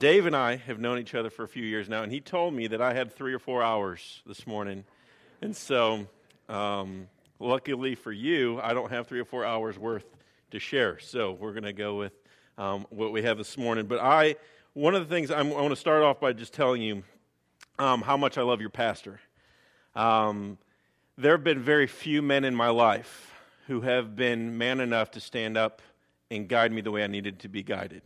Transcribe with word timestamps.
Dave 0.00 0.24
and 0.24 0.34
I 0.34 0.56
have 0.56 0.78
known 0.80 0.98
each 0.98 1.14
other 1.14 1.28
for 1.28 1.42
a 1.42 1.48
few 1.48 1.62
years 1.62 1.86
now, 1.86 2.02
and 2.02 2.10
he 2.10 2.20
told 2.22 2.54
me 2.54 2.66
that 2.68 2.80
I 2.80 2.94
had 2.94 3.14
three 3.14 3.34
or 3.34 3.38
four 3.38 3.62
hours 3.62 4.22
this 4.24 4.46
morning. 4.46 4.84
And 5.42 5.54
so, 5.54 6.06
um, 6.48 7.06
luckily 7.38 7.94
for 7.94 8.10
you, 8.10 8.58
I 8.62 8.72
don't 8.72 8.90
have 8.90 9.08
three 9.08 9.20
or 9.20 9.26
four 9.26 9.44
hours 9.44 9.78
worth 9.78 10.06
to 10.52 10.58
share. 10.58 10.98
So, 11.00 11.32
we're 11.32 11.52
going 11.52 11.64
to 11.64 11.74
go 11.74 11.96
with 11.96 12.14
um, 12.56 12.86
what 12.88 13.12
we 13.12 13.20
have 13.24 13.36
this 13.36 13.58
morning. 13.58 13.84
But 13.84 13.98
I, 13.98 14.36
one 14.72 14.94
of 14.94 15.06
the 15.06 15.14
things 15.14 15.30
I'm, 15.30 15.48
i 15.48 15.60
want 15.60 15.68
to 15.68 15.76
start 15.76 16.02
off 16.02 16.18
by 16.18 16.32
just 16.32 16.54
telling 16.54 16.80
you 16.80 17.02
um, 17.78 18.00
how 18.00 18.16
much 18.16 18.38
I 18.38 18.42
love 18.42 18.62
your 18.62 18.70
pastor. 18.70 19.20
Um, 19.94 20.56
there 21.18 21.32
have 21.32 21.44
been 21.44 21.60
very 21.60 21.86
few 21.86 22.22
men 22.22 22.44
in 22.44 22.54
my 22.54 22.70
life 22.70 23.34
who 23.66 23.82
have 23.82 24.16
been 24.16 24.56
man 24.56 24.80
enough 24.80 25.10
to 25.10 25.20
stand 25.20 25.58
up 25.58 25.82
and 26.30 26.48
guide 26.48 26.72
me 26.72 26.80
the 26.80 26.90
way 26.90 27.04
I 27.04 27.06
needed 27.06 27.40
to 27.40 27.50
be 27.50 27.62
guided 27.62 28.00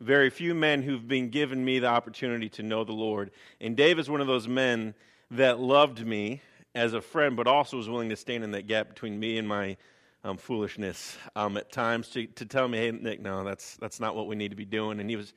very 0.00 0.30
few 0.30 0.54
men 0.54 0.82
who've 0.82 1.06
been 1.06 1.28
given 1.28 1.64
me 1.64 1.78
the 1.78 1.86
opportunity 1.86 2.48
to 2.48 2.62
know 2.62 2.84
the 2.84 2.92
Lord. 2.92 3.30
And 3.60 3.76
Dave 3.76 3.98
is 3.98 4.08
one 4.08 4.20
of 4.20 4.26
those 4.26 4.48
men 4.48 4.94
that 5.30 5.60
loved 5.60 6.04
me 6.04 6.40
as 6.74 6.94
a 6.94 7.00
friend, 7.00 7.36
but 7.36 7.46
also 7.46 7.76
was 7.76 7.88
willing 7.88 8.08
to 8.08 8.16
stand 8.16 8.42
in 8.42 8.52
that 8.52 8.66
gap 8.66 8.88
between 8.88 9.18
me 9.20 9.38
and 9.38 9.46
my 9.46 9.76
um, 10.24 10.36
foolishness 10.36 11.16
um, 11.36 11.56
at 11.56 11.70
times 11.70 12.08
to, 12.10 12.26
to 12.26 12.46
tell 12.46 12.66
me, 12.68 12.78
hey, 12.78 12.90
Nick, 12.90 13.20
no, 13.20 13.44
that's, 13.44 13.76
that's 13.76 14.00
not 14.00 14.16
what 14.16 14.26
we 14.26 14.36
need 14.36 14.50
to 14.50 14.56
be 14.56 14.64
doing. 14.64 15.00
And 15.00 15.08
he 15.08 15.16
was, 15.16 15.32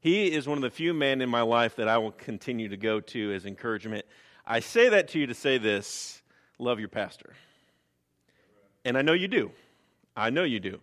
he 0.00 0.32
is 0.32 0.46
one 0.46 0.58
of 0.58 0.62
the 0.62 0.70
few 0.70 0.94
men 0.94 1.20
in 1.20 1.28
my 1.28 1.42
life 1.42 1.76
that 1.76 1.88
I 1.88 1.98
will 1.98 2.12
continue 2.12 2.68
to 2.68 2.76
go 2.76 3.00
to 3.00 3.32
as 3.32 3.46
encouragement. 3.46 4.04
I 4.46 4.60
say 4.60 4.88
that 4.88 5.08
to 5.08 5.18
you 5.18 5.26
to 5.26 5.34
say 5.34 5.58
this 5.58 6.22
love 6.58 6.80
your 6.80 6.88
pastor. 6.88 7.34
And 8.84 8.96
I 8.96 9.02
know 9.02 9.12
you 9.12 9.28
do. 9.28 9.52
I 10.16 10.30
know 10.30 10.44
you 10.44 10.60
do. 10.60 10.80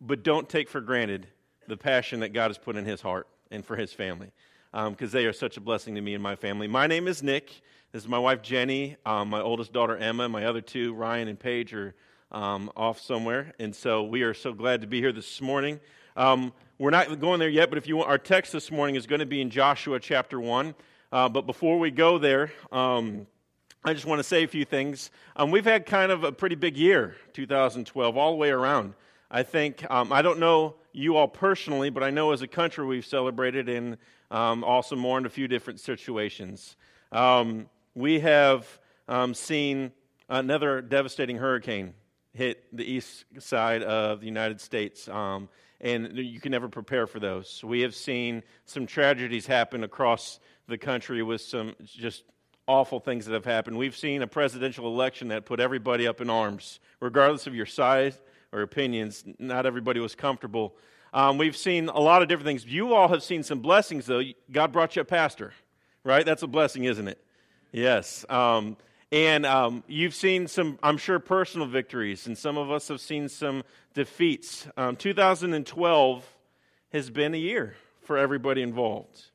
But 0.00 0.22
don't 0.22 0.48
take 0.48 0.68
for 0.68 0.80
granted 0.80 1.26
the 1.68 1.76
passion 1.76 2.20
that 2.20 2.32
God 2.32 2.48
has 2.48 2.58
put 2.58 2.76
in 2.76 2.84
his 2.84 3.00
heart 3.00 3.26
and 3.50 3.64
for 3.64 3.76
his 3.76 3.92
family 3.92 4.32
because 4.72 5.14
um, 5.14 5.20
they 5.20 5.24
are 5.24 5.32
such 5.32 5.56
a 5.56 5.60
blessing 5.60 5.94
to 5.94 6.00
me 6.00 6.14
and 6.14 6.22
my 6.22 6.34
family. 6.34 6.66
My 6.66 6.88
name 6.88 7.06
is 7.06 7.22
Nick. 7.22 7.62
This 7.92 8.02
is 8.02 8.08
my 8.08 8.18
wife 8.18 8.42
Jenny, 8.42 8.96
um, 9.06 9.30
my 9.30 9.40
oldest 9.40 9.72
daughter 9.72 9.96
Emma, 9.96 10.28
my 10.28 10.46
other 10.46 10.60
two, 10.60 10.92
Ryan 10.94 11.28
and 11.28 11.38
Paige, 11.38 11.72
are 11.74 11.94
um, 12.32 12.68
off 12.76 13.00
somewhere. 13.00 13.52
And 13.60 13.74
so 13.74 14.02
we 14.02 14.22
are 14.22 14.34
so 14.34 14.52
glad 14.52 14.80
to 14.80 14.88
be 14.88 15.00
here 15.00 15.12
this 15.12 15.40
morning. 15.40 15.78
Um, 16.16 16.52
we're 16.76 16.90
not 16.90 17.20
going 17.20 17.38
there 17.38 17.48
yet, 17.48 17.68
but 17.68 17.78
if 17.78 17.86
you 17.86 17.96
want, 17.96 18.08
our 18.08 18.18
text 18.18 18.52
this 18.52 18.72
morning 18.72 18.96
is 18.96 19.06
going 19.06 19.20
to 19.20 19.26
be 19.26 19.40
in 19.40 19.48
Joshua 19.48 20.00
chapter 20.00 20.40
1. 20.40 20.74
Uh, 21.12 21.28
but 21.28 21.46
before 21.46 21.78
we 21.78 21.92
go 21.92 22.18
there, 22.18 22.52
um, 22.72 23.28
I 23.84 23.94
just 23.94 24.06
want 24.06 24.18
to 24.18 24.24
say 24.24 24.42
a 24.42 24.48
few 24.48 24.64
things. 24.64 25.12
Um, 25.36 25.52
we've 25.52 25.64
had 25.64 25.86
kind 25.86 26.10
of 26.10 26.24
a 26.24 26.32
pretty 26.32 26.56
big 26.56 26.76
year, 26.76 27.14
2012, 27.34 28.16
all 28.16 28.32
the 28.32 28.36
way 28.36 28.50
around. 28.50 28.94
I 29.34 29.42
think, 29.42 29.84
I 29.90 30.22
don't 30.22 30.38
know 30.38 30.76
you 30.92 31.16
all 31.16 31.26
personally, 31.26 31.90
but 31.90 32.04
I 32.04 32.10
know 32.10 32.30
as 32.30 32.42
a 32.42 32.46
country 32.46 32.86
we've 32.86 33.04
celebrated 33.04 33.68
and 33.68 33.96
um, 34.30 34.62
also 34.62 34.94
mourned 34.94 35.26
a 35.26 35.28
few 35.28 35.48
different 35.48 35.80
situations. 35.80 36.76
Um, 37.10 37.68
we 37.96 38.20
have 38.20 38.78
um, 39.08 39.34
seen 39.34 39.90
another 40.28 40.80
devastating 40.80 41.38
hurricane 41.38 41.94
hit 42.32 42.62
the 42.72 42.84
east 42.84 43.24
side 43.40 43.82
of 43.82 44.20
the 44.20 44.26
United 44.26 44.60
States, 44.60 45.08
um, 45.08 45.48
and 45.80 46.16
you 46.16 46.38
can 46.38 46.52
never 46.52 46.68
prepare 46.68 47.08
for 47.08 47.18
those. 47.18 47.60
We 47.64 47.80
have 47.80 47.96
seen 47.96 48.44
some 48.66 48.86
tragedies 48.86 49.48
happen 49.48 49.82
across 49.82 50.38
the 50.68 50.78
country 50.78 51.24
with 51.24 51.40
some 51.40 51.74
just 51.84 52.22
awful 52.68 53.00
things 53.00 53.26
that 53.26 53.34
have 53.34 53.44
happened. 53.44 53.78
We've 53.78 53.96
seen 53.96 54.22
a 54.22 54.28
presidential 54.28 54.86
election 54.86 55.26
that 55.28 55.44
put 55.44 55.58
everybody 55.58 56.06
up 56.06 56.20
in 56.20 56.30
arms, 56.30 56.78
regardless 57.00 57.48
of 57.48 57.54
your 57.56 57.66
size 57.66 58.16
or 58.54 58.62
opinions. 58.62 59.24
Not 59.38 59.66
everybody 59.66 60.00
was 60.00 60.14
comfortable. 60.14 60.76
Um, 61.12 61.36
we've 61.38 61.56
seen 61.56 61.88
a 61.88 62.00
lot 62.00 62.22
of 62.22 62.28
different 62.28 62.46
things. 62.46 62.64
You 62.64 62.94
all 62.94 63.08
have 63.08 63.22
seen 63.22 63.42
some 63.42 63.60
blessings, 63.60 64.06
though. 64.06 64.22
God 64.50 64.72
brought 64.72 64.96
you 64.96 65.02
a 65.02 65.04
pastor, 65.04 65.52
right? 66.04 66.24
That's 66.24 66.42
a 66.42 66.46
blessing, 66.46 66.84
isn't 66.84 67.08
it? 67.08 67.22
Yes. 67.72 68.24
Um, 68.30 68.76
and 69.12 69.44
um, 69.44 69.84
you've 69.86 70.14
seen 70.14 70.46
some, 70.46 70.78
I'm 70.82 70.96
sure, 70.96 71.18
personal 71.18 71.66
victories, 71.66 72.26
and 72.26 72.38
some 72.38 72.56
of 72.56 72.70
us 72.70 72.88
have 72.88 73.00
seen 73.00 73.28
some 73.28 73.64
defeats. 73.92 74.66
Um, 74.76 74.96
2012 74.96 76.24
has 76.92 77.10
been 77.10 77.34
a 77.34 77.38
year 77.38 77.76
for 78.02 78.16
everybody 78.16 78.62
involved. 78.62 79.26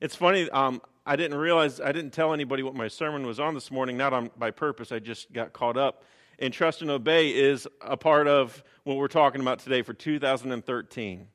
It's 0.00 0.16
funny, 0.16 0.50
um, 0.50 0.82
I 1.06 1.16
didn't 1.16 1.38
realize, 1.38 1.80
I 1.80 1.92
didn't 1.92 2.12
tell 2.12 2.32
anybody 2.32 2.62
what 2.62 2.74
my 2.74 2.88
sermon 2.88 3.26
was 3.26 3.38
on 3.38 3.54
this 3.54 3.70
morning, 3.70 3.96
not 3.96 4.12
on, 4.12 4.30
by 4.38 4.50
purpose. 4.50 4.92
I 4.92 4.98
just 4.98 5.32
got 5.32 5.52
caught 5.52 5.76
up 5.76 6.02
and 6.38 6.52
trust 6.52 6.82
and 6.82 6.90
obey 6.90 7.30
is 7.30 7.66
a 7.80 7.96
part 7.96 8.26
of 8.26 8.62
what 8.84 8.96
we're 8.96 9.08
talking 9.08 9.40
about 9.40 9.58
today 9.60 9.82
for 9.82 9.94
2013. 9.94 11.26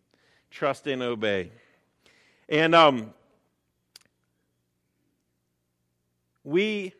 Trust 0.51 0.87
and 0.87 1.01
obey. 1.01 1.51
And 2.47 2.73
um, 2.73 3.13
we 6.43 6.93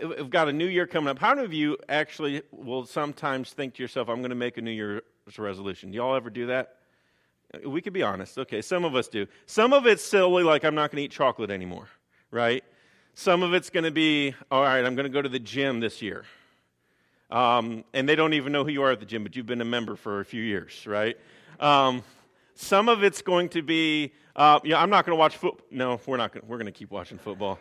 have 0.00 0.30
got 0.30 0.48
a 0.48 0.52
new 0.52 0.66
year 0.66 0.86
coming 0.86 1.08
up. 1.08 1.18
How 1.18 1.34
many 1.34 1.44
of 1.44 1.52
you 1.52 1.76
actually 1.88 2.42
will 2.50 2.86
sometimes 2.86 3.52
think 3.52 3.74
to 3.74 3.82
yourself, 3.82 4.08
I'm 4.08 4.18
going 4.18 4.30
to 4.30 4.36
make 4.36 4.56
a 4.58 4.62
New 4.62 4.70
Year's 4.70 5.02
resolution? 5.38 5.90
Do 5.90 5.96
y'all 5.96 6.14
ever 6.14 6.30
do 6.30 6.46
that? 6.46 6.76
We 7.64 7.80
could 7.80 7.92
be 7.92 8.02
honest. 8.02 8.38
Okay, 8.38 8.60
some 8.60 8.84
of 8.84 8.94
us 8.94 9.08
do. 9.08 9.26
Some 9.46 9.72
of 9.72 9.86
it's 9.86 10.04
silly, 10.04 10.42
like 10.42 10.64
I'm 10.64 10.74
not 10.74 10.90
going 10.90 11.00
to 11.02 11.04
eat 11.04 11.12
chocolate 11.12 11.50
anymore, 11.50 11.88
right? 12.30 12.64
Some 13.14 13.42
of 13.42 13.54
it's 13.54 13.70
going 13.70 13.84
to 13.84 13.90
be, 13.90 14.34
all 14.50 14.62
right, 14.62 14.84
I'm 14.84 14.94
going 14.94 15.06
to 15.06 15.12
go 15.12 15.22
to 15.22 15.28
the 15.28 15.38
gym 15.38 15.80
this 15.80 16.02
year. 16.02 16.24
Um, 17.30 17.84
and 17.92 18.08
they 18.08 18.14
don't 18.14 18.34
even 18.34 18.52
know 18.52 18.64
who 18.64 18.70
you 18.70 18.82
are 18.82 18.92
at 18.92 19.00
the 19.00 19.06
gym, 19.06 19.24
but 19.24 19.34
you've 19.34 19.46
been 19.46 19.60
a 19.60 19.64
member 19.64 19.96
for 19.96 20.20
a 20.20 20.24
few 20.24 20.42
years, 20.42 20.86
right? 20.86 21.18
Um, 21.58 22.04
some 22.54 22.88
of 22.88 23.02
it's 23.02 23.20
going 23.22 23.48
to 23.50 23.62
be, 23.62 24.12
uh, 24.34 24.60
yeah, 24.64 24.80
I'm 24.80 24.90
not 24.90 25.04
going 25.04 25.16
to 25.16 25.18
watch 25.18 25.36
football. 25.36 25.66
No, 25.70 26.00
we're 26.06 26.16
not. 26.16 26.32
Gonna, 26.32 26.44
we're 26.46 26.56
going 26.56 26.66
to 26.66 26.72
keep 26.72 26.90
watching 26.90 27.18
football. 27.18 27.58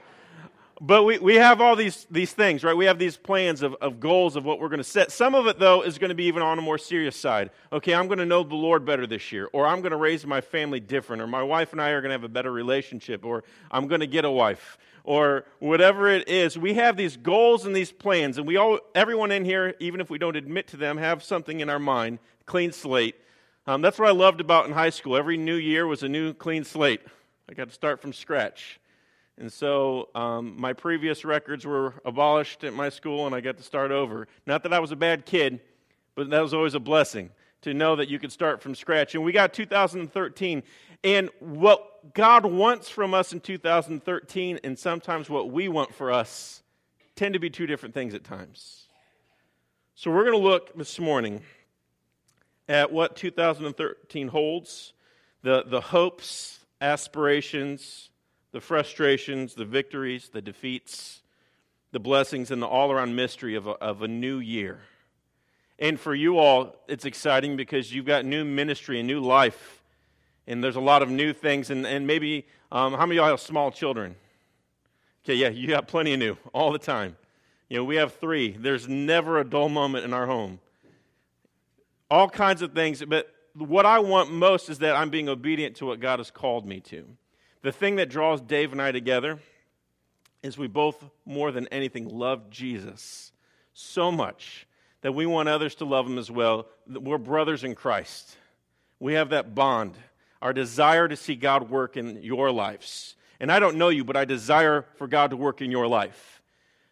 But 0.81 1.03
we, 1.03 1.19
we 1.19 1.35
have 1.35 1.61
all 1.61 1.77
these, 1.77 2.05
these 2.11 2.33
things, 2.33 2.61
right? 2.61 2.75
We 2.75 2.83
have 2.85 2.99
these 2.99 3.15
plans 3.15 3.61
of, 3.61 3.75
of 3.75 4.01
goals 4.01 4.35
of 4.35 4.43
what 4.43 4.59
we're 4.59 4.67
going 4.67 4.79
to 4.79 4.83
set. 4.83 5.09
Some 5.09 5.33
of 5.33 5.47
it, 5.47 5.57
though, 5.57 5.83
is 5.83 5.97
going 5.97 6.09
to 6.09 6.15
be 6.15 6.25
even 6.25 6.41
on 6.41 6.59
a 6.59 6.61
more 6.61 6.77
serious 6.77 7.15
side. 7.15 7.51
Okay, 7.71 7.93
I'm 7.93 8.07
going 8.07 8.19
to 8.19 8.25
know 8.25 8.43
the 8.43 8.55
Lord 8.55 8.85
better 8.85 9.07
this 9.07 9.31
year, 9.31 9.47
or 9.53 9.65
I'm 9.65 9.79
going 9.79 9.91
to 9.91 9.97
raise 9.97 10.25
my 10.25 10.41
family 10.41 10.81
different, 10.81 11.21
or 11.21 11.27
my 11.27 11.43
wife 11.43 11.71
and 11.71 11.81
I 11.81 11.91
are 11.91 12.01
going 12.01 12.09
to 12.09 12.15
have 12.15 12.25
a 12.25 12.29
better 12.29 12.51
relationship, 12.51 13.23
or 13.23 13.45
I'm 13.71 13.87
going 13.87 14.01
to 14.01 14.07
get 14.07 14.25
a 14.25 14.29
wife, 14.29 14.77
or 15.05 15.45
whatever 15.59 16.09
it 16.09 16.27
is. 16.27 16.57
We 16.57 16.73
have 16.73 16.97
these 16.97 17.15
goals 17.15 17.65
and 17.65 17.73
these 17.73 17.93
plans, 17.93 18.37
and 18.37 18.45
we 18.45 18.57
all, 18.57 18.79
everyone 18.93 19.31
in 19.31 19.45
here, 19.45 19.75
even 19.79 20.01
if 20.01 20.09
we 20.09 20.17
don't 20.17 20.35
admit 20.35 20.67
to 20.69 20.77
them, 20.77 20.97
have 20.97 21.23
something 21.23 21.61
in 21.61 21.69
our 21.69 21.79
mind, 21.79 22.19
clean 22.45 22.73
slate. 22.73 23.15
Um, 23.65 23.81
that's 23.81 23.97
what 23.97 24.09
I 24.09 24.11
loved 24.11 24.41
about 24.41 24.65
in 24.65 24.73
high 24.73 24.89
school. 24.89 25.15
Every 25.15 25.37
new 25.37 25.55
year 25.55 25.87
was 25.87 26.03
a 26.03 26.09
new 26.09 26.33
clean 26.33 26.65
slate. 26.65 26.99
I 27.49 27.53
got 27.53 27.69
to 27.69 27.73
start 27.73 28.01
from 28.01 28.11
scratch. 28.11 28.81
And 29.37 29.51
so 29.51 30.09
um, 30.15 30.59
my 30.59 30.73
previous 30.73 31.25
records 31.25 31.65
were 31.65 31.93
abolished 32.05 32.63
at 32.63 32.73
my 32.73 32.89
school, 32.89 33.25
and 33.25 33.35
I 33.35 33.41
got 33.41 33.57
to 33.57 33.63
start 33.63 33.91
over. 33.91 34.27
Not 34.45 34.63
that 34.63 34.73
I 34.73 34.79
was 34.79 34.91
a 34.91 34.95
bad 34.95 35.25
kid, 35.25 35.59
but 36.15 36.29
that 36.29 36.41
was 36.41 36.53
always 36.53 36.73
a 36.73 36.79
blessing 36.79 37.31
to 37.61 37.73
know 37.73 37.95
that 37.97 38.07
you 38.07 38.19
could 38.19 38.31
start 38.31 38.61
from 38.61 38.75
scratch. 38.75 39.15
And 39.15 39.23
we 39.23 39.31
got 39.31 39.53
2013. 39.53 40.63
And 41.03 41.29
what 41.39 42.13
God 42.13 42.45
wants 42.45 42.89
from 42.89 43.13
us 43.13 43.33
in 43.33 43.41
2013, 43.41 44.59
and 44.63 44.79
sometimes 44.79 45.29
what 45.29 45.51
we 45.51 45.67
want 45.67 45.93
for 45.93 46.11
us, 46.11 46.63
tend 47.15 47.33
to 47.33 47.39
be 47.39 47.49
two 47.49 47.67
different 47.67 47.93
things 47.93 48.13
at 48.13 48.23
times. 48.23 48.87
So 49.95 50.11
we're 50.11 50.25
going 50.25 50.37
to 50.37 50.47
look 50.47 50.77
this 50.77 50.99
morning 50.99 51.41
at 52.67 52.91
what 52.91 53.15
2013 53.15 54.27
holds 54.29 54.93
the, 55.41 55.63
the 55.65 55.79
hopes, 55.79 56.59
aspirations, 56.81 58.09
the 58.55 58.61
frustrations, 58.61 59.53
the 59.53 59.65
victories, 59.65 60.29
the 60.29 60.41
defeats, 60.41 61.21
the 61.91 61.99
blessings, 61.99 62.51
and 62.51 62.61
the 62.61 62.65
all 62.65 62.89
around 62.89 63.13
mystery 63.13 63.53
of 63.53 63.67
a, 63.67 63.71
of 63.71 64.01
a 64.01 64.07
new 64.07 64.39
year. 64.39 64.79
And 65.77 65.99
for 65.99 66.15
you 66.15 66.37
all, 66.37 66.77
it's 66.87 67.03
exciting 67.03 67.57
because 67.57 67.93
you've 67.93 68.05
got 68.05 68.23
new 68.23 68.45
ministry 68.45 68.97
and 68.97 69.07
new 69.07 69.19
life. 69.19 69.83
And 70.47 70.63
there's 70.63 70.77
a 70.77 70.81
lot 70.81 71.01
of 71.01 71.09
new 71.09 71.33
things. 71.33 71.69
And, 71.69 71.85
and 71.85 72.07
maybe, 72.07 72.47
um, 72.71 72.93
how 72.93 73.05
many 73.05 73.17
of 73.17 73.23
y'all 73.23 73.29
have 73.31 73.41
small 73.41 73.71
children? 73.71 74.15
Okay, 75.25 75.35
yeah, 75.35 75.49
you 75.49 75.67
got 75.67 75.89
plenty 75.89 76.13
of 76.13 76.19
new 76.19 76.37
all 76.53 76.71
the 76.71 76.79
time. 76.79 77.17
You 77.67 77.79
know, 77.79 77.83
we 77.83 77.97
have 77.97 78.13
three. 78.13 78.51
There's 78.51 78.87
never 78.87 79.37
a 79.37 79.43
dull 79.43 79.67
moment 79.67 80.05
in 80.05 80.13
our 80.13 80.27
home. 80.27 80.61
All 82.09 82.29
kinds 82.29 82.61
of 82.61 82.71
things. 82.71 83.03
But 83.05 83.29
what 83.53 83.85
I 83.85 83.99
want 83.99 84.31
most 84.31 84.69
is 84.69 84.79
that 84.79 84.95
I'm 84.95 85.09
being 85.09 85.27
obedient 85.27 85.75
to 85.77 85.85
what 85.85 85.99
God 85.99 86.19
has 86.19 86.31
called 86.31 86.65
me 86.65 86.79
to. 86.79 87.05
The 87.65 87.71
thing 87.71 87.95
that 87.95 88.09
draws 88.09 88.41
Dave 88.41 88.73
and 88.73 88.79
I 88.79 88.91
together 88.91 89.39
is 90.43 90.55
we 90.55 90.67
both, 90.67 91.03
more 91.25 91.51
than 91.51 91.67
anything, 91.69 92.07
love 92.07 92.51
Jesus 92.51 93.31
so 93.73 94.11
much 94.11 94.67
that 95.01 95.13
we 95.13 95.25
want 95.25 95.49
others 95.49 95.73
to 95.77 95.85
love 95.85 96.05
him 96.05 96.19
as 96.19 96.29
well. 96.29 96.67
We're 96.87 97.17
brothers 97.17 97.63
in 97.63 97.73
Christ. 97.73 98.37
We 98.99 99.13
have 99.13 99.29
that 99.29 99.55
bond, 99.55 99.97
our 100.43 100.53
desire 100.53 101.07
to 101.07 101.15
see 101.15 101.33
God 101.33 101.71
work 101.71 101.97
in 101.97 102.21
your 102.21 102.51
lives. 102.51 103.15
And 103.39 103.51
I 103.51 103.57
don't 103.57 103.77
know 103.77 103.89
you, 103.89 104.03
but 104.03 104.15
I 104.15 104.25
desire 104.25 104.85
for 104.97 105.07
God 105.07 105.31
to 105.31 105.35
work 105.35 105.59
in 105.59 105.71
your 105.71 105.87
life. 105.87 106.43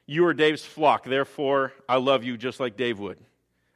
You 0.07 0.25
are 0.25 0.33
Dave's 0.33 0.65
flock, 0.65 1.03
therefore, 1.03 1.71
I 1.87 1.97
love 1.97 2.23
you 2.23 2.35
just 2.35 2.59
like 2.59 2.77
Dave 2.77 2.97
would. 2.97 3.19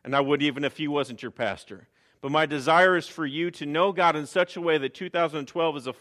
And 0.04 0.16
I 0.16 0.22
would 0.22 0.42
even 0.42 0.64
if 0.64 0.78
he 0.78 0.88
wasn't 0.88 1.22
your 1.22 1.30
pastor. 1.30 1.90
But 2.22 2.32
my 2.32 2.48
desire 2.48 2.98
is 2.98 3.08
for 3.08 3.28
you 3.28 3.52
to 3.52 3.68
know 3.68 3.92
God 3.92 4.16
in 4.16 4.26
such 4.26 4.58
a 4.58 4.62
way 4.62 4.80
that 4.80 4.96
2012 4.96 5.78
is 5.78 5.86
a 5.86 5.94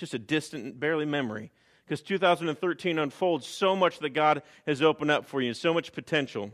just 0.00 0.14
a 0.14 0.18
distant, 0.18 0.80
barely 0.80 1.04
memory. 1.04 1.52
Because 1.84 2.00
2013 2.00 2.98
unfolds 2.98 3.46
so 3.46 3.76
much 3.76 3.98
that 3.98 4.10
God 4.10 4.42
has 4.66 4.80
opened 4.80 5.10
up 5.10 5.26
for 5.26 5.42
you, 5.42 5.52
so 5.52 5.74
much 5.74 5.92
potential. 5.92 6.50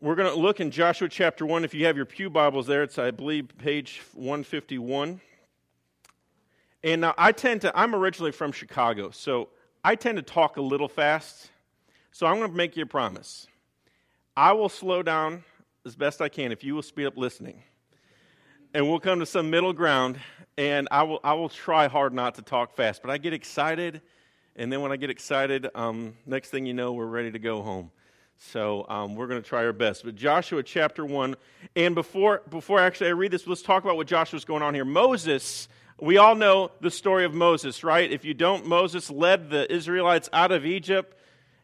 We're 0.00 0.16
going 0.16 0.32
to 0.32 0.38
look 0.38 0.60
in 0.60 0.70
Joshua 0.70 1.08
chapter 1.08 1.46
1. 1.46 1.64
If 1.64 1.74
you 1.74 1.86
have 1.86 1.96
your 1.96 2.04
Pew 2.04 2.28
Bibles 2.28 2.66
there, 2.66 2.82
it's, 2.82 2.98
I 2.98 3.12
believe, 3.12 3.56
page 3.56 4.02
151. 4.14 5.20
And 6.82 7.00
now 7.00 7.14
I 7.16 7.32
tend 7.32 7.60
to, 7.62 7.78
I'm 7.78 7.94
originally 7.94 8.32
from 8.32 8.50
Chicago, 8.50 9.10
so 9.10 9.48
I 9.84 9.94
tend 9.94 10.16
to 10.16 10.22
talk 10.22 10.56
a 10.56 10.62
little 10.62 10.88
fast. 10.88 11.50
So 12.10 12.26
I'm 12.26 12.38
going 12.38 12.50
to 12.50 12.56
make 12.56 12.76
you 12.76 12.82
a 12.82 12.86
promise. 12.86 13.46
I 14.36 14.52
will 14.52 14.68
slow 14.68 15.02
down 15.02 15.44
as 15.84 15.94
best 15.94 16.20
I 16.20 16.28
can 16.28 16.50
if 16.50 16.64
you 16.64 16.74
will 16.74 16.82
speed 16.82 17.06
up 17.06 17.16
listening. 17.16 17.62
And 18.74 18.88
we'll 18.88 19.00
come 19.00 19.20
to 19.20 19.26
some 19.26 19.50
middle 19.50 19.72
ground, 19.72 20.18
and 20.58 20.88
I 20.90 21.02
will, 21.04 21.20
I 21.24 21.34
will 21.34 21.48
try 21.48 21.88
hard 21.88 22.12
not 22.12 22.34
to 22.34 22.42
talk 22.42 22.74
fast. 22.76 23.02
But 23.02 23.10
I 23.10 23.18
get 23.18 23.32
excited, 23.32 24.02
and 24.54 24.72
then 24.72 24.80
when 24.80 24.92
I 24.92 24.96
get 24.96 25.10
excited, 25.10 25.68
um, 25.74 26.14
next 26.26 26.50
thing 26.50 26.66
you 26.66 26.74
know, 26.74 26.92
we're 26.92 27.06
ready 27.06 27.30
to 27.30 27.38
go 27.38 27.62
home. 27.62 27.90
So 28.38 28.84
um, 28.88 29.14
we're 29.14 29.28
going 29.28 29.42
to 29.42 29.48
try 29.48 29.64
our 29.64 29.72
best. 29.72 30.04
But 30.04 30.14
Joshua 30.14 30.62
chapter 30.62 31.04
1, 31.04 31.36
and 31.74 31.94
before, 31.94 32.42
before 32.50 32.80
actually 32.80 33.08
I 33.08 33.12
read 33.12 33.30
this, 33.30 33.46
let's 33.46 33.62
talk 33.62 33.82
about 33.82 33.96
what 33.96 34.06
Joshua's 34.06 34.44
going 34.44 34.62
on 34.62 34.74
here. 34.74 34.84
Moses, 34.84 35.68
we 35.98 36.18
all 36.18 36.34
know 36.34 36.70
the 36.80 36.90
story 36.90 37.24
of 37.24 37.32
Moses, 37.32 37.82
right? 37.82 38.10
If 38.10 38.24
you 38.24 38.34
don't, 38.34 38.66
Moses 38.66 39.10
led 39.10 39.48
the 39.48 39.72
Israelites 39.72 40.28
out 40.32 40.52
of 40.52 40.66
Egypt 40.66 41.15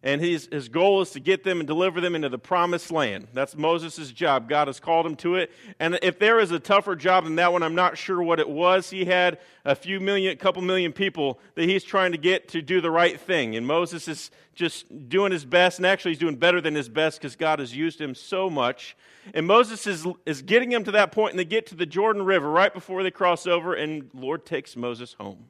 and 0.02 0.20
his, 0.20 0.49
his 0.50 0.69
goal 0.69 1.00
is 1.00 1.10
to 1.10 1.20
get 1.20 1.44
them 1.44 1.60
and 1.60 1.66
deliver 1.66 2.00
them 2.00 2.16
into 2.16 2.28
the 2.28 2.38
promised 2.38 2.90
land. 2.90 3.28
That's 3.32 3.56
Moses' 3.56 4.10
job. 4.10 4.49
God 4.49 4.66
has 4.66 4.81
called 4.81 5.06
him 5.06 5.14
to 5.16 5.37
it. 5.37 5.52
And 5.78 5.99
if 6.02 6.19
there 6.19 6.40
is 6.40 6.50
a 6.50 6.58
tougher 6.58 6.96
job 6.96 7.25
than 7.25 7.37
that 7.37 7.52
one, 7.52 7.62
I'm 7.62 7.76
not 7.76 7.96
sure 7.96 8.20
what 8.20 8.40
it 8.40 8.49
was. 8.49 8.90
He 8.90 9.04
had 9.04 9.38
a 9.64 9.76
few 9.76 10.00
million, 10.00 10.32
a 10.32 10.37
couple 10.37 10.60
million 10.62 10.93
people 10.93 11.38
that 11.54 11.69
he's 11.69 11.84
trying 11.84 12.12
to 12.12 12.19
get 12.19 12.49
to 12.49 12.62
do 12.62 12.81
the 12.81 12.90
right 12.90 13.20
thing. 13.20 13.54
And 13.54 13.64
Moses 13.64 14.08
is 14.08 14.32
just 14.54 15.08
doing 15.08 15.31
his 15.31 15.44
best, 15.44 15.78
and 15.78 15.87
actually 15.87 16.10
he's 16.10 16.19
doing 16.19 16.37
better 16.37 16.60
than 16.60 16.75
his 16.75 16.88
best 16.88 17.19
because 17.19 17.37
God 17.37 17.60
has 17.60 17.75
used 17.75 18.00
him 18.00 18.14
so 18.14 18.50
much. 18.50 18.96
And 19.34 19.46
Moses 19.46 19.87
is, 19.87 20.04
is 20.26 20.43
getting 20.43 20.72
him 20.72 20.82
to 20.84 20.90
that 20.90 21.12
point, 21.12 21.31
and 21.31 21.38
they 21.38 21.44
get 21.44 21.66
to 21.69 21.76
the 21.76 21.87
Jordan 21.87 22.25
River 22.25 22.50
right 22.50 22.75
before 22.75 23.04
they 23.04 23.12
cross 23.12 23.46
over, 23.46 23.72
and 23.72 24.10
Lord 24.12 24.44
takes 24.44 24.75
Moses 24.75 25.12
home. 25.14 25.46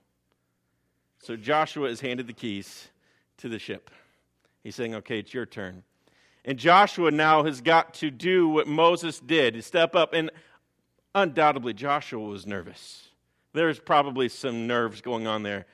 So 1.22 1.36
Joshua 1.36 1.88
is 1.88 2.00
handed 2.00 2.26
the 2.26 2.32
keys 2.32 2.88
to 3.38 3.48
the 3.48 3.58
ship. 3.58 3.90
He's 4.62 4.76
saying, 4.76 4.94
okay, 4.96 5.18
it's 5.18 5.34
your 5.34 5.46
turn. 5.46 5.82
And 6.44 6.58
Joshua 6.58 7.10
now 7.10 7.44
has 7.44 7.60
got 7.60 7.94
to 7.94 8.10
do 8.10 8.48
what 8.48 8.66
Moses 8.66 9.20
did 9.20 9.54
to 9.54 9.62
step 9.62 9.94
up. 9.94 10.12
And 10.12 10.30
undoubtedly, 11.14 11.72
Joshua 11.72 12.20
was 12.20 12.46
nervous. 12.46 13.08
There's 13.52 13.78
probably 13.78 14.28
some 14.28 14.66
nerves 14.66 15.00
going 15.00 15.26
on 15.26 15.42
there. 15.42 15.66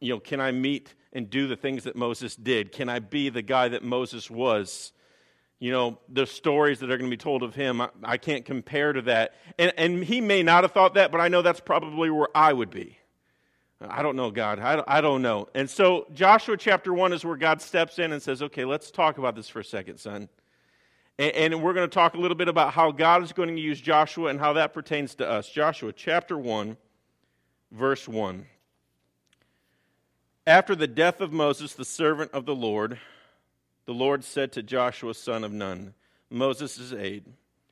you 0.00 0.14
know, 0.14 0.20
can 0.20 0.40
I 0.40 0.52
meet 0.52 0.94
and 1.12 1.28
do 1.30 1.48
the 1.48 1.56
things 1.56 1.84
that 1.84 1.96
Moses 1.96 2.36
did? 2.36 2.72
Can 2.72 2.88
I 2.88 2.98
be 2.98 3.30
the 3.30 3.42
guy 3.42 3.68
that 3.68 3.82
Moses 3.82 4.30
was? 4.30 4.92
You 5.58 5.72
know, 5.72 5.98
the 6.08 6.26
stories 6.26 6.80
that 6.80 6.90
are 6.90 6.98
going 6.98 7.10
to 7.10 7.16
be 7.16 7.20
told 7.20 7.42
of 7.42 7.54
him, 7.54 7.80
I, 7.80 7.88
I 8.04 8.16
can't 8.18 8.44
compare 8.44 8.92
to 8.92 9.02
that. 9.02 9.34
And, 9.58 9.72
and 9.78 10.04
he 10.04 10.20
may 10.20 10.42
not 10.42 10.64
have 10.64 10.72
thought 10.72 10.94
that, 10.94 11.10
but 11.10 11.20
I 11.20 11.28
know 11.28 11.42
that's 11.42 11.60
probably 11.60 12.10
where 12.10 12.28
I 12.34 12.52
would 12.52 12.70
be. 12.70 12.98
I 13.80 14.02
don't 14.02 14.16
know, 14.16 14.30
God. 14.30 14.58
I, 14.58 15.00
don't 15.00 15.20
know. 15.20 15.48
And 15.54 15.68
so, 15.68 16.06
Joshua 16.14 16.56
chapter 16.56 16.94
1 16.94 17.12
is 17.12 17.24
where 17.24 17.36
God 17.36 17.60
steps 17.60 17.98
in 17.98 18.12
and 18.12 18.22
says, 18.22 18.42
okay, 18.42 18.64
let's 18.64 18.90
talk 18.90 19.18
about 19.18 19.36
this 19.36 19.48
for 19.48 19.60
a 19.60 19.64
second, 19.64 19.98
son. 19.98 20.28
And, 21.18 21.62
we're 21.62 21.74
going 21.74 21.88
to 21.88 21.94
talk 21.94 22.14
a 22.14 22.18
little 22.18 22.36
bit 22.36 22.48
about 22.48 22.72
how 22.72 22.90
God 22.90 23.22
is 23.22 23.32
going 23.32 23.54
to 23.54 23.60
use 23.60 23.80
Joshua 23.80 24.28
and 24.28 24.40
how 24.40 24.54
that 24.54 24.72
pertains 24.72 25.14
to 25.16 25.28
us. 25.28 25.48
Joshua 25.48 25.92
chapter 25.92 26.38
1, 26.38 26.76
verse 27.70 28.08
1. 28.08 28.46
After 30.46 30.74
the 30.74 30.86
death 30.86 31.20
of 31.20 31.32
Moses, 31.32 31.74
the 31.74 31.84
servant 31.84 32.30
of 32.32 32.46
the 32.46 32.54
Lord, 32.54 32.98
the 33.84 33.94
Lord 33.94 34.24
said 34.24 34.52
to 34.52 34.62
Joshua, 34.62 35.12
son 35.14 35.44
of 35.44 35.52
Nun, 35.52 35.92
Moses' 36.30 36.92
aide, 36.92 37.24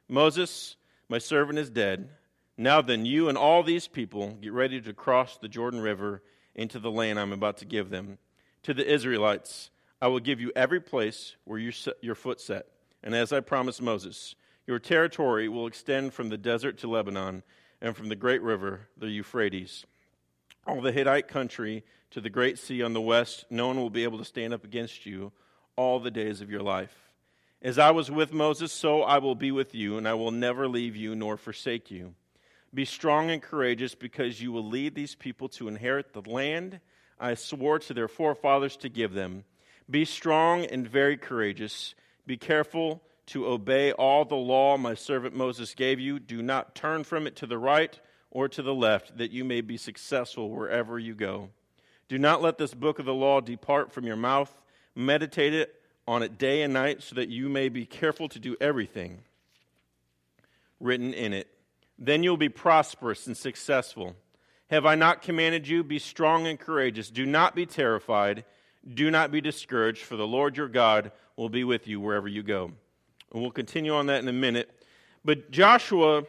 Moses, 0.09 0.77
my 1.09 1.19
servant 1.19 1.59
is 1.59 1.71
dead. 1.71 2.09
Now 2.57 2.81
then, 2.81 3.05
you 3.05 3.29
and 3.29 3.37
all 3.37 3.63
these 3.63 3.89
people 3.89 4.39
get 4.41 4.53
ready 4.53 4.81
to 4.81 4.93
cross 4.93 5.37
the 5.37 5.49
Jordan 5.49 5.81
River 5.81 6.23
into 6.55 6.79
the 6.79 6.91
land 6.91 7.19
I'm 7.19 7.33
about 7.33 7.57
to 7.59 7.65
give 7.65 7.91
them. 7.91 8.19
To 8.63 8.75
the 8.75 8.87
Israelites, 8.87 9.71
I 10.01 10.09
will 10.09 10.21
give 10.21 10.41
you 10.41 10.53
every 10.55 10.81
place 10.81 11.37
where 11.45 11.59
you 11.59 11.73
your 12.01 12.15
foot 12.15 12.41
set. 12.41 12.67
And 13.03 13.15
as 13.15 13.33
I 13.33 13.41
promised 13.41 13.83
Moses, 13.83 14.35
your 14.67 14.79
territory 14.79 15.49
will 15.49 15.67
extend 15.67 16.15
from 16.15 16.29
the 16.29 16.39
desert 16.39 16.79
to 16.79 16.89
Lebanon 16.89 17.43
and 17.81 17.97
from 17.97 18.09
the 18.09 18.17
great 18.17 18.41
river, 18.41 18.89
the 18.97 19.09
Euphrates. 19.09 19.85
All 20.67 20.81
the 20.81 20.93
Hittite 20.93 21.29
country 21.29 21.85
to 22.11 22.21
the 22.21 22.31
great 22.31 22.59
sea 22.59 22.83
on 22.83 22.93
the 22.93 23.01
west, 23.01 23.45
no 23.51 23.67
one 23.67 23.77
will 23.77 23.91
be 23.91 24.05
able 24.05 24.19
to 24.19 24.25
stand 24.25 24.55
up 24.55 24.65
against 24.65 25.05
you 25.05 25.33
all 25.77 25.99
the 25.99 26.11
days 26.11 26.41
of 26.41 26.51
your 26.51 26.63
life. 26.63 27.11
As 27.61 27.79
I 27.79 27.91
was 27.91 28.11
with 28.11 28.33
Moses, 28.33 28.73
so 28.73 29.03
I 29.03 29.19
will 29.19 29.35
be 29.35 29.51
with 29.51 29.75
you, 29.75 29.99
and 29.99 30.07
I 30.07 30.15
will 30.15 30.31
never 30.31 30.69
leave 30.69 30.97
you 30.97 31.15
nor 31.17 31.37
forsake 31.37 31.91
you. 31.91 32.15
Be 32.75 32.85
strong 32.85 33.31
and 33.31 33.41
courageous 33.41 33.95
because 33.95 34.43
you 34.43 34.51
will 34.51 34.67
lead 34.67 34.97
these 34.97 35.15
people 35.15 35.49
to 35.51 35.69
inherit 35.69 36.13
the 36.13 36.29
land 36.29 36.81
I 37.21 37.35
swore 37.35 37.79
to 37.79 37.95
their 37.95 38.09
forefathers 38.09 38.77
to 38.79 38.89
give 38.89 39.15
them. 39.15 39.45
Be 39.89 40.05
strong 40.05 40.65
and 40.65 40.89
very 40.89 41.17
courageous. 41.17 41.95
Be 42.27 42.37
careful 42.37 43.01
to 43.27 43.47
obey 43.47 43.93
all 43.93 44.25
the 44.25 44.35
law 44.35 44.77
my 44.77 44.95
servant 44.95 45.37
Moses 45.37 45.75
gave 45.75 46.01
you. 46.01 46.19
Do 46.19 46.43
not 46.43 46.75
turn 46.75 47.05
from 47.05 47.27
it 47.27 47.37
to 47.37 47.47
the 47.47 47.59
right 47.59 47.99
or 48.31 48.49
to 48.49 48.63
the 48.63 48.75
left, 48.75 49.17
that 49.19 49.31
you 49.31 49.45
may 49.45 49.61
be 49.61 49.77
successful 49.77 50.51
wherever 50.51 50.99
you 50.99 51.15
go. 51.15 51.51
Do 52.09 52.19
not 52.19 52.43
let 52.43 52.59
this 52.59 52.75
book 52.75 52.99
of 52.99 53.05
the 53.05 53.15
law 53.15 53.41
depart 53.41 53.93
from 53.93 54.05
your 54.05 54.17
mouth. 54.17 54.53
Meditate 54.97 55.55
it 55.55 55.81
on 56.07 56.23
it 56.25 56.37
day 56.37 56.63
and 56.63 56.73
night, 56.73 57.03
so 57.03 57.15
that 57.15 57.29
you 57.29 57.49
may 57.49 57.69
be 57.69 57.87
careful 57.87 58.29
to 58.29 58.41
do 58.41 58.57
everything 58.61 59.21
written 60.81 61.15
in 61.15 61.33
it. 61.33 61.49
Then 61.99 62.23
you'll 62.23 62.37
be 62.37 62.49
prosperous 62.49 63.27
and 63.27 63.37
successful. 63.37 64.17
Have 64.71 64.87
I 64.87 64.95
not 64.95 65.23
commanded 65.23 65.69
you? 65.69 65.85
Be 65.85 65.99
strong 65.99 66.47
and 66.47 66.59
courageous. 66.59 67.11
Do 67.11 67.27
not 67.27 67.55
be 67.55 67.67
terrified. 67.67 68.45
Do 68.93 69.11
not 69.11 69.31
be 69.31 69.41
discouraged, 69.41 70.03
for 70.03 70.17
the 70.17 70.27
Lord 70.27 70.57
your 70.57 70.69
God 70.69 71.13
will 71.37 71.49
be 71.49 71.65
with 71.65 71.87
you 71.87 72.01
wherever 72.01 72.29
you 72.29 72.43
go. 72.43 72.73
And 73.33 73.43
we'll 73.43 73.51
continue 73.51 73.95
on 73.95 74.07
that 74.07 74.23
in 74.23 74.29
a 74.29 74.33
minute. 74.33 74.71
But 75.25 75.51
Joshua 75.51 76.25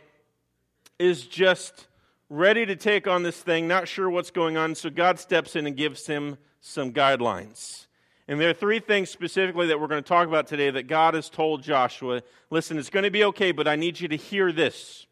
is 0.99 1.25
just 1.25 1.87
ready 2.29 2.65
to 2.65 2.75
take 2.75 3.07
on 3.07 3.23
this 3.23 3.39
thing, 3.41 3.67
not 3.67 3.87
sure 3.87 4.09
what's 4.09 4.31
going 4.31 4.57
on, 4.57 4.75
so 4.75 4.89
God 4.89 5.19
steps 5.19 5.55
in 5.55 5.67
and 5.67 5.75
gives 5.75 6.07
him 6.07 6.37
some 6.61 6.91
guidelines. 6.91 7.85
And 8.27 8.39
there 8.39 8.49
are 8.49 8.53
three 8.53 8.79
things 8.79 9.09
specifically 9.09 9.67
that 9.67 9.79
we're 9.79 9.87
going 9.87 10.01
to 10.01 10.07
talk 10.07 10.27
about 10.27 10.47
today 10.47 10.71
that 10.71 10.87
God 10.87 11.13
has 11.13 11.29
told 11.29 11.61
Joshua 11.61 12.23
listen, 12.49 12.77
it's 12.77 12.89
going 12.89 13.03
to 13.03 13.11
be 13.11 13.23
okay, 13.25 13.51
but 13.51 13.67
I 13.67 13.75
need 13.75 13.99
you 13.99 14.07
to 14.07 14.15
hear 14.15 14.51
this. 14.51 15.05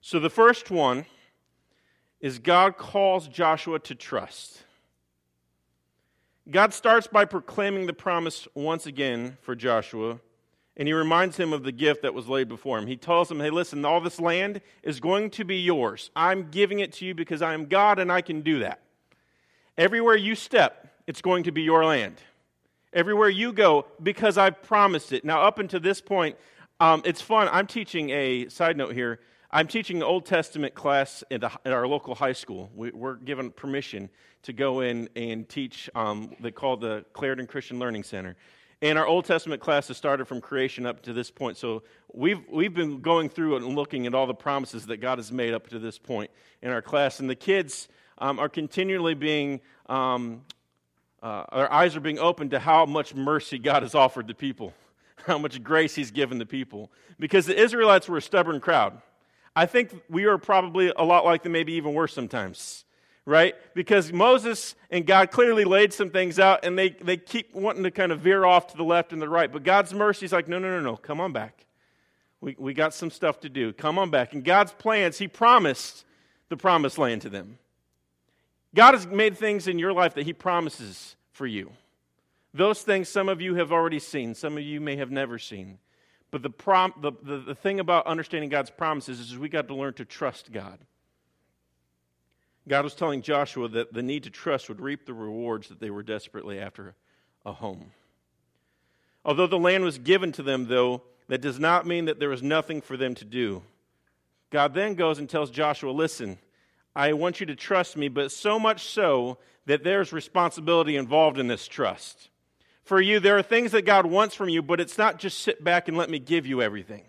So 0.00 0.18
the 0.18 0.30
first 0.30 0.70
one 0.70 1.04
is 2.20 2.38
God 2.38 2.76
calls 2.76 3.28
Joshua 3.28 3.78
to 3.80 3.94
trust. 3.94 4.62
God 6.50 6.74
starts 6.74 7.06
by 7.06 7.24
proclaiming 7.26 7.86
the 7.86 7.92
promise 7.92 8.48
once 8.54 8.86
again 8.86 9.36
for 9.42 9.54
Joshua, 9.54 10.18
and 10.76 10.88
he 10.88 10.94
reminds 10.94 11.36
him 11.36 11.52
of 11.52 11.62
the 11.62 11.72
gift 11.72 12.02
that 12.02 12.14
was 12.14 12.28
laid 12.28 12.48
before 12.48 12.78
him. 12.78 12.86
He 12.86 12.96
tells 12.96 13.30
him, 13.30 13.40
Hey, 13.40 13.50
listen, 13.50 13.84
all 13.84 14.00
this 14.00 14.18
land 14.18 14.60
is 14.82 15.00
going 15.00 15.30
to 15.30 15.44
be 15.44 15.58
yours. 15.58 16.10
I'm 16.16 16.50
giving 16.50 16.80
it 16.80 16.92
to 16.94 17.04
you 17.04 17.14
because 17.14 17.42
I 17.42 17.54
am 17.54 17.66
God 17.66 17.98
and 17.98 18.10
I 18.10 18.22
can 18.22 18.40
do 18.40 18.60
that. 18.60 18.80
Everywhere 19.76 20.16
you 20.16 20.34
step, 20.34 20.92
it's 21.06 21.20
going 21.20 21.44
to 21.44 21.52
be 21.52 21.62
your 21.62 21.84
land. 21.84 22.16
Everywhere 22.92 23.28
you 23.28 23.52
go, 23.52 23.86
because 24.02 24.36
I've 24.36 24.62
promised 24.62 25.12
it. 25.12 25.24
Now, 25.24 25.42
up 25.42 25.58
until 25.58 25.80
this 25.80 26.00
point, 26.00 26.36
um, 26.80 27.02
it's 27.04 27.20
fun. 27.20 27.48
I'm 27.52 27.66
teaching 27.66 28.10
a 28.10 28.48
side 28.48 28.76
note 28.76 28.94
here. 28.94 29.20
I'm 29.52 29.66
teaching 29.66 29.96
an 29.96 30.04
Old 30.04 30.26
Testament 30.26 30.74
class 30.74 31.24
at, 31.28 31.40
the, 31.40 31.50
our 31.64 31.88
local 31.88 32.14
high 32.14 32.34
school. 32.34 32.70
We, 32.72 32.92
are 32.92 33.16
given 33.16 33.50
permission 33.50 34.08
to 34.44 34.52
go 34.52 34.80
in 34.80 35.08
and 35.16 35.48
teach. 35.48 35.90
Um, 35.96 36.36
they 36.38 36.52
call 36.52 36.76
the 36.76 37.04
Clarendon 37.14 37.48
Christian 37.48 37.80
Learning 37.80 38.04
Center. 38.04 38.36
And 38.80 38.96
our 38.96 39.06
Old 39.06 39.24
Testament 39.24 39.60
class 39.60 39.88
has 39.88 39.96
started 39.96 40.26
from 40.26 40.40
creation 40.40 40.86
up 40.86 41.02
to 41.02 41.12
this 41.12 41.32
point. 41.32 41.56
So 41.56 41.82
we've, 42.14 42.38
we've 42.48 42.72
been 42.72 43.00
going 43.00 43.28
through 43.28 43.56
and 43.56 43.74
looking 43.74 44.06
at 44.06 44.14
all 44.14 44.28
the 44.28 44.34
promises 44.34 44.86
that 44.86 44.98
God 44.98 45.18
has 45.18 45.32
made 45.32 45.52
up 45.52 45.66
to 45.70 45.80
this 45.80 45.98
point 45.98 46.30
in 46.62 46.70
our 46.70 46.80
class. 46.80 47.18
And 47.18 47.28
the 47.28 47.34
kids 47.34 47.88
um, 48.18 48.38
are 48.38 48.48
continually 48.48 49.14
being, 49.14 49.60
um, 49.86 50.42
uh, 51.24 51.44
our 51.48 51.72
eyes 51.72 51.96
are 51.96 52.00
being 52.00 52.20
opened 52.20 52.52
to 52.52 52.60
how 52.60 52.86
much 52.86 53.16
mercy 53.16 53.58
God 53.58 53.82
has 53.82 53.96
offered 53.96 54.28
the 54.28 54.34
people, 54.34 54.72
how 55.26 55.38
much 55.38 55.60
grace 55.60 55.96
He's 55.96 56.12
given 56.12 56.38
the 56.38 56.46
people. 56.46 56.92
Because 57.18 57.46
the 57.46 57.60
Israelites 57.60 58.08
were 58.08 58.18
a 58.18 58.22
stubborn 58.22 58.60
crowd. 58.60 59.02
I 59.54 59.66
think 59.66 59.92
we 60.08 60.24
are 60.24 60.38
probably 60.38 60.92
a 60.96 61.04
lot 61.04 61.24
like 61.24 61.42
them, 61.42 61.52
maybe 61.52 61.72
even 61.74 61.94
worse 61.94 62.12
sometimes, 62.12 62.84
right? 63.24 63.54
Because 63.74 64.12
Moses 64.12 64.74
and 64.90 65.06
God 65.06 65.30
clearly 65.30 65.64
laid 65.64 65.92
some 65.92 66.10
things 66.10 66.38
out 66.38 66.64
and 66.64 66.78
they, 66.78 66.90
they 66.90 67.16
keep 67.16 67.54
wanting 67.54 67.82
to 67.82 67.90
kind 67.90 68.12
of 68.12 68.20
veer 68.20 68.44
off 68.44 68.68
to 68.68 68.76
the 68.76 68.84
left 68.84 69.12
and 69.12 69.20
the 69.20 69.28
right. 69.28 69.52
But 69.52 69.64
God's 69.64 69.92
mercy 69.92 70.26
is 70.26 70.32
like, 70.32 70.48
no, 70.48 70.58
no, 70.58 70.70
no, 70.70 70.80
no, 70.80 70.96
come 70.96 71.20
on 71.20 71.32
back. 71.32 71.66
We, 72.40 72.56
we 72.58 72.74
got 72.74 72.94
some 72.94 73.10
stuff 73.10 73.40
to 73.40 73.48
do. 73.48 73.72
Come 73.72 73.98
on 73.98 74.10
back. 74.10 74.32
And 74.32 74.44
God's 74.44 74.72
plans, 74.72 75.18
He 75.18 75.28
promised 75.28 76.04
the 76.48 76.56
promised 76.56 76.96
land 76.96 77.22
to 77.22 77.28
them. 77.28 77.58
God 78.74 78.94
has 78.94 79.06
made 79.06 79.36
things 79.36 79.66
in 79.66 79.78
your 79.78 79.92
life 79.92 80.14
that 80.14 80.24
He 80.24 80.32
promises 80.32 81.16
for 81.32 81.46
you. 81.46 81.72
Those 82.54 82.82
things 82.82 83.08
some 83.08 83.28
of 83.28 83.40
you 83.40 83.56
have 83.56 83.72
already 83.72 83.98
seen, 83.98 84.34
some 84.34 84.56
of 84.56 84.62
you 84.62 84.80
may 84.80 84.96
have 84.96 85.10
never 85.10 85.38
seen. 85.38 85.78
But 86.30 86.42
the, 86.42 86.50
prom, 86.50 86.94
the, 87.00 87.12
the, 87.22 87.38
the 87.38 87.54
thing 87.54 87.80
about 87.80 88.06
understanding 88.06 88.50
God's 88.50 88.70
promises 88.70 89.18
is 89.18 89.36
we 89.36 89.48
got 89.48 89.68
to 89.68 89.74
learn 89.74 89.94
to 89.94 90.04
trust 90.04 90.52
God. 90.52 90.78
God 92.68 92.84
was 92.84 92.94
telling 92.94 93.22
Joshua 93.22 93.68
that 93.68 93.92
the 93.92 94.02
need 94.02 94.24
to 94.24 94.30
trust 94.30 94.68
would 94.68 94.80
reap 94.80 95.06
the 95.06 95.14
rewards 95.14 95.68
that 95.68 95.80
they 95.80 95.90
were 95.90 96.02
desperately 96.02 96.58
after 96.58 96.94
a 97.44 97.52
home. 97.52 97.90
Although 99.24 99.48
the 99.48 99.58
land 99.58 99.84
was 99.84 99.98
given 99.98 100.30
to 100.32 100.42
them, 100.42 100.66
though, 100.68 101.02
that 101.28 101.40
does 101.40 101.58
not 101.58 101.86
mean 101.86 102.04
that 102.04 102.20
there 102.20 102.28
was 102.28 102.42
nothing 102.42 102.80
for 102.80 102.96
them 102.96 103.14
to 103.16 103.24
do. 103.24 103.62
God 104.50 104.74
then 104.74 104.94
goes 104.94 105.18
and 105.18 105.28
tells 105.28 105.50
Joshua, 105.50 105.90
Listen, 105.90 106.38
I 106.94 107.12
want 107.12 107.40
you 107.40 107.46
to 107.46 107.54
trust 107.54 107.96
me, 107.96 108.08
but 108.08 108.32
so 108.32 108.58
much 108.58 108.84
so 108.84 109.38
that 109.66 109.84
there's 109.84 110.12
responsibility 110.12 110.96
involved 110.96 111.38
in 111.38 111.46
this 111.46 111.68
trust. 111.68 112.30
For 112.82 113.00
you, 113.00 113.20
there 113.20 113.38
are 113.38 113.42
things 113.42 113.72
that 113.72 113.82
God 113.82 114.06
wants 114.06 114.34
from 114.34 114.48
you, 114.48 114.62
but 114.62 114.80
it's 114.80 114.98
not 114.98 115.18
just 115.18 115.38
sit 115.38 115.62
back 115.62 115.88
and 115.88 115.96
let 115.96 116.10
me 116.10 116.18
give 116.18 116.46
you 116.46 116.62
everything. 116.62 117.04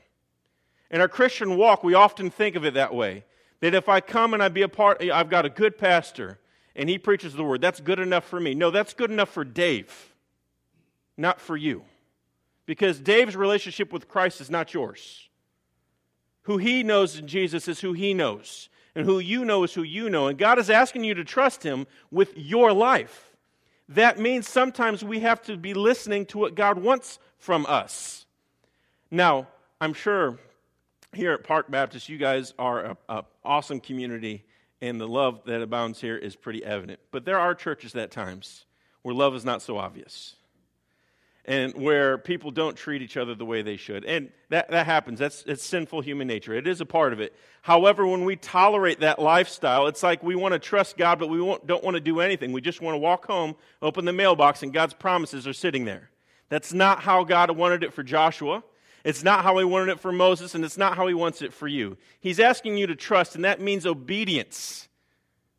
In 0.89 1.01
our 1.01 1.07
Christian 1.07 1.57
walk, 1.57 1.83
we 1.83 1.93
often 1.93 2.29
think 2.29 2.55
of 2.55 2.65
it 2.65 2.73
that 2.73 2.93
way 2.93 3.23
that 3.61 3.73
if 3.73 3.87
I 3.87 4.01
come 4.01 4.33
and 4.33 4.43
I 4.43 4.49
be 4.49 4.63
a 4.63 4.67
part, 4.67 5.01
I've 5.01 5.29
got 5.29 5.45
a 5.45 5.49
good 5.49 5.77
pastor 5.77 6.39
and 6.75 6.89
he 6.89 6.97
preaches 6.97 7.33
the 7.33 7.43
word, 7.43 7.61
that's 7.61 7.79
good 7.79 7.99
enough 7.99 8.25
for 8.25 8.39
me. 8.39 8.53
No, 8.53 8.71
that's 8.71 8.93
good 8.93 9.11
enough 9.11 9.29
for 9.29 9.43
Dave, 9.43 10.13
not 11.17 11.39
for 11.39 11.55
you. 11.55 11.83
Because 12.65 12.99
Dave's 12.99 13.35
relationship 13.35 13.91
with 13.91 14.07
Christ 14.07 14.41
is 14.41 14.49
not 14.49 14.73
yours. 14.73 15.29
Who 16.43 16.57
he 16.57 16.83
knows 16.83 17.17
in 17.17 17.27
Jesus 17.27 17.67
is 17.67 17.81
who 17.81 17.93
he 17.93 18.13
knows 18.13 18.69
and 18.95 19.05
who 19.05 19.19
you 19.19 19.45
know 19.45 19.63
is 19.63 19.73
who 19.73 19.83
you 19.83 20.09
know. 20.09 20.27
And 20.27 20.37
God 20.37 20.59
is 20.59 20.69
asking 20.69 21.03
you 21.03 21.13
to 21.13 21.23
trust 21.23 21.63
Him 21.63 21.87
with 22.09 22.37
your 22.37 22.73
life. 22.73 23.30
That 23.95 24.19
means 24.19 24.47
sometimes 24.47 25.03
we 25.03 25.19
have 25.19 25.41
to 25.43 25.57
be 25.57 25.73
listening 25.73 26.25
to 26.27 26.37
what 26.37 26.55
God 26.55 26.77
wants 26.77 27.19
from 27.37 27.65
us. 27.67 28.25
Now, 29.09 29.47
I'm 29.81 29.93
sure 29.93 30.37
here 31.13 31.33
at 31.33 31.43
Park 31.43 31.69
Baptist, 31.69 32.07
you 32.07 32.17
guys 32.17 32.53
are 32.57 32.95
an 33.09 33.23
awesome 33.43 33.81
community, 33.81 34.45
and 34.81 34.99
the 34.99 35.07
love 35.07 35.41
that 35.45 35.61
abounds 35.61 35.99
here 35.99 36.15
is 36.15 36.37
pretty 36.37 36.63
evident. 36.63 37.01
But 37.11 37.25
there 37.25 37.37
are 37.37 37.53
churches 37.53 37.93
at 37.95 38.11
times 38.11 38.65
where 39.01 39.13
love 39.13 39.35
is 39.35 39.43
not 39.43 39.61
so 39.61 39.77
obvious 39.77 40.35
and 41.45 41.73
where 41.73 42.17
people 42.17 42.51
don't 42.51 42.75
treat 42.75 43.01
each 43.01 43.17
other 43.17 43.33
the 43.33 43.45
way 43.45 43.61
they 43.61 43.77
should. 43.77 44.05
And 44.05 44.29
that, 44.49 44.69
that 44.69 44.85
happens. 44.85 45.19
That's 45.19 45.43
it's 45.47 45.63
sinful 45.63 46.01
human 46.01 46.27
nature. 46.27 46.53
It 46.53 46.67
is 46.67 46.81
a 46.81 46.85
part 46.85 47.13
of 47.13 47.19
it. 47.19 47.33
However, 47.63 48.05
when 48.05 48.25
we 48.25 48.35
tolerate 48.35 48.99
that 48.99 49.19
lifestyle, 49.19 49.87
it's 49.87 50.03
like 50.03 50.21
we 50.21 50.35
want 50.35 50.53
to 50.53 50.59
trust 50.59 50.97
God, 50.97 51.19
but 51.19 51.29
we 51.29 51.37
don't 51.37 51.83
want 51.83 51.95
to 51.95 52.01
do 52.01 52.19
anything. 52.19 52.51
We 52.51 52.61
just 52.61 52.81
want 52.81 52.93
to 52.95 52.99
walk 52.99 53.25
home, 53.25 53.55
open 53.81 54.05
the 54.05 54.13
mailbox, 54.13 54.61
and 54.61 54.71
God's 54.71 54.93
promises 54.93 55.47
are 55.47 55.53
sitting 55.53 55.85
there. 55.85 56.11
That's 56.49 56.73
not 56.73 57.01
how 57.01 57.23
God 57.23 57.49
wanted 57.51 57.83
it 57.83 57.93
for 57.93 58.03
Joshua. 58.03 58.63
It's 59.03 59.23
not 59.23 59.43
how 59.43 59.57
he 59.57 59.63
wanted 59.63 59.93
it 59.93 59.99
for 59.99 60.11
Moses, 60.11 60.53
and 60.53 60.63
it's 60.63 60.77
not 60.77 60.95
how 60.95 61.07
he 61.07 61.13
wants 61.13 61.41
it 61.41 61.53
for 61.53 61.67
you. 61.67 61.97
He's 62.19 62.39
asking 62.39 62.77
you 62.77 62.85
to 62.87 62.95
trust, 62.95 63.35
and 63.35 63.45
that 63.45 63.59
means 63.59 63.87
obedience. 63.87 64.87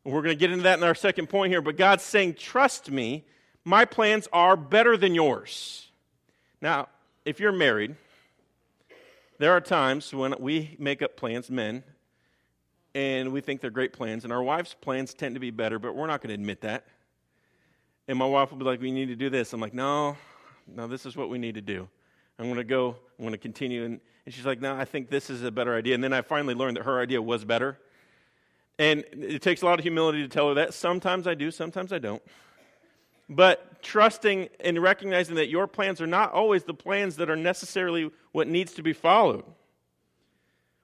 We're 0.05 0.21
going 0.21 0.35
to 0.35 0.39
get 0.39 0.51
into 0.51 0.63
that 0.63 0.77
in 0.77 0.83
our 0.83 0.95
second 0.95 1.27
point 1.27 1.51
here, 1.51 1.61
but 1.61 1.75
God's 1.75 2.03
saying, 2.03 2.35
Trust 2.35 2.89
me 2.89 3.25
my 3.65 3.85
plans 3.85 4.27
are 4.33 4.55
better 4.55 4.97
than 4.97 5.15
yours. 5.15 5.87
Now, 6.61 6.89
if 7.25 7.39
you're 7.39 7.51
married, 7.51 7.95
there 9.39 9.51
are 9.51 9.61
times 9.61 10.13
when 10.13 10.35
we 10.39 10.75
make 10.79 11.01
up 11.01 11.15
plans, 11.15 11.49
men, 11.49 11.83
and 12.95 13.31
we 13.31 13.41
think 13.41 13.61
they're 13.61 13.71
great 13.71 13.93
plans, 13.93 14.23
and 14.23 14.31
our 14.31 14.43
wives' 14.43 14.75
plans 14.79 15.13
tend 15.13 15.35
to 15.35 15.39
be 15.39 15.51
better, 15.51 15.79
but 15.79 15.95
we're 15.95 16.07
not 16.07 16.21
going 16.21 16.29
to 16.29 16.35
admit 16.35 16.61
that. 16.61 16.85
And 18.07 18.17
my 18.17 18.25
wife 18.25 18.51
will 18.51 18.57
be 18.57 18.65
like, 18.65 18.81
We 18.81 18.91
need 18.91 19.07
to 19.07 19.15
do 19.15 19.29
this. 19.29 19.53
I'm 19.53 19.61
like, 19.61 19.73
No, 19.73 20.17
no, 20.67 20.87
this 20.87 21.05
is 21.05 21.15
what 21.15 21.29
we 21.29 21.37
need 21.37 21.55
to 21.55 21.61
do. 21.61 21.87
I'm 22.37 22.45
going 22.45 22.57
to 22.57 22.63
go, 22.63 22.95
I'm 23.17 23.23
going 23.23 23.31
to 23.31 23.37
continue. 23.37 23.85
And, 23.85 23.99
and 24.25 24.33
she's 24.33 24.45
like, 24.45 24.59
No, 24.59 24.75
I 24.75 24.85
think 24.85 25.09
this 25.09 25.29
is 25.29 25.43
a 25.43 25.51
better 25.51 25.75
idea. 25.75 25.95
And 25.95 26.03
then 26.03 26.13
I 26.13 26.21
finally 26.21 26.53
learned 26.53 26.77
that 26.77 26.83
her 26.83 26.99
idea 26.99 27.21
was 27.21 27.45
better. 27.45 27.79
And 28.77 29.03
it 29.13 29.41
takes 29.41 29.61
a 29.61 29.65
lot 29.65 29.79
of 29.79 29.83
humility 29.83 30.21
to 30.21 30.27
tell 30.27 30.49
her 30.49 30.55
that. 30.55 30.73
Sometimes 30.73 31.27
I 31.27 31.33
do, 31.35 31.51
sometimes 31.51 31.93
I 31.93 31.99
don't 31.99 32.21
but 33.29 33.81
trusting 33.81 34.49
and 34.59 34.81
recognizing 34.81 35.35
that 35.35 35.49
your 35.49 35.67
plans 35.67 36.01
are 36.01 36.07
not 36.07 36.31
always 36.31 36.63
the 36.63 36.73
plans 36.73 37.17
that 37.17 37.29
are 37.29 37.35
necessarily 37.35 38.11
what 38.31 38.47
needs 38.47 38.73
to 38.73 38.83
be 38.83 38.93
followed. 38.93 39.43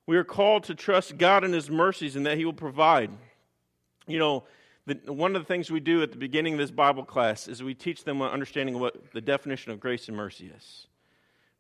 We 0.06 0.18
are 0.18 0.24
called 0.24 0.64
to 0.66 0.76
trust 0.76 1.18
God 1.18 1.44
and 1.44 1.54
His 1.54 1.70
mercies 1.70 2.16
and 2.16 2.26
that 2.26 2.38
He 2.38 2.46
will 2.46 2.54
provide. 2.54 3.12
You 4.08 4.20
know, 4.20 4.44
the, 4.86 5.14
one 5.14 5.36
of 5.36 5.42
the 5.42 5.46
things 5.46 5.70
we 5.70 5.80
do 5.80 6.02
at 6.02 6.12
the 6.12 6.18
beginning 6.18 6.54
of 6.54 6.60
this 6.60 6.72
Bible 6.72 7.06
class 7.06 7.48
is 7.48 7.62
we 7.62 7.76
teach 7.76 8.04
them 8.04 8.22
understanding 8.22 8.76
of 8.76 8.82
what 8.82 9.12
the 9.14 9.22
definition 9.22 9.72
of 9.72 9.80
grace 9.80 10.08
and 10.08 10.18
mercy 10.18 10.52
is. 10.56 10.88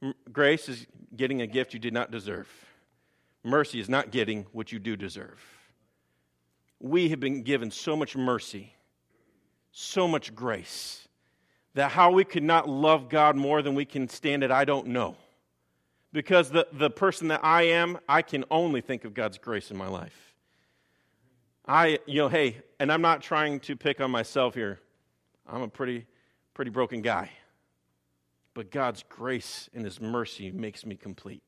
M- 0.02 0.16
grace 0.32 0.68
is 0.68 0.88
getting 1.16 1.42
a 1.42 1.48
gift 1.48 1.74
you 1.74 1.80
did 1.80 1.94
not 1.94 2.12
deserve, 2.12 2.48
mercy 3.44 3.80
is 3.80 3.90
not 3.90 4.12
getting 4.12 4.46
what 4.52 4.72
you 4.72 4.80
do 4.80 4.96
deserve. 4.96 5.40
We 6.80 7.10
have 7.10 7.20
been 7.20 7.44
given 7.44 7.72
so 7.72 7.96
much 7.96 8.16
mercy 8.16 8.74
so 9.72 10.08
much 10.08 10.36
grace 10.36 11.08
that 11.76 11.92
how 11.92 12.12
we 12.12 12.24
could 12.24 12.44
not 12.44 12.68
love 12.68 13.10
God 13.10 13.36
more 13.36 13.62
than 13.62 13.76
we 13.76 13.86
can 13.86 14.08
stand 14.10 14.44
it, 14.44 14.52
I 14.52 14.66
don't 14.66 14.88
know. 14.88 15.16
Because 16.12 16.50
the, 16.50 16.68
the 16.74 16.90
person 16.90 17.28
that 17.28 17.42
I 17.44 17.64
am, 17.64 18.00
I 18.08 18.22
can 18.24 18.44
only 18.50 18.82
think 18.82 19.06
of 19.06 19.14
God's 19.14 19.38
grace 19.38 19.70
in 19.70 19.78
my 19.78 19.88
life. 19.88 20.34
I, 21.68 22.00
you 22.08 22.16
know, 22.16 22.30
hey, 22.30 22.58
and 22.80 22.92
I'm 22.92 23.02
not 23.02 23.22
trying 23.22 23.60
to 23.62 23.76
pick 23.76 24.02
on 24.02 24.10
myself 24.10 24.56
here. 24.56 24.80
I'm 25.48 25.62
a 25.62 25.68
pretty, 25.68 26.08
pretty 26.56 26.72
broken 26.72 27.04
guy. 27.04 27.30
But 28.56 28.72
God's 28.72 29.04
grace 29.08 29.70
and 29.74 29.86
His 29.86 30.02
mercy 30.02 30.52
makes 30.52 30.84
me 30.84 30.96
complete. 30.96 31.44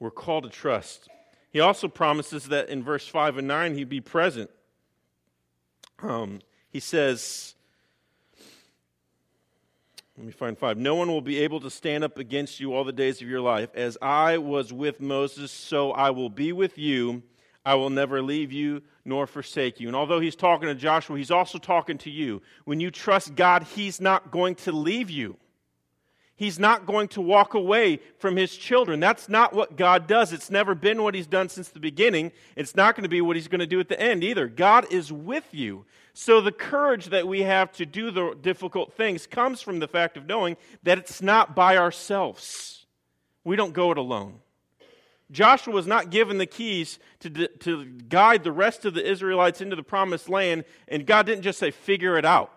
We're 0.00 0.10
called 0.10 0.44
to 0.44 0.50
trust. 0.50 1.08
He 1.50 1.60
also 1.60 1.86
promises 1.86 2.48
that 2.48 2.70
in 2.70 2.82
verse 2.82 3.06
5 3.06 3.38
and 3.38 3.46
9, 3.46 3.74
He'd 3.74 3.90
be 3.90 4.00
present. 4.00 4.50
Um, 6.02 6.40
he 6.70 6.80
says, 6.80 7.54
let 10.16 10.26
me 10.26 10.32
find 10.32 10.58
five. 10.58 10.76
No 10.76 10.96
one 10.96 11.08
will 11.08 11.20
be 11.20 11.38
able 11.38 11.60
to 11.60 11.70
stand 11.70 12.02
up 12.02 12.18
against 12.18 12.58
you 12.58 12.74
all 12.74 12.82
the 12.82 12.92
days 12.92 13.22
of 13.22 13.28
your 13.28 13.40
life. 13.40 13.70
As 13.74 13.96
I 14.02 14.38
was 14.38 14.72
with 14.72 15.00
Moses, 15.00 15.52
so 15.52 15.92
I 15.92 16.10
will 16.10 16.28
be 16.28 16.52
with 16.52 16.76
you. 16.76 17.22
I 17.64 17.74
will 17.76 17.90
never 17.90 18.20
leave 18.20 18.50
you 18.50 18.82
nor 19.04 19.26
forsake 19.26 19.78
you. 19.78 19.86
And 19.86 19.96
although 19.96 20.20
he's 20.20 20.34
talking 20.34 20.68
to 20.68 20.74
Joshua, 20.74 21.16
he's 21.16 21.30
also 21.30 21.58
talking 21.58 21.98
to 21.98 22.10
you. 22.10 22.42
When 22.64 22.80
you 22.80 22.90
trust 22.90 23.36
God, 23.36 23.62
he's 23.62 24.00
not 24.00 24.30
going 24.30 24.56
to 24.56 24.72
leave 24.72 25.08
you. 25.08 25.36
He's 26.38 26.60
not 26.60 26.86
going 26.86 27.08
to 27.08 27.20
walk 27.20 27.54
away 27.54 27.98
from 28.20 28.36
his 28.36 28.56
children. 28.56 29.00
That's 29.00 29.28
not 29.28 29.52
what 29.52 29.76
God 29.76 30.06
does. 30.06 30.32
It's 30.32 30.52
never 30.52 30.72
been 30.72 31.02
what 31.02 31.16
he's 31.16 31.26
done 31.26 31.48
since 31.48 31.68
the 31.68 31.80
beginning. 31.80 32.30
It's 32.54 32.76
not 32.76 32.94
going 32.94 33.02
to 33.02 33.08
be 33.08 33.20
what 33.20 33.34
he's 33.34 33.48
going 33.48 33.58
to 33.58 33.66
do 33.66 33.80
at 33.80 33.88
the 33.88 34.00
end 34.00 34.22
either. 34.22 34.46
God 34.46 34.86
is 34.92 35.12
with 35.12 35.52
you. 35.52 35.84
So 36.14 36.40
the 36.40 36.52
courage 36.52 37.06
that 37.06 37.26
we 37.26 37.42
have 37.42 37.72
to 37.72 37.84
do 37.84 38.12
the 38.12 38.36
difficult 38.40 38.92
things 38.92 39.26
comes 39.26 39.60
from 39.60 39.80
the 39.80 39.88
fact 39.88 40.16
of 40.16 40.26
knowing 40.26 40.56
that 40.84 40.96
it's 40.96 41.20
not 41.20 41.56
by 41.56 41.76
ourselves. 41.76 42.86
We 43.42 43.56
don't 43.56 43.72
go 43.72 43.90
it 43.90 43.98
alone. 43.98 44.38
Joshua 45.32 45.74
was 45.74 45.88
not 45.88 46.10
given 46.10 46.38
the 46.38 46.46
keys 46.46 47.00
to, 47.18 47.48
to 47.48 47.84
guide 47.84 48.44
the 48.44 48.52
rest 48.52 48.84
of 48.84 48.94
the 48.94 49.04
Israelites 49.04 49.60
into 49.60 49.74
the 49.74 49.82
promised 49.82 50.28
land, 50.28 50.64
and 50.86 51.04
God 51.04 51.26
didn't 51.26 51.42
just 51.42 51.58
say, 51.58 51.72
figure 51.72 52.16
it 52.16 52.24
out. 52.24 52.52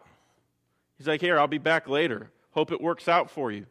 He's 0.99 1.07
like, 1.07 1.19
here, 1.19 1.39
I'll 1.39 1.47
be 1.47 1.57
back 1.57 1.89
later. 1.89 2.29
Hope 2.51 2.71
it 2.71 2.81
works 2.81 3.07
out 3.07 3.31
for 3.31 3.51
you. 3.51 3.65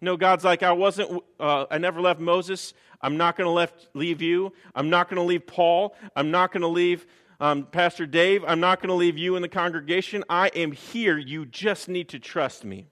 No, 0.00 0.16
God's 0.16 0.44
like, 0.44 0.62
I 0.62 0.72
wasn't, 0.72 1.22
uh, 1.40 1.66
I 1.70 1.78
never 1.78 2.00
left 2.00 2.20
Moses. 2.20 2.74
I'm 3.00 3.16
not 3.16 3.36
going 3.36 3.68
to 3.68 3.74
leave 3.94 4.20
you. 4.20 4.52
I'm 4.74 4.90
not 4.90 5.08
going 5.08 5.16
to 5.16 5.26
leave 5.26 5.46
Paul. 5.46 5.94
I'm 6.14 6.30
not 6.30 6.52
going 6.52 6.62
to 6.62 6.68
leave 6.68 7.06
um, 7.40 7.64
Pastor 7.64 8.06
Dave. 8.06 8.44
I'm 8.46 8.60
not 8.60 8.80
going 8.80 8.88
to 8.88 8.94
leave 8.94 9.16
you 9.16 9.36
in 9.36 9.42
the 9.42 9.48
congregation. 9.48 10.24
I 10.28 10.48
am 10.48 10.72
here. 10.72 11.16
You 11.16 11.46
just 11.46 11.88
need 11.88 12.08
to 12.10 12.18
trust 12.18 12.64
me. 12.64 12.88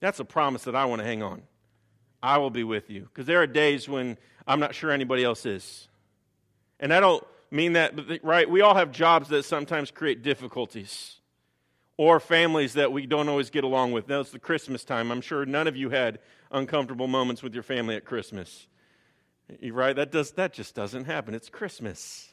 That's 0.00 0.20
a 0.20 0.24
promise 0.24 0.64
that 0.64 0.74
I 0.74 0.84
want 0.84 1.00
to 1.00 1.06
hang 1.06 1.22
on. 1.22 1.42
I 2.22 2.38
will 2.38 2.50
be 2.50 2.64
with 2.64 2.90
you. 2.90 3.02
Because 3.02 3.26
there 3.26 3.40
are 3.40 3.46
days 3.46 3.88
when 3.88 4.18
I'm 4.46 4.60
not 4.60 4.74
sure 4.74 4.90
anybody 4.90 5.24
else 5.24 5.46
is. 5.46 5.88
And 6.80 6.92
I 6.92 7.00
don't 7.00 7.24
mean 7.50 7.74
that, 7.74 8.22
right? 8.22 8.48
We 8.48 8.60
all 8.60 8.74
have 8.74 8.90
jobs 8.90 9.28
that 9.28 9.44
sometimes 9.44 9.90
create 9.90 10.22
difficulties 10.22 11.16
or 11.96 12.20
families 12.20 12.74
that 12.74 12.92
we 12.92 13.06
don't 13.06 13.28
always 13.28 13.50
get 13.50 13.64
along 13.64 13.92
with. 13.92 14.08
Now 14.08 14.20
it's 14.20 14.30
the 14.30 14.38
Christmas 14.38 14.84
time. 14.84 15.10
I'm 15.10 15.20
sure 15.20 15.44
none 15.44 15.66
of 15.66 15.76
you 15.76 15.90
had 15.90 16.18
uncomfortable 16.50 17.06
moments 17.06 17.42
with 17.42 17.54
your 17.54 17.62
family 17.62 17.96
at 17.96 18.04
Christmas. 18.04 18.66
Right? 19.70 19.94
That, 19.94 20.10
does, 20.10 20.32
that 20.32 20.52
just 20.52 20.74
doesn't 20.74 21.04
happen. 21.04 21.34
It's 21.34 21.48
Christmas. 21.48 22.32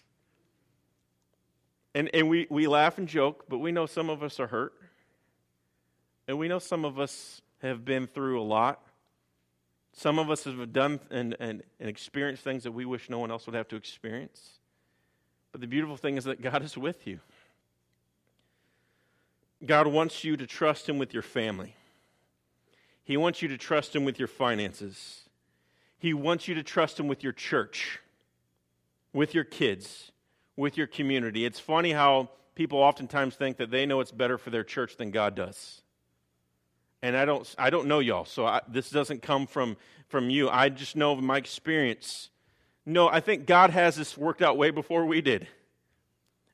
And, 1.93 2.09
and 2.13 2.29
we, 2.29 2.47
we 2.49 2.67
laugh 2.67 2.97
and 2.97 3.07
joke, 3.07 3.45
but 3.49 3.57
we 3.57 3.71
know 3.71 3.85
some 3.85 4.09
of 4.09 4.23
us 4.23 4.39
are 4.39 4.47
hurt. 4.47 4.73
And 6.27 6.37
we 6.37 6.47
know 6.47 6.59
some 6.59 6.85
of 6.85 6.99
us 6.99 7.41
have 7.61 7.83
been 7.83 8.07
through 8.07 8.39
a 8.39 8.43
lot. 8.43 8.81
Some 9.93 10.19
of 10.19 10.29
us 10.29 10.43
have 10.43 10.71
done 10.71 10.99
and, 11.09 11.35
and, 11.39 11.63
and 11.79 11.89
experienced 11.89 12.43
things 12.43 12.63
that 12.63 12.71
we 12.71 12.85
wish 12.85 13.09
no 13.09 13.19
one 13.19 13.31
else 13.31 13.47
would 13.47 13.55
have 13.55 13.67
to 13.69 13.75
experience. 13.75 14.59
But 15.51 15.61
the 15.61 15.67
beautiful 15.67 15.97
thing 15.97 16.17
is 16.17 16.25
that 16.25 16.41
God 16.41 16.63
is 16.63 16.77
with 16.77 17.07
you. 17.07 17.19
God 19.65 19.87
wants 19.87 20.23
you 20.23 20.37
to 20.37 20.47
trust 20.47 20.87
Him 20.87 20.97
with 20.97 21.13
your 21.13 21.23
family. 21.23 21.75
He 23.03 23.17
wants 23.17 23.41
you 23.41 23.47
to 23.49 23.57
trust 23.57 23.95
Him 23.95 24.05
with 24.05 24.19
your 24.19 24.27
finances. 24.27 25.21
He 25.97 26.13
wants 26.13 26.47
you 26.47 26.55
to 26.55 26.63
trust 26.63 26.99
Him 26.99 27.07
with 27.07 27.23
your 27.23 27.33
church, 27.33 27.99
with 29.13 29.33
your 29.33 29.43
kids, 29.43 30.11
with 30.55 30.77
your 30.77 30.87
community. 30.87 31.45
It's 31.45 31.59
funny 31.59 31.91
how 31.91 32.29
people 32.55 32.79
oftentimes 32.79 33.35
think 33.35 33.57
that 33.57 33.71
they 33.71 33.85
know 33.85 33.99
it's 33.99 34.11
better 34.11 34.37
for 34.37 34.49
their 34.49 34.63
church 34.63 34.97
than 34.97 35.11
God 35.11 35.35
does. 35.35 35.81
And 37.01 37.15
I 37.15 37.25
don't, 37.25 37.55
I 37.57 37.69
don't 37.69 37.87
know 37.87 37.99
y'all, 37.99 38.25
so 38.25 38.45
I, 38.45 38.61
this 38.67 38.89
doesn't 38.89 39.21
come 39.21 39.47
from, 39.47 39.77
from 40.07 40.29
you. 40.29 40.49
I 40.49 40.69
just 40.69 40.95
know 40.95 41.15
my 41.15 41.37
experience. 41.37 42.29
No, 42.85 43.07
I 43.07 43.21
think 43.21 43.45
God 43.45 43.69
has 43.69 43.95
this 43.95 44.17
worked 44.17 44.41
out 44.41 44.57
way 44.57 44.71
before 44.71 45.05
we 45.05 45.21
did. 45.21 45.47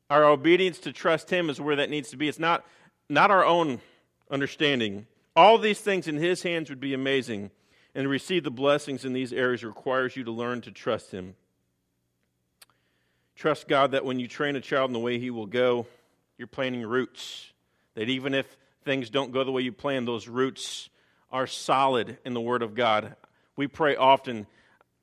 Our 0.10 0.24
obedience 0.24 0.78
to 0.80 0.94
trust 0.94 1.32
Him 1.32 1.50
is 1.50 1.60
where 1.60 1.76
that 1.76 1.90
needs 1.90 2.10
to 2.12 2.18
be. 2.18 2.28
It's 2.28 2.38
not, 2.38 2.64
not 3.10 3.32
our 3.32 3.46
own 3.46 3.82
understanding. 4.30 5.08
All 5.36 5.58
these 5.58 5.80
things 5.80 6.08
in 6.08 6.16
His 6.16 6.44
hands 6.44 6.70
would 6.70 6.80
be 6.80 6.94
amazing. 6.94 7.52
And 7.94 8.04
to 8.06 8.10
receive 8.10 8.44
the 8.44 8.52
blessings 8.52 9.06
in 9.06 9.14
these 9.14 9.32
areas 9.32 9.64
requires 9.64 10.16
you 10.16 10.24
to 10.26 10.32
learn 10.32 10.62
to 10.62 10.72
trust 10.72 11.12
Him. 11.12 11.36
Trust 13.36 13.68
God 13.68 13.92
that 13.92 14.06
when 14.06 14.20
you 14.20 14.28
train 14.28 14.56
a 14.56 14.62
child 14.62 14.90
in 14.90 14.94
the 14.94 15.00
way 15.00 15.20
He 15.20 15.30
will 15.30 15.46
go, 15.46 15.88
you're 16.38 16.48
planting 16.48 16.84
roots. 16.84 17.52
That 17.96 18.10
even 18.10 18.34
if 18.34 18.46
things 18.84 19.10
don't 19.10 19.32
go 19.32 19.44
the 19.44 19.52
way 19.52 19.62
you 19.62 19.72
plan, 19.72 20.06
those 20.06 20.28
roots 20.28 20.90
are 21.32 21.48
solid 21.48 22.18
in 22.26 22.34
the 22.34 22.42
Word 22.42 22.62
of 22.62 22.76
God. 22.76 23.16
We 23.56 23.68
pray 23.68 23.96
often. 23.96 24.48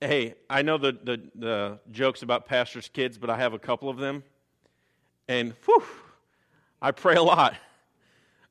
Hey, 0.01 0.35
I 0.51 0.63
know 0.63 0.79
the, 0.79 0.93
the, 0.93 1.23
the 1.35 1.79
jokes 1.91 2.23
about 2.23 2.47
pastors' 2.47 2.89
kids, 2.93 3.19
but 3.19 3.31
I 3.31 3.39
have 3.39 3.55
a 3.55 3.59
couple 3.59 3.89
of 3.89 3.99
them. 3.99 4.25
And 5.29 5.55
whew, 5.65 5.85
I 6.81 6.91
pray 6.91 7.15
a 7.15 7.23
lot. 7.23 7.55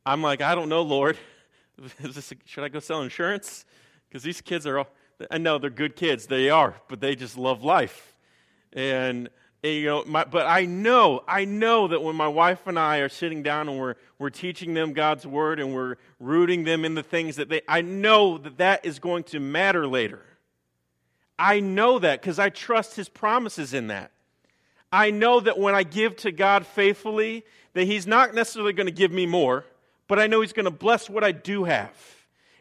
I'm 0.05 0.22
like, 0.22 0.41
I 0.41 0.55
don't 0.55 0.70
know, 0.70 0.81
Lord. 0.81 1.17
This, 2.00 2.31
should 2.46 2.63
I 2.63 2.70
go 2.70 2.79
sell 2.79 3.01
insurance? 3.01 3.65
Because 4.08 4.22
these 4.22 4.39
kids 4.39 4.67
are 4.67 4.79
all, 4.79 4.88
I 5.31 5.39
know 5.39 5.58
they're 5.58 5.72
good 5.72 5.96
kids. 5.96 6.27
They 6.27 6.51
are, 6.51 6.75
but 6.89 7.01
they 7.01 7.15
just 7.15 7.39
love 7.39 7.63
life. 7.63 8.13
And 8.72 9.29
you 9.63 9.86
know, 9.86 10.03
my, 10.05 10.24
but 10.24 10.48
I 10.48 10.65
know, 10.65 11.24
I 11.27 11.46
know 11.46 11.88
that 11.88 12.01
when 12.01 12.15
my 12.15 12.27
wife 12.27 12.65
and 12.65 12.79
I 12.79 12.98
are 12.98 13.10
sitting 13.10 13.43
down 13.43 13.70
and 13.70 13.79
we're, 13.79 13.96
we're 14.17 14.31
teaching 14.31 14.74
them 14.74 14.93
God's 14.93 15.25
word 15.25 15.60
and 15.60 15.74
we're 15.74 15.96
rooting 16.20 16.63
them 16.63 16.84
in 16.84 16.96
the 16.96 17.03
things 17.03 17.36
that 17.36 17.50
they, 17.50 17.62
I 17.67 17.81
know 17.81 18.38
that 18.39 18.58
that 18.58 18.86
is 18.86 18.98
going 19.00 19.24
to 19.25 19.39
matter 19.39 19.86
later. 19.86 20.22
I 21.38 21.60
know 21.60 22.00
that 22.00 22.22
because 22.22 22.39
I 22.39 22.50
trust 22.50 22.96
his 22.96 23.10
promises 23.10 23.74
in 23.74 23.88
that. 23.88 24.12
I 24.91 25.12
know 25.12 25.39
that 25.39 25.58
when 25.58 25.75
I 25.75 25.84
give 25.84 26.15
to 26.17 26.31
God 26.31 26.65
faithfully, 26.65 27.46
that 27.74 27.86
he's 27.86 28.05
not 28.05 28.34
necessarily 28.34 28.74
going 28.74 28.88
to 28.88 28.91
give 28.91 29.12
me 29.12 29.25
more, 29.25 29.65
but 30.12 30.20
I 30.20 30.27
know 30.27 30.41
he's 30.41 30.51
going 30.51 30.65
to 30.65 30.72
bless 30.72 31.10
what 31.10 31.24
I 31.24 31.32
do 31.32 31.63
have. 31.63 31.96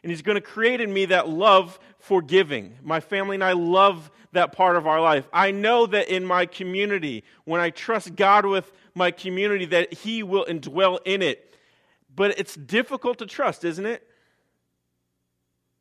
And 0.05 0.13
he's 0.13 0.23
going 0.23 0.37
to 0.37 0.41
create 0.41 0.81
in 0.81 0.93
me 0.93 1.07
that 1.07 1.29
love 1.29 1.81
for 1.99 2.23
giving. 2.23 2.77
My 2.81 3.01
family 3.01 3.35
and 3.35 3.43
I 3.43 3.55
love 3.55 4.09
that 4.31 4.53
part 4.53 4.77
of 4.77 4.87
our 4.87 5.01
life. 5.01 5.29
I 5.33 5.51
know 5.51 5.85
that 5.87 6.09
in 6.09 6.25
my 6.25 6.47
community, 6.47 7.25
when 7.47 7.61
I 7.61 7.71
trust 7.71 8.15
God 8.15 8.47
with 8.47 8.73
my 8.95 9.11
community, 9.11 9.65
that 9.65 9.93
He 9.93 10.23
will 10.23 10.45
indwell 10.45 11.01
in 11.05 11.23
it. 11.23 11.53
But 12.15 12.39
it's 12.39 12.55
difficult 12.55 13.19
to 13.19 13.27
trust, 13.27 13.65
isn't 13.65 13.85
it? 13.85 14.07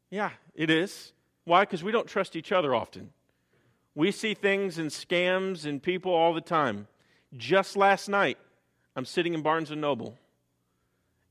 Yeah, 0.10 0.32
it 0.56 0.72
is. 0.72 1.14
Why? 1.44 1.66
Because 1.66 1.84
we 1.84 1.92
don't 1.92 2.08
trust 2.08 2.36
each 2.36 2.52
other 2.52 2.74
often. 2.74 3.12
We 3.94 4.12
see 4.12 4.34
things 4.34 4.80
and 4.80 4.90
scams 4.90 5.68
and 5.68 5.84
people 5.84 6.16
all 6.16 6.34
the 6.34 6.42
time. 6.42 6.88
Just 7.38 7.78
last 7.78 8.10
night, 8.10 8.40
I'm 8.96 9.06
sitting 9.06 9.36
in 9.36 9.44
Barnes 9.44 9.70
and 9.70 9.82
Noble, 9.82 10.18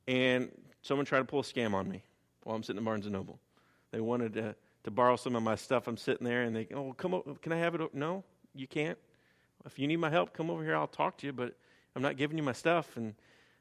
and 0.08 0.50
someone 0.82 1.06
tried 1.06 1.20
to 1.20 1.24
pull 1.24 1.40
a 1.40 1.44
scam 1.44 1.74
on 1.74 1.88
me 1.88 2.02
while 2.42 2.56
I'm 2.56 2.64
sitting 2.64 2.78
in 2.78 2.84
Barnes 2.84 3.06
and 3.06 3.12
Noble. 3.12 3.38
They 3.92 4.00
wanted 4.00 4.34
to 4.34 4.56
to 4.84 4.90
borrow 4.90 5.16
some 5.16 5.36
of 5.36 5.42
my 5.42 5.54
stuff. 5.54 5.86
I'm 5.86 5.96
sitting 5.96 6.26
there 6.26 6.42
and 6.42 6.56
they, 6.56 6.66
oh, 6.74 6.94
come 6.94 7.14
over. 7.14 7.34
Can 7.34 7.52
I 7.52 7.58
have 7.58 7.74
it? 7.74 7.94
No, 7.94 8.24
you 8.54 8.66
can't. 8.66 8.96
If 9.66 9.78
you 9.78 9.86
need 9.86 9.96
my 9.96 10.08
help, 10.08 10.32
come 10.32 10.50
over 10.50 10.64
here. 10.64 10.74
I'll 10.74 10.86
talk 10.86 11.18
to 11.18 11.26
you, 11.26 11.32
but 11.32 11.54
I'm 11.94 12.02
not 12.02 12.16
giving 12.16 12.38
you 12.38 12.42
my 12.42 12.52
stuff. 12.52 12.96
And, 12.96 13.14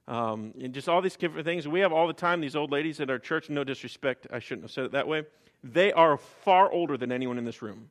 um, 0.07 0.53
and 0.61 0.73
just 0.73 0.87
all 0.87 1.01
these 1.01 1.17
different 1.17 1.45
things. 1.45 1.67
We 1.67 1.81
have 1.81 1.91
all 1.91 2.07
the 2.07 2.13
time 2.13 2.39
these 2.39 2.55
old 2.55 2.71
ladies 2.71 3.01
at 3.01 3.09
our 3.09 3.19
church, 3.19 3.49
no 3.49 3.63
disrespect, 3.63 4.27
I 4.31 4.39
shouldn't 4.39 4.63
have 4.63 4.71
said 4.71 4.85
it 4.85 4.91
that 4.93 5.07
way. 5.07 5.23
They 5.63 5.91
are 5.91 6.17
far 6.17 6.71
older 6.71 6.97
than 6.97 7.11
anyone 7.11 7.37
in 7.37 7.45
this 7.45 7.61
room. 7.61 7.89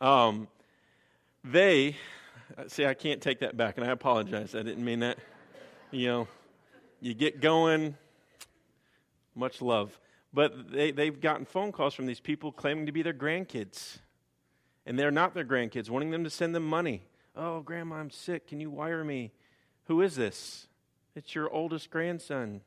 Um, 0.00 0.48
they, 1.44 1.96
see, 2.66 2.86
I 2.86 2.94
can't 2.94 3.20
take 3.20 3.40
that 3.40 3.56
back, 3.56 3.76
and 3.76 3.86
I 3.86 3.90
apologize. 3.90 4.54
I 4.54 4.62
didn't 4.62 4.84
mean 4.84 5.00
that. 5.00 5.18
You 5.92 6.08
know, 6.08 6.28
you 7.04 7.12
get 7.12 7.42
going, 7.42 7.94
much 9.34 9.60
love. 9.60 10.00
But 10.32 10.72
they, 10.72 10.90
they've 10.90 11.20
gotten 11.20 11.44
phone 11.44 11.70
calls 11.70 11.92
from 11.92 12.06
these 12.06 12.18
people 12.18 12.50
claiming 12.50 12.86
to 12.86 12.92
be 12.92 13.02
their 13.02 13.12
grandkids. 13.12 13.98
And 14.86 14.98
they're 14.98 15.10
not 15.10 15.34
their 15.34 15.44
grandkids, 15.44 15.90
wanting 15.90 16.10
them 16.10 16.24
to 16.24 16.30
send 16.30 16.54
them 16.54 16.66
money. 16.66 17.02
Oh, 17.36 17.60
Grandma, 17.60 17.96
I'm 17.96 18.10
sick. 18.10 18.48
Can 18.48 18.58
you 18.58 18.70
wire 18.70 19.04
me? 19.04 19.32
Who 19.84 20.00
is 20.00 20.16
this? 20.16 20.66
It's 21.14 21.34
your 21.34 21.52
oldest 21.52 21.90
grandson. 21.90 22.62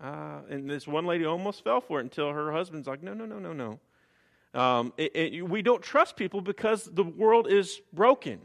Uh, 0.00 0.42
and 0.48 0.70
this 0.70 0.86
one 0.86 1.04
lady 1.04 1.24
almost 1.24 1.64
fell 1.64 1.80
for 1.80 1.98
it 1.98 2.04
until 2.04 2.32
her 2.32 2.52
husband's 2.52 2.86
like, 2.86 3.02
no, 3.02 3.14
no, 3.14 3.26
no, 3.26 3.40
no, 3.40 3.52
no. 3.52 4.60
Um, 4.60 4.92
it, 4.96 5.16
it, 5.16 5.48
we 5.48 5.60
don't 5.60 5.82
trust 5.82 6.16
people 6.16 6.40
because 6.40 6.84
the 6.84 7.02
world 7.02 7.50
is 7.50 7.80
broken, 7.92 8.38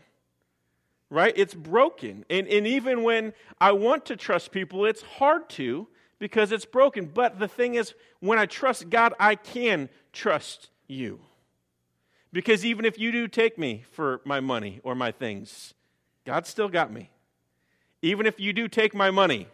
right? 1.14 1.34
It's 1.38 1.54
broken. 1.54 2.26
And, 2.30 2.48
and 2.48 2.66
even 2.66 3.04
when 3.04 3.34
I 3.62 3.72
want 3.72 4.06
to 4.08 4.18
trust 4.18 4.52
people, 4.52 4.86
it's 4.86 5.04
hard 5.04 5.48
to 5.52 5.88
because 6.18 6.52
it's 6.52 6.66
broken. 6.66 7.06
But 7.06 7.40
the 7.40 7.48
thing 7.48 7.76
is, 7.76 7.94
when 8.20 8.40
I 8.40 8.48
trust 8.48 8.90
God, 8.90 9.14
I 9.20 9.36
can 9.36 9.90
trust 10.12 10.70
you. 10.88 11.20
Because 12.32 12.66
even 12.66 12.84
if 12.84 12.98
you 12.98 13.12
do 13.12 13.28
take 13.28 13.60
me 13.60 13.86
for 13.92 14.22
my 14.26 14.40
money 14.40 14.80
or 14.84 14.96
my 14.96 15.12
things, 15.12 15.76
God 16.26 16.48
still 16.48 16.68
got 16.68 16.92
me. 16.92 17.12
Even 18.02 18.26
if 18.26 18.40
you 18.40 18.52
do 18.52 18.68
take 18.68 18.96
my 18.96 19.12
money, 19.12 19.48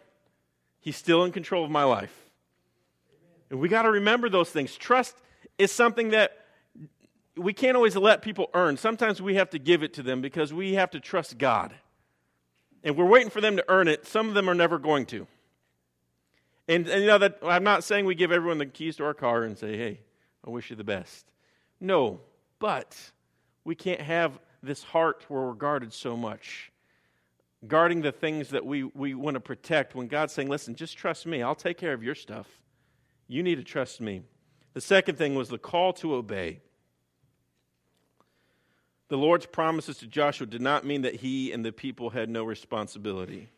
He's 0.80 0.96
still 0.96 1.24
in 1.24 1.32
control 1.32 1.62
of 1.62 1.70
my 1.70 1.84
life. 1.84 2.30
And 3.50 3.60
we 3.60 3.68
got 3.68 3.82
to 3.82 3.90
remember 3.90 4.30
those 4.30 4.48
things. 4.48 4.76
Trust 4.76 5.14
is 5.58 5.70
something 5.70 6.10
that 6.10 6.39
we 7.36 7.52
can't 7.52 7.76
always 7.76 7.96
let 7.96 8.22
people 8.22 8.50
earn. 8.54 8.76
Sometimes 8.76 9.22
we 9.22 9.36
have 9.36 9.50
to 9.50 9.58
give 9.58 9.82
it 9.82 9.94
to 9.94 10.02
them 10.02 10.20
because 10.20 10.52
we 10.52 10.74
have 10.74 10.90
to 10.90 11.00
trust 11.00 11.38
God. 11.38 11.74
And 12.82 12.96
we're 12.96 13.06
waiting 13.06 13.30
for 13.30 13.40
them 13.40 13.56
to 13.56 13.64
earn 13.68 13.88
it. 13.88 14.06
Some 14.06 14.28
of 14.28 14.34
them 14.34 14.48
are 14.48 14.54
never 14.54 14.78
going 14.78 15.06
to. 15.06 15.26
And, 16.68 16.88
and, 16.88 17.02
you 17.02 17.06
know 17.08 17.18
that 17.18 17.38
I'm 17.42 17.64
not 17.64 17.84
saying 17.84 18.04
we 18.04 18.14
give 18.14 18.30
everyone 18.30 18.58
the 18.58 18.66
keys 18.66 18.96
to 18.96 19.04
our 19.04 19.14
car 19.14 19.42
and 19.42 19.58
say, 19.58 19.76
"Hey, 19.76 20.00
I 20.46 20.50
wish 20.50 20.70
you 20.70 20.76
the 20.76 20.84
best." 20.84 21.26
No, 21.80 22.20
but 22.60 22.96
we 23.64 23.74
can't 23.74 24.00
have 24.00 24.38
this 24.62 24.84
heart 24.84 25.24
where 25.28 25.42
we're 25.42 25.54
guarded 25.54 25.92
so 25.92 26.16
much, 26.16 26.70
guarding 27.66 28.02
the 28.02 28.12
things 28.12 28.50
that 28.50 28.64
we, 28.64 28.84
we 28.84 29.14
want 29.14 29.34
to 29.34 29.40
protect. 29.40 29.96
When 29.96 30.06
God's 30.06 30.32
saying, 30.32 30.48
"Listen, 30.48 30.76
just 30.76 30.96
trust 30.96 31.26
me. 31.26 31.42
I'll 31.42 31.56
take 31.56 31.76
care 31.76 31.92
of 31.92 32.04
your 32.04 32.14
stuff. 32.14 32.46
You 33.26 33.42
need 33.42 33.56
to 33.56 33.64
trust 33.64 34.00
me." 34.00 34.22
The 34.72 34.80
second 34.80 35.18
thing 35.18 35.34
was 35.34 35.48
the 35.48 35.58
call 35.58 35.92
to 35.94 36.14
obey. 36.14 36.60
The 39.10 39.18
Lord's 39.18 39.44
promises 39.44 39.98
to 39.98 40.06
Joshua 40.06 40.46
did 40.46 40.62
not 40.62 40.86
mean 40.86 41.02
that 41.02 41.16
he 41.16 41.50
and 41.50 41.64
the 41.64 41.72
people 41.72 42.10
had 42.10 42.30
no 42.30 42.44
responsibility. 42.44 43.48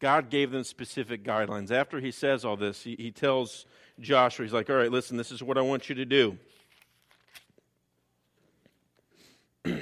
God 0.00 0.28
gave 0.28 0.50
them 0.50 0.64
specific 0.64 1.22
guidelines. 1.22 1.70
After 1.70 2.00
he 2.00 2.10
says 2.10 2.44
all 2.44 2.56
this, 2.56 2.82
he, 2.82 2.96
he 2.96 3.12
tells 3.12 3.64
Joshua, 4.00 4.44
he's 4.44 4.52
like, 4.52 4.68
All 4.68 4.74
right, 4.74 4.90
listen, 4.90 5.16
this 5.16 5.30
is 5.30 5.40
what 5.40 5.56
I 5.56 5.60
want 5.60 5.88
you 5.88 5.94
to 5.94 6.04
do. 6.04 6.36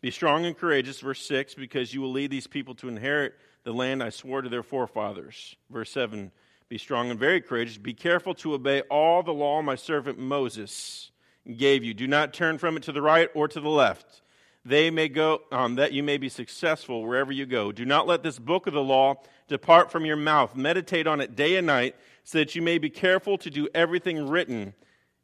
Be 0.00 0.10
strong 0.10 0.46
and 0.46 0.56
courageous, 0.56 0.98
verse 1.00 1.20
6, 1.26 1.54
because 1.54 1.92
you 1.92 2.00
will 2.00 2.10
lead 2.10 2.30
these 2.30 2.46
people 2.46 2.74
to 2.76 2.88
inherit 2.88 3.34
the 3.64 3.72
land 3.74 4.02
I 4.02 4.08
swore 4.08 4.40
to 4.40 4.48
their 4.48 4.62
forefathers. 4.62 5.54
Verse 5.68 5.90
7, 5.92 6.32
be 6.70 6.78
strong 6.78 7.10
and 7.10 7.20
very 7.20 7.42
courageous. 7.42 7.76
Be 7.76 7.92
careful 7.92 8.32
to 8.36 8.54
obey 8.54 8.80
all 8.82 9.22
the 9.22 9.34
law 9.34 9.60
my 9.60 9.74
servant 9.74 10.18
Moses 10.18 11.09
gave 11.56 11.84
you. 11.84 11.94
Do 11.94 12.06
not 12.06 12.32
turn 12.32 12.58
from 12.58 12.76
it 12.76 12.82
to 12.84 12.92
the 12.92 13.02
right 13.02 13.28
or 13.34 13.48
to 13.48 13.60
the 13.60 13.68
left. 13.68 14.22
They 14.64 14.90
may 14.90 15.08
go 15.08 15.42
um, 15.50 15.76
that 15.76 15.92
you 15.92 16.02
may 16.02 16.18
be 16.18 16.28
successful 16.28 17.02
wherever 17.02 17.32
you 17.32 17.46
go. 17.46 17.72
Do 17.72 17.84
not 17.84 18.06
let 18.06 18.22
this 18.22 18.38
book 18.38 18.66
of 18.66 18.74
the 18.74 18.82
law 18.82 19.16
depart 19.48 19.90
from 19.90 20.04
your 20.04 20.16
mouth. 20.16 20.54
Meditate 20.54 21.06
on 21.06 21.20
it 21.20 21.34
day 21.34 21.56
and 21.56 21.66
night, 21.66 21.96
so 22.24 22.38
that 22.38 22.54
you 22.54 22.62
may 22.62 22.78
be 22.78 22.90
careful 22.90 23.38
to 23.38 23.50
do 23.50 23.68
everything 23.74 24.28
written 24.28 24.74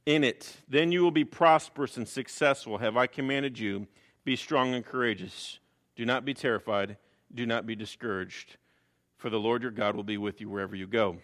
in 0.06 0.24
it. 0.24 0.56
Then 0.68 0.90
you 0.90 1.02
will 1.02 1.10
be 1.10 1.24
prosperous 1.24 1.96
and 1.96 2.08
successful. 2.08 2.78
Have 2.78 2.96
I 2.96 3.06
commanded 3.06 3.58
you? 3.58 3.86
Be 4.24 4.36
strong 4.36 4.74
and 4.74 4.84
courageous. 4.84 5.58
Do 5.96 6.06
not 6.06 6.24
be 6.24 6.34
terrified. 6.34 6.96
Do 7.34 7.44
not 7.44 7.66
be 7.66 7.76
discouraged, 7.76 8.56
for 9.18 9.28
the 9.28 9.38
Lord 9.38 9.62
your 9.62 9.70
God 9.70 9.96
will 9.96 10.04
be 10.04 10.16
with 10.16 10.40
you 10.40 10.48
wherever 10.48 10.74
you 10.74 10.86
go. 10.86 11.18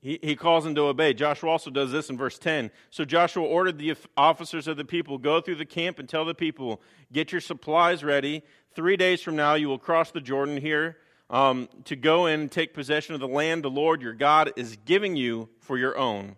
He, 0.00 0.18
he 0.22 0.36
calls 0.36 0.64
them 0.64 0.74
to 0.76 0.82
obey. 0.82 1.12
Joshua 1.12 1.50
also 1.50 1.70
does 1.70 1.92
this 1.92 2.08
in 2.08 2.16
verse 2.16 2.38
10. 2.38 2.70
So 2.90 3.04
Joshua 3.04 3.44
ordered 3.44 3.78
the 3.78 3.94
officers 4.16 4.66
of 4.68 4.76
the 4.76 4.84
people 4.84 5.18
go 5.18 5.40
through 5.40 5.56
the 5.56 5.66
camp 5.66 5.98
and 5.98 6.08
tell 6.08 6.24
the 6.24 6.34
people, 6.34 6.80
get 7.12 7.32
your 7.32 7.40
supplies 7.40 8.02
ready. 8.02 8.42
Three 8.74 8.96
days 8.96 9.20
from 9.20 9.36
now, 9.36 9.54
you 9.54 9.68
will 9.68 9.78
cross 9.78 10.10
the 10.10 10.20
Jordan 10.20 10.56
here 10.56 10.96
um, 11.28 11.68
to 11.84 11.96
go 11.96 12.26
in 12.26 12.40
and 12.40 12.52
take 12.52 12.74
possession 12.74 13.14
of 13.14 13.20
the 13.20 13.28
land 13.28 13.64
the 13.64 13.70
Lord 13.70 14.02
your 14.02 14.14
God 14.14 14.52
is 14.56 14.76
giving 14.84 15.16
you 15.16 15.48
for 15.60 15.76
your 15.76 15.98
own. 15.98 16.36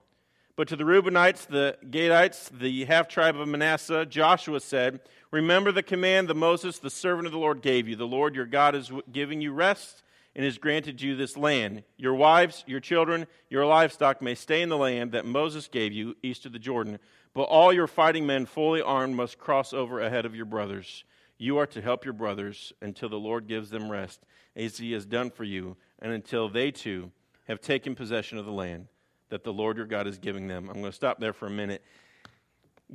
But 0.57 0.69
to 0.69 0.77
the 0.77 0.85
Reubenites, 0.85 1.47
the 1.49 1.77
Gadites, 1.85 2.49
the 2.57 2.85
half 2.85 3.09
tribe 3.09 3.37
of 3.37 3.49
Manasseh, 3.49 4.07
Joshua 4.07 4.61
said, 4.61 5.01
Remember 5.33 5.73
the 5.73 5.83
command 5.83 6.29
that 6.29 6.35
Moses, 6.35 6.79
the 6.79 6.91
servant 6.91 7.27
of 7.27 7.33
the 7.33 7.39
Lord, 7.39 7.61
gave 7.61 7.89
you. 7.89 7.97
The 7.97 8.07
Lord 8.07 8.37
your 8.37 8.47
God 8.47 8.77
is 8.77 8.93
giving 9.11 9.41
you 9.41 9.53
rest 9.53 10.04
and 10.37 10.45
has 10.45 10.59
granted 10.59 11.01
you 11.01 11.17
this 11.17 11.37
land. 11.37 11.85
Your 11.97 12.15
wives, 12.15 12.65
your 12.67 12.81
children, 12.81 13.27
your 13.49 13.67
livestock 13.67 14.21
may 14.21 14.35
stay 14.35 14.63
in 14.63 14.69
the 14.69 14.77
land 14.77 15.13
that 15.13 15.27
Moses 15.27 15.69
gave 15.69 15.93
you 15.93 16.17
east 16.23 16.47
of 16.47 16.53
the 16.53 16.59
Jordan. 16.59 16.99
But 17.35 17.43
all 17.43 17.73
your 17.73 17.87
fighting 17.87 18.27
men, 18.27 18.47
fully 18.47 18.83
armed, 18.83 19.17
must 19.17 19.39
cross 19.39 19.73
over 19.73 20.01
ahead 20.01 20.25
of 20.27 20.35
your 20.35 20.47
brothers. 20.47 21.05
You 21.39 21.59
are 21.59 21.67
to 21.67 21.83
help 21.83 22.05
your 22.05 22.15
brothers 22.15 22.73
until 22.81 23.09
the 23.09 23.17
Lord 23.17 23.49
gives 23.49 23.71
them 23.71 23.91
rest, 23.91 24.21
as 24.57 24.79
he 24.79 24.93
has 24.93 25.05
done 25.05 25.31
for 25.31 25.45
you, 25.45 25.77
and 26.01 26.13
until 26.13 26.49
they 26.49 26.71
too 26.71 27.11
have 27.49 27.61
taken 27.61 27.95
possession 27.95 28.39
of 28.39 28.47
the 28.47 28.53
land 28.53 28.87
that 29.31 29.45
the 29.45 29.53
Lord 29.53 29.77
your 29.77 29.87
God 29.87 30.07
is 30.07 30.19
giving 30.19 30.47
them. 30.47 30.69
I'm 30.69 30.81
going 30.81 30.85
to 30.85 30.93
stop 30.93 31.19
there 31.19 31.33
for 31.33 31.47
a 31.47 31.51
minute. 31.51 31.83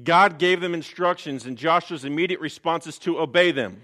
God 0.04 0.40
gave 0.40 0.62
them 0.62 0.74
instructions, 0.74 1.46
and 1.46 1.58
Joshua's 1.58 2.06
immediate 2.06 2.40
response 2.40 2.88
is 2.88 2.98
to 3.00 3.20
obey 3.20 3.52
them. 3.52 3.82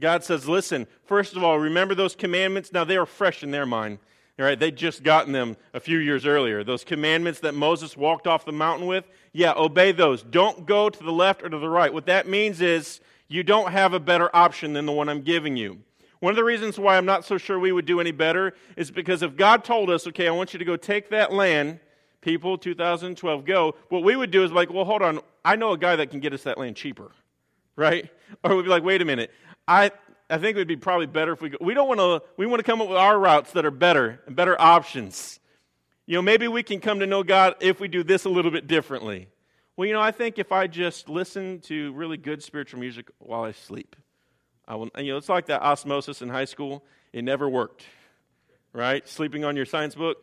God 0.00 0.24
says, 0.24 0.48
listen, 0.48 0.86
first 1.04 1.36
of 1.36 1.44
all, 1.44 1.58
remember 1.58 1.94
those 1.94 2.14
commandments? 2.14 2.72
Now 2.72 2.84
they 2.84 2.96
are 2.96 3.06
fresh 3.06 3.42
in 3.42 3.50
their 3.50 3.66
mind. 3.66 3.98
All 4.38 4.46
right, 4.46 4.58
they'd 4.58 4.74
just 4.74 5.02
gotten 5.02 5.32
them 5.32 5.58
a 5.74 5.80
few 5.80 5.98
years 5.98 6.24
earlier. 6.24 6.64
Those 6.64 6.82
commandments 6.82 7.40
that 7.40 7.54
Moses 7.54 7.94
walked 7.94 8.26
off 8.26 8.46
the 8.46 8.52
mountain 8.52 8.86
with, 8.86 9.06
yeah, 9.34 9.52
obey 9.54 9.92
those. 9.92 10.22
Don't 10.22 10.64
go 10.64 10.88
to 10.88 11.02
the 11.02 11.12
left 11.12 11.42
or 11.42 11.50
to 11.50 11.58
the 11.58 11.68
right. 11.68 11.92
What 11.92 12.06
that 12.06 12.26
means 12.26 12.62
is 12.62 13.00
you 13.28 13.42
don't 13.42 13.70
have 13.70 13.92
a 13.92 14.00
better 14.00 14.34
option 14.34 14.72
than 14.72 14.86
the 14.86 14.92
one 14.92 15.10
I'm 15.10 15.20
giving 15.20 15.58
you. 15.58 15.78
One 16.20 16.30
of 16.30 16.36
the 16.36 16.44
reasons 16.44 16.78
why 16.78 16.96
I'm 16.96 17.04
not 17.04 17.26
so 17.26 17.36
sure 17.36 17.58
we 17.58 17.72
would 17.72 17.84
do 17.84 18.00
any 18.00 18.12
better 18.12 18.54
is 18.76 18.90
because 18.90 19.22
if 19.22 19.36
God 19.36 19.62
told 19.62 19.90
us, 19.90 20.06
okay, 20.06 20.26
I 20.26 20.30
want 20.30 20.54
you 20.54 20.58
to 20.58 20.64
go 20.64 20.76
take 20.76 21.10
that 21.10 21.32
land, 21.32 21.78
people, 22.22 22.56
2012, 22.56 23.44
go, 23.44 23.74
what 23.88 24.02
we 24.02 24.16
would 24.16 24.30
do 24.30 24.42
is 24.42 24.52
like, 24.52 24.72
well, 24.72 24.84
hold 24.84 25.02
on, 25.02 25.20
I 25.44 25.56
know 25.56 25.72
a 25.72 25.78
guy 25.78 25.96
that 25.96 26.10
can 26.10 26.20
get 26.20 26.32
us 26.32 26.42
that 26.44 26.58
land 26.58 26.76
cheaper, 26.76 27.10
right? 27.76 28.10
Or 28.42 28.56
we'd 28.56 28.62
be 28.62 28.68
like, 28.68 28.84
wait 28.84 29.00
a 29.00 29.04
minute, 29.04 29.30
I, 29.66 29.90
I 30.28 30.38
think 30.38 30.56
it 30.56 30.60
would 30.60 30.68
be 30.68 30.76
probably 30.76 31.06
better 31.06 31.32
if 31.32 31.40
we 31.40 31.50
go. 31.50 31.58
We 31.60 31.74
don't 31.74 31.88
want 31.88 32.00
to, 32.00 32.22
we 32.36 32.46
want 32.46 32.60
to 32.60 32.64
come 32.64 32.80
up 32.80 32.88
with 32.88 32.98
our 32.98 33.18
routes 33.18 33.52
that 33.52 33.64
are 33.64 33.70
better 33.70 34.20
and 34.26 34.36
better 34.36 34.60
options. 34.60 35.40
You 36.06 36.16
know, 36.16 36.22
maybe 36.22 36.48
we 36.48 36.62
can 36.62 36.80
come 36.80 37.00
to 37.00 37.06
know 37.06 37.22
God 37.22 37.54
if 37.60 37.80
we 37.80 37.88
do 37.88 38.02
this 38.02 38.24
a 38.24 38.28
little 38.28 38.50
bit 38.50 38.66
differently. 38.66 39.28
Well, 39.76 39.86
you 39.86 39.94
know, 39.94 40.00
I 40.00 40.10
think 40.10 40.38
if 40.38 40.52
I 40.52 40.66
just 40.66 41.08
listen 41.08 41.60
to 41.60 41.92
really 41.92 42.16
good 42.16 42.42
spiritual 42.42 42.80
music 42.80 43.10
while 43.18 43.44
I 43.44 43.52
sleep, 43.52 43.96
I 44.66 44.74
will, 44.74 44.90
you 44.98 45.12
know, 45.12 45.16
it's 45.16 45.28
like 45.28 45.46
that 45.46 45.62
osmosis 45.62 46.20
in 46.20 46.28
high 46.28 46.44
school. 46.44 46.84
It 47.12 47.24
never 47.24 47.48
worked, 47.48 47.84
right? 48.72 49.08
Sleeping 49.08 49.44
on 49.44 49.56
your 49.56 49.66
science 49.66 49.94
book. 49.94 50.22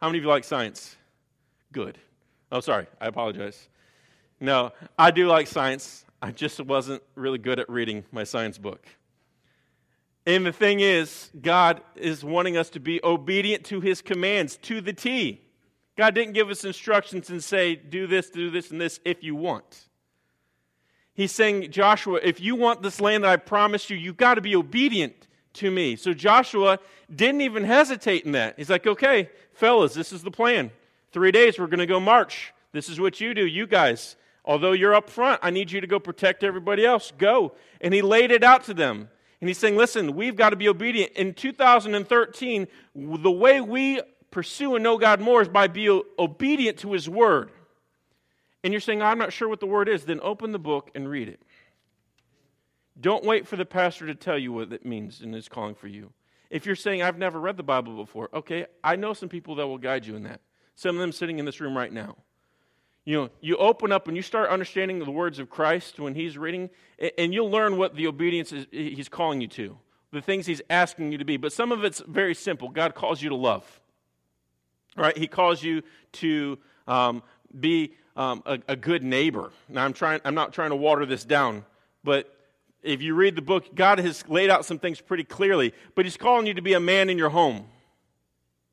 How 0.00 0.08
many 0.08 0.18
of 0.18 0.24
you 0.24 0.30
like 0.30 0.44
science? 0.44 0.96
Good. 1.72 1.98
Oh, 2.52 2.60
sorry. 2.60 2.86
I 3.00 3.06
apologize. 3.06 3.68
No, 4.40 4.72
I 4.98 5.10
do 5.10 5.26
like 5.26 5.46
science. 5.46 6.04
I 6.22 6.30
just 6.32 6.60
wasn't 6.60 7.02
really 7.14 7.38
good 7.38 7.58
at 7.58 7.68
reading 7.70 8.04
my 8.12 8.24
science 8.24 8.58
book. 8.58 8.86
And 10.26 10.44
the 10.44 10.52
thing 10.52 10.80
is, 10.80 11.30
God 11.40 11.80
is 11.96 12.22
wanting 12.22 12.56
us 12.56 12.68
to 12.70 12.80
be 12.80 13.00
obedient 13.02 13.64
to 13.66 13.80
his 13.80 14.02
commands 14.02 14.56
to 14.58 14.80
the 14.80 14.92
T. 14.92 15.40
God 15.96 16.14
didn't 16.14 16.34
give 16.34 16.50
us 16.50 16.64
instructions 16.64 17.30
and 17.30 17.42
say, 17.42 17.74
do 17.74 18.06
this, 18.06 18.30
do 18.30 18.50
this, 18.50 18.70
and 18.70 18.80
this 18.80 19.00
if 19.04 19.22
you 19.22 19.34
want. 19.34 19.88
He's 21.14 21.32
saying, 21.32 21.70
Joshua, 21.70 22.20
if 22.22 22.40
you 22.40 22.54
want 22.54 22.82
this 22.82 23.00
land 23.00 23.24
that 23.24 23.30
I 23.30 23.36
promised 23.36 23.90
you, 23.90 23.96
you've 23.96 24.16
got 24.16 24.34
to 24.34 24.40
be 24.40 24.54
obedient 24.54 25.26
to 25.54 25.70
me. 25.70 25.96
So 25.96 26.14
Joshua 26.14 26.78
didn't 27.14 27.40
even 27.40 27.64
hesitate 27.64 28.24
in 28.24 28.32
that. 28.32 28.54
He's 28.56 28.70
like, 28.70 28.86
okay, 28.86 29.30
fellas, 29.52 29.94
this 29.94 30.12
is 30.12 30.22
the 30.22 30.30
plan. 30.30 30.70
Three 31.12 31.32
days, 31.32 31.58
we're 31.58 31.66
going 31.66 31.80
to 31.80 31.86
go 31.86 31.98
march. 31.98 32.52
This 32.72 32.88
is 32.88 33.00
what 33.00 33.20
you 33.20 33.34
do, 33.34 33.44
you 33.46 33.66
guys. 33.66 34.16
Although 34.44 34.72
you're 34.72 34.94
up 34.94 35.10
front, 35.10 35.40
I 35.42 35.50
need 35.50 35.70
you 35.70 35.80
to 35.80 35.86
go 35.86 35.98
protect 35.98 36.42
everybody 36.42 36.84
else. 36.84 37.12
Go. 37.18 37.52
And 37.80 37.92
he 37.92 38.02
laid 38.02 38.30
it 38.30 38.42
out 38.42 38.64
to 38.64 38.74
them. 38.74 39.08
And 39.40 39.48
he's 39.48 39.58
saying, 39.58 39.76
listen, 39.76 40.14
we've 40.14 40.36
got 40.36 40.50
to 40.50 40.56
be 40.56 40.68
obedient. 40.68 41.12
In 41.12 41.34
2013, 41.34 42.68
the 42.94 43.30
way 43.30 43.60
we 43.60 44.00
pursue 44.30 44.74
and 44.74 44.82
know 44.82 44.98
God 44.98 45.20
more 45.20 45.42
is 45.42 45.48
by 45.48 45.66
being 45.66 46.02
obedient 46.18 46.78
to 46.78 46.92
his 46.92 47.08
word. 47.08 47.50
And 48.62 48.72
you're 48.72 48.80
saying, 48.80 49.02
I'm 49.02 49.18
not 49.18 49.32
sure 49.32 49.48
what 49.48 49.60
the 49.60 49.66
word 49.66 49.88
is. 49.88 50.04
Then 50.04 50.20
open 50.22 50.52
the 50.52 50.58
book 50.58 50.90
and 50.94 51.08
read 51.08 51.28
it. 51.28 51.40
Don't 53.00 53.24
wait 53.24 53.48
for 53.48 53.56
the 53.56 53.64
pastor 53.64 54.06
to 54.06 54.14
tell 54.14 54.38
you 54.38 54.52
what 54.52 54.72
it 54.72 54.84
means 54.84 55.22
and 55.22 55.34
is 55.34 55.48
calling 55.48 55.74
for 55.74 55.88
you. 55.88 56.12
If 56.50 56.66
you're 56.66 56.76
saying, 56.76 57.02
I've 57.02 57.16
never 57.16 57.40
read 57.40 57.56
the 57.56 57.62
Bible 57.62 57.96
before, 57.96 58.28
okay, 58.34 58.66
I 58.84 58.96
know 58.96 59.14
some 59.14 59.28
people 59.28 59.54
that 59.54 59.66
will 59.66 59.78
guide 59.78 60.04
you 60.04 60.16
in 60.16 60.24
that. 60.24 60.40
Some 60.74 60.96
of 60.96 61.00
them 61.00 61.12
sitting 61.12 61.38
in 61.38 61.44
this 61.44 61.60
room 61.60 61.76
right 61.76 61.92
now. 61.92 62.16
You 63.04 63.16
know, 63.16 63.30
you 63.40 63.56
open 63.56 63.92
up 63.92 64.08
and 64.08 64.16
you 64.16 64.22
start 64.22 64.50
understanding 64.50 64.98
the 64.98 65.10
words 65.10 65.38
of 65.38 65.48
Christ 65.48 65.98
when 65.98 66.14
he's 66.14 66.36
reading, 66.36 66.70
and 67.16 67.32
you'll 67.32 67.50
learn 67.50 67.76
what 67.76 67.96
the 67.96 68.06
obedience 68.06 68.52
is 68.52 68.66
he's 68.70 69.08
calling 69.08 69.40
you 69.40 69.48
to, 69.48 69.78
the 70.12 70.20
things 70.20 70.46
he's 70.46 70.62
asking 70.68 71.12
you 71.12 71.18
to 71.18 71.24
be. 71.24 71.36
But 71.36 71.52
some 71.52 71.72
of 71.72 71.82
it's 71.82 72.00
very 72.06 72.34
simple. 72.34 72.68
God 72.68 72.94
calls 72.94 73.22
you 73.22 73.30
to 73.30 73.34
love, 73.36 73.64
right? 74.96 75.16
He 75.16 75.26
calls 75.26 75.62
you 75.62 75.82
to 76.12 76.58
um, 76.86 77.22
be 77.58 77.94
um, 78.16 78.42
a, 78.44 78.58
a 78.68 78.76
good 78.76 79.02
neighbor. 79.02 79.50
Now, 79.68 79.84
I'm 79.84 79.94
trying. 79.94 80.20
I'm 80.24 80.34
not 80.34 80.52
trying 80.52 80.70
to 80.70 80.76
water 80.76 81.06
this 81.06 81.24
down, 81.24 81.64
but 82.04 82.36
if 82.82 83.00
you 83.02 83.14
read 83.14 83.34
the 83.34 83.42
book, 83.42 83.74
God 83.74 83.98
has 83.98 84.26
laid 84.28 84.50
out 84.50 84.64
some 84.64 84.78
things 84.78 85.00
pretty 85.00 85.24
clearly. 85.24 85.72
But 85.94 86.04
He's 86.04 86.18
calling 86.18 86.46
you 86.46 86.54
to 86.54 86.62
be 86.62 86.74
a 86.74 86.80
man 86.80 87.08
in 87.08 87.16
your 87.16 87.30
home, 87.30 87.64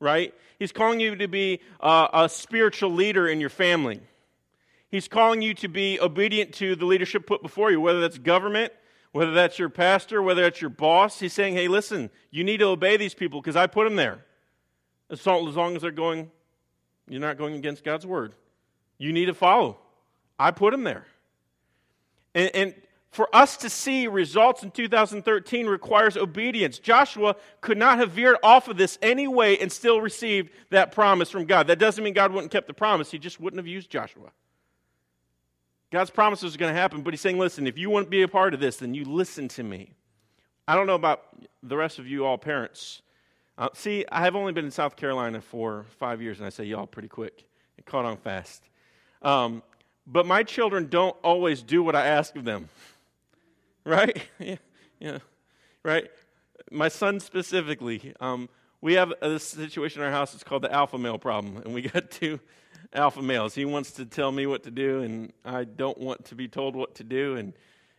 right? 0.00 0.34
He's 0.58 0.72
calling 0.72 1.00
you 1.00 1.16
to 1.16 1.28
be 1.28 1.60
uh, 1.80 2.08
a 2.12 2.28
spiritual 2.28 2.90
leader 2.90 3.26
in 3.26 3.40
your 3.40 3.50
family. 3.50 4.00
He's 4.90 5.08
calling 5.08 5.42
you 5.42 5.54
to 5.54 5.68
be 5.68 6.00
obedient 6.00 6.54
to 6.54 6.74
the 6.74 6.86
leadership 6.86 7.26
put 7.26 7.42
before 7.42 7.70
you, 7.70 7.80
whether 7.80 8.00
that's 8.00 8.18
government, 8.18 8.72
whether 9.12 9.32
that's 9.32 9.58
your 9.58 9.68
pastor, 9.68 10.22
whether 10.22 10.42
that's 10.42 10.60
your 10.60 10.70
boss. 10.70 11.20
He's 11.20 11.32
saying, 11.32 11.54
hey, 11.54 11.68
listen, 11.68 12.10
you 12.30 12.42
need 12.44 12.58
to 12.58 12.66
obey 12.66 12.96
these 12.96 13.14
people 13.14 13.40
because 13.40 13.56
I 13.56 13.66
put 13.66 13.84
them 13.84 13.96
there. 13.96 14.24
As 15.10 15.24
long 15.26 15.76
as 15.76 15.82
they're 15.82 15.90
going, 15.90 16.30
you're 17.08 17.20
not 17.20 17.38
going 17.38 17.54
against 17.54 17.84
God's 17.84 18.06
word. 18.06 18.34
You 18.98 19.12
need 19.12 19.26
to 19.26 19.34
follow. 19.34 19.78
I 20.38 20.50
put 20.50 20.72
them 20.72 20.84
there. 20.84 21.06
And, 22.34 22.50
and 22.54 22.74
for 23.10 23.34
us 23.34 23.56
to 23.58 23.70
see 23.70 24.06
results 24.06 24.62
in 24.62 24.70
2013 24.70 25.66
requires 25.66 26.16
obedience. 26.16 26.78
Joshua 26.78 27.36
could 27.60 27.78
not 27.78 27.98
have 27.98 28.10
veered 28.10 28.36
off 28.42 28.68
of 28.68 28.76
this 28.76 28.98
anyway 29.00 29.56
and 29.56 29.72
still 29.72 30.00
received 30.00 30.50
that 30.70 30.92
promise 30.92 31.30
from 31.30 31.46
God. 31.46 31.66
That 31.68 31.78
doesn't 31.78 32.02
mean 32.02 32.14
God 32.14 32.32
wouldn't 32.32 32.52
have 32.52 32.58
kept 32.58 32.68
the 32.68 32.74
promise, 32.74 33.10
he 33.10 33.18
just 33.18 33.40
wouldn't 33.40 33.58
have 33.58 33.66
used 33.66 33.90
Joshua. 33.90 34.30
God's 35.90 36.10
promises 36.10 36.54
are 36.54 36.58
going 36.58 36.74
to 36.74 36.78
happen, 36.78 37.02
but 37.02 37.14
he's 37.14 37.20
saying, 37.20 37.38
listen, 37.38 37.66
if 37.66 37.78
you 37.78 37.88
want 37.88 38.06
to 38.06 38.10
be 38.10 38.22
a 38.22 38.28
part 38.28 38.52
of 38.52 38.60
this, 38.60 38.76
then 38.76 38.94
you 38.94 39.04
listen 39.04 39.48
to 39.48 39.62
me. 39.62 39.94
I 40.66 40.74
don't 40.74 40.86
know 40.86 40.94
about 40.94 41.22
the 41.62 41.76
rest 41.76 41.98
of 41.98 42.06
you 42.06 42.26
all 42.26 42.36
parents. 42.36 43.00
Uh, 43.56 43.70
see, 43.72 44.04
I 44.12 44.20
have 44.20 44.36
only 44.36 44.52
been 44.52 44.66
in 44.66 44.70
South 44.70 44.96
Carolina 44.96 45.40
for 45.40 45.86
five 45.98 46.20
years, 46.20 46.38
and 46.38 46.46
I 46.46 46.50
say 46.50 46.64
y'all 46.64 46.86
pretty 46.86 47.08
quick. 47.08 47.44
It 47.78 47.86
caught 47.86 48.04
on 48.04 48.18
fast. 48.18 48.68
Um, 49.22 49.62
but 50.06 50.26
my 50.26 50.42
children 50.42 50.88
don't 50.88 51.16
always 51.22 51.62
do 51.62 51.82
what 51.82 51.96
I 51.96 52.06
ask 52.06 52.36
of 52.36 52.44
them. 52.44 52.68
Right? 53.84 54.22
yeah, 54.38 54.56
yeah. 55.00 55.18
Right? 55.82 56.10
My 56.70 56.88
son 56.88 57.20
specifically. 57.20 58.12
Um, 58.20 58.50
we 58.82 58.94
have 58.94 59.14
a 59.22 59.38
situation 59.38 60.02
in 60.02 60.06
our 60.06 60.12
house. 60.12 60.34
It's 60.34 60.44
called 60.44 60.60
the 60.60 60.70
alpha 60.70 60.98
male 60.98 61.18
problem, 61.18 61.56
and 61.64 61.72
we 61.72 61.82
got 61.82 62.10
two 62.10 62.38
alpha 62.92 63.22
males. 63.22 63.54
He 63.54 63.64
wants 63.64 63.92
to 63.92 64.04
tell 64.04 64.32
me 64.32 64.46
what 64.46 64.62
to 64.64 64.70
do, 64.70 65.00
and 65.02 65.32
I 65.44 65.64
don't 65.64 65.98
want 65.98 66.26
to 66.26 66.34
be 66.34 66.48
told 66.48 66.74
what 66.74 66.94
to 66.96 67.04
do. 67.04 67.36
And 67.36 67.52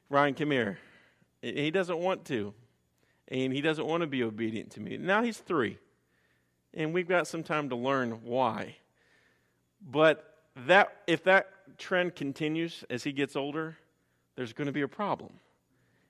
Ryan, 0.09 0.33
come 0.33 0.51
here. 0.51 0.79
He 1.41 1.71
doesn't 1.71 1.97
want 1.97 2.25
to, 2.25 2.53
and 3.27 3.53
he 3.53 3.61
doesn't 3.61 3.85
want 3.85 4.01
to 4.01 4.07
be 4.07 4.23
obedient 4.23 4.71
to 4.71 4.81
me. 4.81 4.97
Now 4.97 5.23
he's 5.23 5.37
three, 5.37 5.77
and 6.73 6.93
we've 6.93 7.07
got 7.07 7.27
some 7.27 7.43
time 7.43 7.69
to 7.69 7.75
learn 7.75 8.23
why. 8.23 8.75
But 9.81 10.25
that 10.67 10.97
if 11.07 11.23
that 11.23 11.77
trend 11.77 12.15
continues 12.15 12.83
as 12.89 13.03
he 13.03 13.13
gets 13.13 13.35
older, 13.35 13.77
there's 14.35 14.51
going 14.51 14.67
to 14.67 14.73
be 14.73 14.81
a 14.81 14.87
problem. 14.87 15.31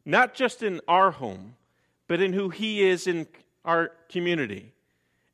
Not 0.06 0.34
just 0.34 0.64
in 0.64 0.82
our 0.88 1.12
home, 1.12 1.56
but 2.08 2.22
in 2.22 2.34
who 2.34 2.50
he 2.50 2.82
is 2.82 3.06
in 3.06 3.28
our 3.64 3.92
community 4.10 4.74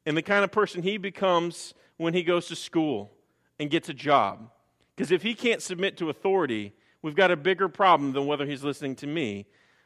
and 0.05 0.17
the 0.17 0.21
kind 0.21 0.43
of 0.43 0.51
person 0.51 0.84
he 0.84 0.97
becomes 0.97 1.73
when 1.97 2.13
he 2.13 2.23
goes 2.23 2.47
to 2.47 2.55
school 2.55 3.12
and 3.60 3.70
gets 3.70 3.89
a 3.89 3.94
job. 3.94 4.50
Because 4.96 5.12
if 5.12 5.24
he 5.24 5.34
can't 5.34 5.62
submit 5.62 5.98
to 5.98 6.10
authority, 6.10 6.74
we've 7.02 7.15
got 7.15 7.32
a 7.32 7.36
bigger 7.36 7.68
problem 7.68 8.13
than 8.13 8.26
whether 8.28 8.46
he's 8.46 8.63
listening 8.63 8.96
to 8.98 9.08
me. 9.08 9.46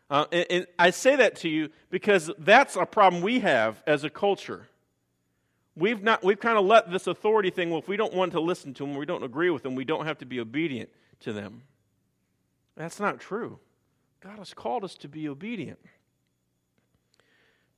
Uh, 0.10 0.26
and, 0.32 0.46
and 0.50 0.68
I 0.78 0.90
say 0.90 1.16
that 1.16 1.36
to 1.38 1.50
you 1.50 1.70
because 1.90 2.32
that's 2.40 2.76
a 2.76 2.86
problem 2.86 3.22
we 3.22 3.40
have 3.40 3.82
as 3.86 4.04
a 4.04 4.10
culture. 4.10 4.68
We've, 5.76 6.04
not, 6.04 6.24
we've 6.24 6.40
kind 6.40 6.58
of 6.58 6.66
let 6.66 6.92
this 6.92 7.08
authority 7.08 7.52
thing, 7.52 7.70
well, 7.70 7.80
if 7.80 7.88
we 7.88 7.96
don't 7.96 8.14
want 8.14 8.34
to 8.34 8.40
listen 8.40 8.74
to 8.76 8.86
them, 8.86 8.96
we 8.96 9.06
don't 9.06 9.24
agree 9.24 9.50
with 9.50 9.64
them, 9.64 9.76
we 9.76 9.86
don't 9.86 10.06
have 10.06 10.18
to 10.20 10.26
be 10.26 10.40
obedient 10.40 10.90
to 11.22 11.32
them. 11.32 11.64
That's 12.76 13.00
not 13.00 13.20
true. 13.20 13.60
God 14.22 14.40
has 14.40 14.54
called 14.54 14.84
us 14.84 14.96
to 14.96 15.08
be 15.08 15.30
obedient. 15.30 15.80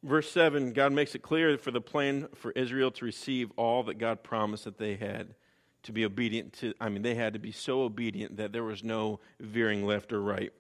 Verse 0.04 0.32
7, 0.32 0.74
God 0.74 0.94
makes 0.94 1.14
it 1.14 1.22
clear 1.22 1.58
for 1.58 1.70
the 1.70 1.82
plan 1.82 2.28
for 2.34 2.52
Israel 2.52 2.90
to 2.92 3.06
receive 3.06 3.52
all 3.56 3.84
that 3.84 4.00
God 4.00 4.24
promised 4.24 4.64
that 4.64 4.80
they 4.80 4.96
had 4.96 5.36
to 5.84 5.92
be 5.92 6.06
obedient 6.06 6.54
to. 6.54 6.74
I 6.80 6.90
mean, 6.90 7.02
they 7.02 7.16
had 7.16 7.34
to 7.34 7.40
be 7.40 7.52
so 7.52 7.82
obedient 7.82 8.38
that 8.38 8.52
there 8.52 8.64
was 8.64 8.84
no 8.84 9.20
veering 9.40 9.86
left 9.86 10.14
or 10.14 10.22
right. 10.22 10.54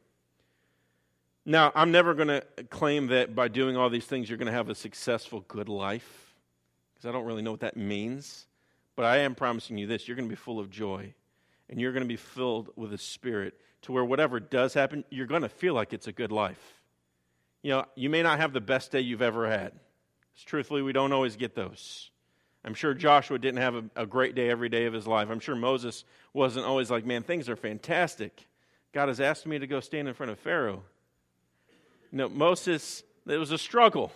Now, 1.45 1.71
I'm 1.73 1.91
never 1.91 2.13
going 2.13 2.27
to 2.27 2.43
claim 2.69 3.07
that 3.07 3.33
by 3.33 3.47
doing 3.47 3.75
all 3.75 3.89
these 3.89 4.05
things 4.05 4.29
you're 4.29 4.37
going 4.37 4.45
to 4.45 4.51
have 4.51 4.69
a 4.69 4.75
successful, 4.75 5.43
good 5.47 5.69
life, 5.69 6.35
because 6.93 7.09
I 7.09 7.11
don't 7.11 7.25
really 7.25 7.41
know 7.41 7.51
what 7.51 7.61
that 7.61 7.77
means. 7.77 8.45
But 8.95 9.05
I 9.05 9.19
am 9.19 9.33
promising 9.33 9.77
you 9.77 9.87
this 9.87 10.07
you're 10.07 10.17
going 10.17 10.27
to 10.27 10.31
be 10.31 10.35
full 10.35 10.59
of 10.59 10.69
joy, 10.69 11.13
and 11.69 11.79
you're 11.79 11.93
going 11.93 12.03
to 12.03 12.07
be 12.07 12.17
filled 12.17 12.69
with 12.75 12.93
a 12.93 12.97
spirit 12.97 13.55
to 13.83 13.91
where 13.91 14.05
whatever 14.05 14.39
does 14.39 14.73
happen, 14.73 15.03
you're 15.09 15.25
going 15.25 15.41
to 15.41 15.49
feel 15.49 15.73
like 15.73 15.93
it's 15.93 16.07
a 16.07 16.11
good 16.11 16.31
life. 16.31 16.81
You 17.63 17.71
know, 17.71 17.85
you 17.95 18.09
may 18.09 18.21
not 18.21 18.39
have 18.39 18.53
the 18.53 18.61
best 18.61 18.91
day 18.91 19.01
you've 19.01 19.21
ever 19.21 19.49
had. 19.49 19.73
Truthfully, 20.45 20.81
we 20.81 20.93
don't 20.93 21.11
always 21.11 21.35
get 21.35 21.55
those. 21.55 22.11
I'm 22.63 22.73
sure 22.73 22.93
Joshua 22.93 23.39
didn't 23.39 23.59
have 23.59 23.75
a, 23.75 23.83
a, 23.95 24.05
great 24.05 24.35
day 24.35 24.49
every 24.49 24.69
day 24.69 24.85
of 24.85 24.93
his 24.93 25.07
life. 25.07 25.29
I'm 25.31 25.39
sure 25.39 25.55
Moses 25.55 26.03
wasn't 26.31 26.65
always 26.65 26.91
like, 26.91 27.05
man, 27.05 27.23
things 27.23 27.49
are 27.49 27.55
fantastic. 27.55 28.47
God 28.93 29.07
has 29.07 29.19
asked 29.19 29.47
me 29.47 29.57
to 29.57 29.65
go 29.65 29.79
stand 29.79 30.07
in 30.07 30.13
front 30.13 30.31
of 30.31 30.39
Pharaoh. 30.39 30.83
You 32.11 32.19
know, 32.19 32.29
Moses, 32.29 33.03
it 33.27 33.37
was 33.37 33.51
a 33.51 33.57
struggle. 33.57 34.11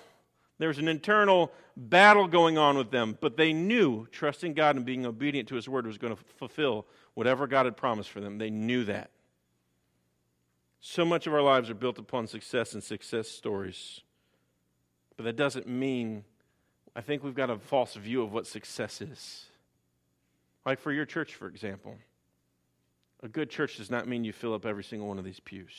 There 0.59 0.67
was 0.67 0.77
an 0.77 0.87
internal 0.87 1.51
battle 1.75 2.27
going 2.27 2.57
on 2.57 2.77
with 2.77 2.91
them, 2.91 3.17
but 3.19 3.35
they 3.35 3.51
knew 3.51 4.07
trusting 4.11 4.53
God 4.53 4.75
and 4.75 4.85
being 4.85 5.05
obedient 5.05 5.49
to 5.49 5.55
his 5.55 5.67
word 5.67 5.87
was 5.87 5.97
going 5.97 6.15
to 6.15 6.23
fulfill 6.37 6.85
whatever 7.13 7.47
God 7.47 7.65
had 7.65 7.75
promised 7.75 8.09
for 8.09 8.21
them. 8.21 8.37
They 8.37 8.49
knew 8.49 8.85
that. 8.85 9.09
So 10.79 11.03
much 11.03 11.25
of 11.25 11.33
our 11.33 11.41
lives 11.41 11.69
are 11.69 11.75
built 11.75 11.97
upon 11.97 12.27
success 12.27 12.73
and 12.73 12.83
success 12.83 13.27
stories. 13.27 14.01
But 15.17 15.23
that 15.23 15.35
doesn't 15.35 15.67
mean, 15.67 16.23
I 16.95 17.01
think 17.01 17.23
we've 17.23 17.35
got 17.35 17.49
a 17.49 17.57
false 17.57 17.95
view 17.95 18.23
of 18.23 18.31
what 18.31 18.47
success 18.47 19.01
is. 19.01 19.45
Like 20.65 20.79
for 20.79 20.91
your 20.91 21.05
church, 21.05 21.35
for 21.35 21.47
example. 21.47 21.95
A 23.23 23.27
good 23.27 23.49
church 23.49 23.77
does 23.77 23.89
not 23.89 24.07
mean 24.07 24.23
you 24.23 24.33
fill 24.33 24.53
up 24.53 24.65
every 24.65 24.83
single 24.83 25.07
one 25.07 25.17
of 25.17 25.25
these 25.25 25.39
pews. 25.39 25.73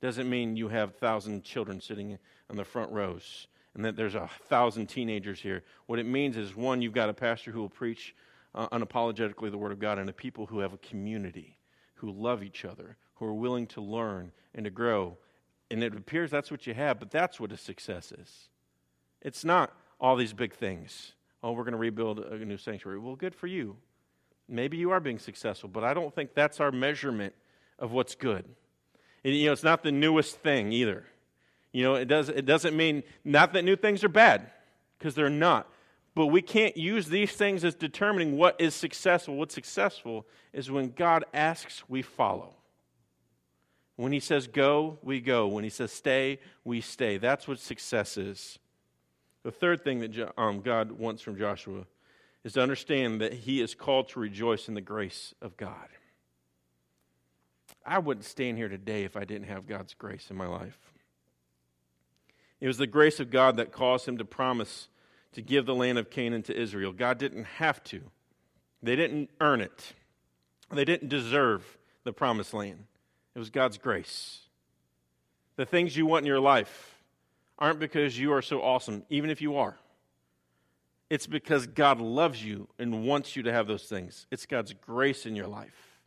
Doesn't 0.00 0.28
mean 0.28 0.56
you 0.56 0.68
have 0.68 0.90
a 0.90 0.92
thousand 0.92 1.44
children 1.44 1.80
sitting 1.80 2.18
on 2.48 2.56
the 2.56 2.64
front 2.64 2.90
rows 2.92 3.46
and 3.74 3.84
that 3.84 3.96
there's 3.96 4.14
a 4.14 4.28
thousand 4.48 4.88
teenagers 4.88 5.40
here. 5.40 5.62
What 5.86 5.98
it 5.98 6.06
means 6.06 6.36
is 6.36 6.56
one, 6.56 6.82
you've 6.82 6.92
got 6.92 7.08
a 7.08 7.14
pastor 7.14 7.50
who 7.50 7.60
will 7.60 7.68
preach 7.68 8.14
uh, 8.54 8.68
unapologetically 8.68 9.50
the 9.50 9.58
Word 9.58 9.72
of 9.72 9.78
God, 9.78 9.98
and 9.98 10.10
a 10.10 10.12
people 10.12 10.46
who 10.46 10.58
have 10.58 10.72
a 10.72 10.78
community, 10.78 11.56
who 11.94 12.10
love 12.10 12.42
each 12.42 12.64
other, 12.64 12.96
who 13.14 13.26
are 13.26 13.34
willing 13.34 13.66
to 13.68 13.80
learn 13.80 14.32
and 14.54 14.64
to 14.64 14.70
grow. 14.70 15.16
And 15.70 15.84
it 15.84 15.94
appears 15.94 16.30
that's 16.30 16.50
what 16.50 16.66
you 16.66 16.74
have, 16.74 16.98
but 16.98 17.10
that's 17.10 17.38
what 17.38 17.52
a 17.52 17.56
success 17.56 18.10
is. 18.10 18.48
It's 19.22 19.44
not 19.44 19.72
all 20.00 20.16
these 20.16 20.32
big 20.32 20.54
things. 20.54 21.12
Oh, 21.42 21.52
we're 21.52 21.64
going 21.64 21.72
to 21.72 21.78
rebuild 21.78 22.18
a 22.18 22.36
new 22.38 22.56
sanctuary. 22.56 22.98
Well, 22.98 23.16
good 23.16 23.34
for 23.34 23.46
you. 23.46 23.76
Maybe 24.48 24.76
you 24.76 24.90
are 24.90 25.00
being 25.00 25.18
successful, 25.18 25.68
but 25.68 25.84
I 25.84 25.94
don't 25.94 26.14
think 26.14 26.34
that's 26.34 26.60
our 26.60 26.72
measurement 26.72 27.34
of 27.78 27.92
what's 27.92 28.14
good. 28.14 28.44
And, 29.24 29.34
you 29.34 29.46
know, 29.46 29.52
it's 29.52 29.62
not 29.62 29.82
the 29.82 29.92
newest 29.92 30.38
thing 30.38 30.72
either. 30.72 31.04
You 31.72 31.84
know, 31.84 31.94
it, 31.94 32.06
does, 32.06 32.28
it 32.28 32.46
doesn't 32.46 32.76
mean 32.76 33.02
not 33.24 33.52
that 33.52 33.62
new 33.62 33.76
things 33.76 34.02
are 34.02 34.08
bad, 34.08 34.50
because 34.98 35.14
they're 35.14 35.30
not. 35.30 35.68
But 36.14 36.26
we 36.26 36.42
can't 36.42 36.76
use 36.76 37.06
these 37.06 37.32
things 37.32 37.64
as 37.64 37.74
determining 37.74 38.36
what 38.36 38.60
is 38.60 38.74
successful. 38.74 39.36
What's 39.36 39.54
successful 39.54 40.26
is 40.52 40.70
when 40.70 40.90
God 40.90 41.24
asks, 41.32 41.84
we 41.88 42.02
follow. 42.02 42.54
When 43.96 44.12
he 44.12 44.20
says 44.20 44.46
go, 44.46 44.98
we 45.02 45.20
go. 45.20 45.46
When 45.46 45.62
he 45.62 45.70
says 45.70 45.92
stay, 45.92 46.40
we 46.64 46.80
stay. 46.80 47.18
That's 47.18 47.46
what 47.46 47.60
success 47.60 48.16
is. 48.16 48.58
The 49.42 49.50
third 49.50 49.82
thing 49.82 50.00
that 50.00 50.32
um, 50.36 50.60
God 50.60 50.92
wants 50.92 51.22
from 51.22 51.38
Joshua 51.38 51.86
is 52.44 52.54
to 52.54 52.62
understand 52.62 53.20
that 53.20 53.32
he 53.32 53.60
is 53.60 53.74
called 53.74 54.08
to 54.10 54.20
rejoice 54.20 54.68
in 54.68 54.74
the 54.74 54.80
grace 54.80 55.34
of 55.40 55.56
God. 55.56 55.88
I 57.84 57.98
wouldn't 57.98 58.26
stand 58.26 58.58
here 58.58 58.68
today 58.68 59.04
if 59.04 59.16
I 59.16 59.24
didn't 59.24 59.48
have 59.48 59.66
God's 59.66 59.94
grace 59.94 60.30
in 60.30 60.36
my 60.36 60.46
life. 60.46 60.78
It 62.60 62.66
was 62.66 62.76
the 62.76 62.86
grace 62.86 63.20
of 63.20 63.30
God 63.30 63.56
that 63.56 63.72
caused 63.72 64.06
him 64.06 64.18
to 64.18 64.24
promise 64.24 64.88
to 65.32 65.42
give 65.42 65.64
the 65.64 65.74
land 65.74 65.98
of 65.98 66.10
Canaan 66.10 66.42
to 66.44 66.56
Israel. 66.58 66.92
God 66.92 67.18
didn't 67.18 67.44
have 67.44 67.82
to, 67.84 68.02
they 68.82 68.96
didn't 68.96 69.30
earn 69.40 69.60
it, 69.60 69.94
they 70.70 70.84
didn't 70.84 71.08
deserve 71.08 71.78
the 72.04 72.12
promised 72.12 72.52
land. 72.52 72.84
It 73.34 73.38
was 73.38 73.50
God's 73.50 73.78
grace. 73.78 74.40
The 75.56 75.66
things 75.66 75.96
you 75.96 76.06
want 76.06 76.24
in 76.24 76.26
your 76.26 76.40
life 76.40 76.89
aren't 77.60 77.78
because 77.78 78.18
you 78.18 78.32
are 78.32 78.42
so 78.42 78.62
awesome, 78.62 79.04
even 79.10 79.30
if 79.30 79.42
you 79.42 79.56
are. 79.56 79.76
It's 81.10 81.26
because 81.26 81.66
God 81.66 82.00
loves 82.00 82.42
you 82.42 82.68
and 82.78 83.04
wants 83.04 83.34
you 83.34 83.42
to 83.42 83.52
have 83.52 83.66
those 83.66 83.84
things. 83.84 84.26
It's 84.30 84.46
God's 84.46 84.72
grace 84.72 85.26
in 85.26 85.34
your 85.34 85.48
life. 85.48 85.98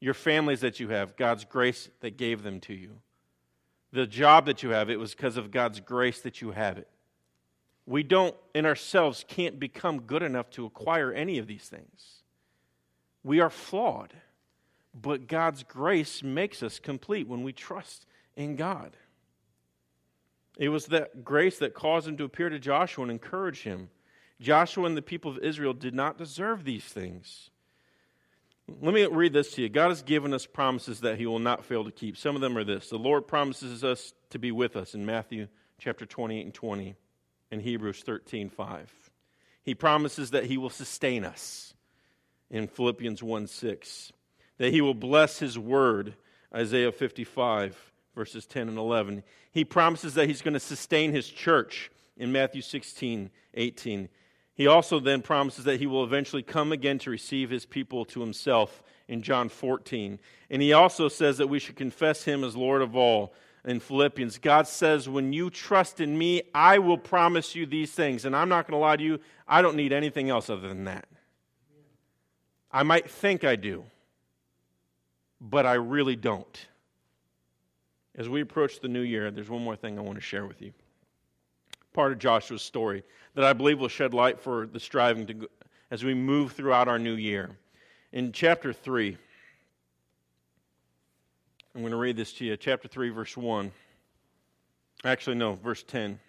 Your 0.00 0.14
families 0.14 0.60
that 0.60 0.78
you 0.80 0.88
have, 0.88 1.16
God's 1.16 1.44
grace 1.44 1.88
that 2.00 2.16
gave 2.16 2.42
them 2.42 2.60
to 2.60 2.74
you. 2.74 2.98
The 3.92 4.06
job 4.06 4.46
that 4.46 4.62
you 4.62 4.70
have, 4.70 4.90
it 4.90 4.98
was 4.98 5.14
because 5.14 5.36
of 5.36 5.50
God's 5.50 5.80
grace 5.80 6.20
that 6.20 6.40
you 6.40 6.52
have 6.52 6.78
it. 6.78 6.88
We 7.86 8.02
don't, 8.02 8.34
in 8.54 8.66
ourselves, 8.66 9.24
can't 9.28 9.58
become 9.58 10.02
good 10.02 10.22
enough 10.22 10.48
to 10.50 10.64
acquire 10.64 11.12
any 11.12 11.38
of 11.38 11.46
these 11.46 11.64
things. 11.64 12.22
We 13.22 13.40
are 13.40 13.50
flawed. 13.50 14.14
But 14.94 15.26
God's 15.26 15.64
grace 15.64 16.22
makes 16.22 16.62
us 16.62 16.78
complete 16.78 17.26
when 17.26 17.42
we 17.42 17.52
trust 17.52 18.06
in 18.36 18.54
God. 18.54 18.96
It 20.58 20.68
was 20.68 20.86
that 20.86 21.24
grace 21.24 21.58
that 21.58 21.74
caused 21.74 22.06
him 22.06 22.16
to 22.18 22.24
appear 22.24 22.48
to 22.48 22.58
Joshua 22.58 23.02
and 23.02 23.10
encourage 23.10 23.62
him. 23.62 23.90
Joshua 24.40 24.86
and 24.86 24.96
the 24.96 25.02
people 25.02 25.30
of 25.30 25.38
Israel 25.38 25.72
did 25.72 25.94
not 25.94 26.18
deserve 26.18 26.64
these 26.64 26.84
things. 26.84 27.50
Let 28.80 28.94
me 28.94 29.04
read 29.06 29.32
this 29.32 29.52
to 29.52 29.62
you. 29.62 29.68
God 29.68 29.88
has 29.88 30.02
given 30.02 30.32
us 30.32 30.46
promises 30.46 31.00
that 31.00 31.18
he 31.18 31.26
will 31.26 31.38
not 31.38 31.64
fail 31.64 31.84
to 31.84 31.90
keep. 31.90 32.16
Some 32.16 32.34
of 32.34 32.40
them 32.40 32.56
are 32.56 32.64
this. 32.64 32.88
The 32.88 32.98
Lord 32.98 33.26
promises 33.26 33.84
us 33.84 34.14
to 34.30 34.38
be 34.38 34.52
with 34.52 34.76
us 34.76 34.94
in 34.94 35.04
Matthew 35.04 35.48
chapter 35.78 36.06
28 36.06 36.44
and 36.44 36.54
20 36.54 36.94
and 37.50 37.60
Hebrews 37.60 38.02
13, 38.02 38.48
5. 38.48 38.92
He 39.62 39.74
promises 39.74 40.30
that 40.30 40.46
he 40.46 40.56
will 40.56 40.70
sustain 40.70 41.24
us 41.24 41.74
in 42.50 42.68
Philippians 42.68 43.22
1, 43.22 43.46
6 43.46 44.12
that 44.58 44.72
he 44.72 44.80
will 44.80 44.94
bless 44.94 45.38
his 45.38 45.58
word, 45.58 46.14
Isaiah 46.54 46.92
55, 46.92 47.92
verses 48.14 48.46
10 48.46 48.68
and 48.68 48.78
11. 48.78 49.22
He 49.52 49.64
promises 49.64 50.14
that 50.14 50.28
he's 50.28 50.42
going 50.42 50.54
to 50.54 50.60
sustain 50.60 51.12
his 51.12 51.28
church 51.28 51.90
in 52.16 52.32
Matthew 52.32 52.62
16, 52.62 53.30
18. 53.54 54.08
He 54.54 54.66
also 54.66 55.00
then 55.00 55.20
promises 55.20 55.64
that 55.64 55.80
he 55.80 55.86
will 55.86 56.04
eventually 56.04 56.42
come 56.42 56.70
again 56.70 56.98
to 57.00 57.10
receive 57.10 57.50
his 57.50 57.66
people 57.66 58.04
to 58.06 58.20
himself 58.20 58.82
in 59.08 59.22
John 59.22 59.48
14. 59.48 60.20
And 60.48 60.62
he 60.62 60.72
also 60.72 61.08
says 61.08 61.38
that 61.38 61.48
we 61.48 61.58
should 61.58 61.76
confess 61.76 62.24
him 62.24 62.44
as 62.44 62.56
Lord 62.56 62.80
of 62.80 62.94
all 62.94 63.34
in 63.64 63.80
Philippians. 63.80 64.38
God 64.38 64.68
says, 64.68 65.08
When 65.08 65.32
you 65.32 65.50
trust 65.50 66.00
in 66.00 66.16
me, 66.16 66.42
I 66.54 66.78
will 66.78 66.98
promise 66.98 67.56
you 67.56 67.66
these 67.66 67.90
things. 67.90 68.24
And 68.24 68.36
I'm 68.36 68.48
not 68.48 68.68
going 68.68 68.78
to 68.78 68.84
lie 68.84 68.96
to 68.96 69.02
you, 69.02 69.20
I 69.48 69.60
don't 69.60 69.76
need 69.76 69.92
anything 69.92 70.30
else 70.30 70.48
other 70.48 70.68
than 70.68 70.84
that. 70.84 71.06
I 72.70 72.82
might 72.82 73.10
think 73.10 73.44
I 73.44 73.56
do, 73.56 73.84
but 75.40 75.66
I 75.66 75.74
really 75.74 76.16
don't. 76.16 76.66
As 78.16 78.28
we 78.28 78.40
approach 78.40 78.80
the 78.80 78.88
new 78.88 79.00
year, 79.00 79.30
there's 79.30 79.50
one 79.50 79.62
more 79.62 79.76
thing 79.76 79.98
I 79.98 80.02
want 80.02 80.16
to 80.16 80.22
share 80.22 80.46
with 80.46 80.62
you. 80.62 80.72
Part 81.92 82.12
of 82.12 82.18
Joshua's 82.18 82.62
story 82.62 83.02
that 83.34 83.44
I 83.44 83.52
believe 83.52 83.80
will 83.80 83.88
shed 83.88 84.14
light 84.14 84.40
for 84.40 84.66
the 84.66 84.80
striving 84.80 85.26
to, 85.26 85.48
as 85.90 86.04
we 86.04 86.14
move 86.14 86.52
throughout 86.52 86.88
our 86.88 86.98
new 86.98 87.14
year. 87.14 87.50
In 88.12 88.32
chapter 88.32 88.72
3, 88.72 89.16
I'm 91.74 91.80
going 91.80 91.90
to 91.90 91.96
read 91.96 92.16
this 92.16 92.32
to 92.34 92.44
you. 92.44 92.56
Chapter 92.56 92.86
3, 92.86 93.10
verse 93.10 93.36
1. 93.36 93.72
Actually, 95.04 95.36
no, 95.36 95.54
verse 95.54 95.82
10. 95.82 96.20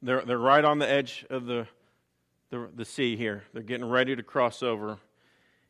They're, 0.00 0.22
they're 0.22 0.38
right 0.38 0.64
on 0.64 0.78
the 0.78 0.88
edge 0.88 1.26
of 1.28 1.46
the, 1.46 1.66
the, 2.50 2.68
the 2.74 2.84
sea 2.84 3.16
here. 3.16 3.42
They're 3.52 3.62
getting 3.62 3.88
ready 3.88 4.14
to 4.14 4.22
cross 4.22 4.62
over. 4.62 4.98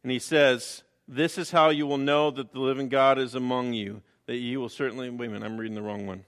And 0.03 0.13
he 0.13 0.19
says, 0.19 0.83
this 1.09 1.39
is 1.39 1.51
how 1.51 1.71
you 1.71 1.87
will 1.87 1.99
know 1.99 2.31
that 2.31 2.53
the 2.53 2.61
living 2.61 2.91
God 2.91 3.19
is 3.19 3.35
among 3.35 3.73
you, 3.73 4.03
that 4.29 4.37
you 4.37 4.61
will 4.61 4.69
certainly. 4.69 5.09
Wait 5.11 5.27
a 5.27 5.33
minute, 5.33 5.45
I'm 5.45 5.59
reading 5.59 5.75
the 5.75 5.83
wrong 5.83 6.07
one. 6.07 6.23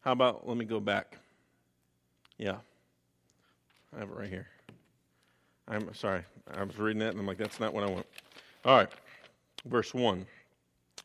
How 0.00 0.12
about, 0.12 0.48
let 0.48 0.56
me 0.56 0.64
go 0.64 0.80
back. 0.80 1.18
Yeah. 2.38 2.56
I 3.94 4.00
have 4.00 4.08
it 4.08 4.16
right 4.16 4.28
here. 4.28 4.48
I'm 5.68 5.92
sorry. 5.94 6.22
I 6.52 6.64
was 6.64 6.78
reading 6.78 7.00
that 7.00 7.10
and 7.10 7.20
I'm 7.20 7.26
like, 7.26 7.38
that's 7.38 7.60
not 7.60 7.74
what 7.74 7.84
I 7.84 7.90
want. 7.90 8.06
All 8.64 8.76
right. 8.76 8.88
Verse 9.66 9.92
1. 9.92 10.26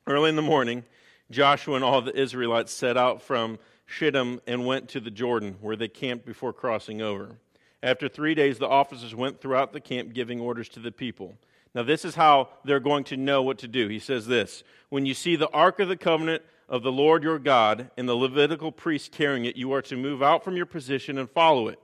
Early 0.07 0.29
in 0.29 0.35
the 0.37 0.41
morning, 0.41 0.85
Joshua 1.31 1.75
and 1.75 1.83
all 1.83 2.01
the 2.01 2.17
Israelites 2.17 2.71
set 2.71 2.95
out 2.95 3.21
from 3.21 3.59
Shittim 3.85 4.39
and 4.47 4.65
went 4.65 4.87
to 4.89 5.01
the 5.01 5.11
Jordan, 5.11 5.57
where 5.59 5.75
they 5.75 5.89
camped 5.89 6.25
before 6.25 6.53
crossing 6.53 7.01
over. 7.01 7.35
After 7.83 8.07
three 8.07 8.35
days, 8.35 8.57
the 8.57 8.69
officers 8.69 9.13
went 9.13 9.41
throughout 9.41 9.73
the 9.73 9.81
camp 9.81 10.13
giving 10.13 10.39
orders 10.39 10.69
to 10.69 10.79
the 10.79 10.91
people. 10.91 11.35
Now, 11.73 11.83
this 11.83 12.03
is 12.03 12.15
how 12.15 12.49
they're 12.65 12.81
going 12.81 13.05
to 13.05 13.17
know 13.17 13.41
what 13.41 13.59
to 13.59 13.67
do. 13.67 13.87
He 13.87 13.99
says 13.99 14.27
this 14.27 14.63
When 14.89 15.05
you 15.05 15.13
see 15.13 15.35
the 15.35 15.49
Ark 15.49 15.79
of 15.79 15.87
the 15.87 15.97
Covenant 15.97 16.43
of 16.67 16.83
the 16.83 16.91
Lord 16.91 17.23
your 17.23 17.39
God 17.39 17.91
and 17.97 18.07
the 18.07 18.15
Levitical 18.15 18.71
priest 18.71 19.11
carrying 19.11 19.45
it, 19.45 19.55
you 19.55 19.71
are 19.73 19.81
to 19.83 19.95
move 19.95 20.21
out 20.21 20.43
from 20.43 20.55
your 20.55 20.65
position 20.65 21.17
and 21.17 21.29
follow 21.29 21.67
it. 21.67 21.79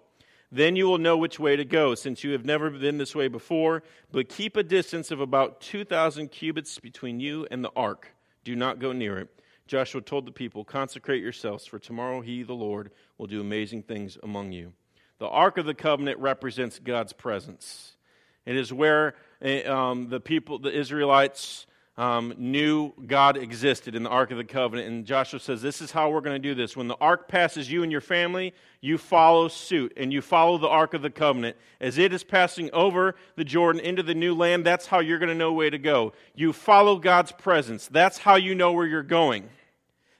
Then 0.51 0.75
you 0.77 0.87
will 0.87 0.97
know 0.97 1.17
which 1.17 1.39
way 1.39 1.57
to 1.57 1.65
go, 1.65 1.93
since 1.93 2.23
you 2.23 2.31
have 2.31 2.45
never 2.45 2.69
been 2.69 2.97
this 2.97 3.15
way 3.15 3.27
before. 3.27 3.83
But 4.11 4.29
keep 4.29 4.55
a 4.55 4.63
distance 4.63 5.11
of 5.11 5.19
about 5.19 5.59
2,000 5.61 6.29
cubits 6.29 6.79
between 6.79 7.19
you 7.19 7.47
and 7.51 7.63
the 7.63 7.71
ark. 7.75 8.13
Do 8.45 8.55
not 8.55 8.79
go 8.79 8.93
near 8.93 9.19
it. 9.19 9.29
Joshua 9.67 10.01
told 10.01 10.25
the 10.25 10.31
people, 10.31 10.63
Consecrate 10.63 11.21
yourselves, 11.21 11.65
for 11.65 11.79
tomorrow 11.79 12.21
he, 12.21 12.43
the 12.43 12.53
Lord, 12.53 12.91
will 13.17 13.27
do 13.27 13.41
amazing 13.41 13.83
things 13.83 14.17
among 14.23 14.53
you. 14.53 14.71
The 15.19 15.27
Ark 15.27 15.57
of 15.57 15.65
the 15.65 15.73
Covenant 15.73 16.19
represents 16.19 16.79
God's 16.79 17.11
presence. 17.11 17.97
It 18.45 18.55
is 18.55 18.71
where 18.71 19.15
um, 19.41 20.09
the 20.09 20.19
people, 20.19 20.59
the 20.59 20.71
Israelites, 20.71 21.67
um, 21.97 22.35
knew 22.37 22.93
God 23.07 23.37
existed 23.37 23.95
in 23.95 24.03
the 24.03 24.09
Ark 24.09 24.29
of 24.29 24.37
the 24.37 24.43
Covenant. 24.43 24.87
And 24.87 25.05
Joshua 25.05 25.39
says, 25.39 25.63
This 25.63 25.81
is 25.81 25.91
how 25.91 26.11
we're 26.11 26.21
going 26.21 26.39
to 26.39 26.47
do 26.47 26.53
this. 26.53 26.77
When 26.77 26.87
the 26.87 26.97
Ark 27.01 27.27
passes 27.27 27.71
you 27.71 27.81
and 27.81 27.91
your 27.91 28.01
family, 28.01 28.53
you 28.81 28.99
follow 28.99 29.47
suit 29.47 29.93
and 29.97 30.13
you 30.13 30.21
follow 30.21 30.59
the 30.59 30.67
Ark 30.67 30.93
of 30.93 31.01
the 31.01 31.09
Covenant. 31.09 31.57
As 31.81 31.97
it 31.97 32.13
is 32.13 32.23
passing 32.23 32.69
over 32.71 33.15
the 33.35 33.43
Jordan 33.43 33.81
into 33.81 34.03
the 34.03 34.13
new 34.13 34.35
land, 34.35 34.63
that's 34.63 34.85
how 34.85 34.99
you're 34.99 35.17
going 35.17 35.29
to 35.29 35.35
know 35.35 35.53
where 35.53 35.71
to 35.71 35.79
go. 35.79 36.13
You 36.35 36.53
follow 36.53 36.97
God's 36.97 37.31
presence. 37.31 37.87
That's 37.87 38.19
how 38.19 38.35
you 38.35 38.53
know 38.53 38.73
where 38.73 38.85
you're 38.85 39.01
going. 39.01 39.49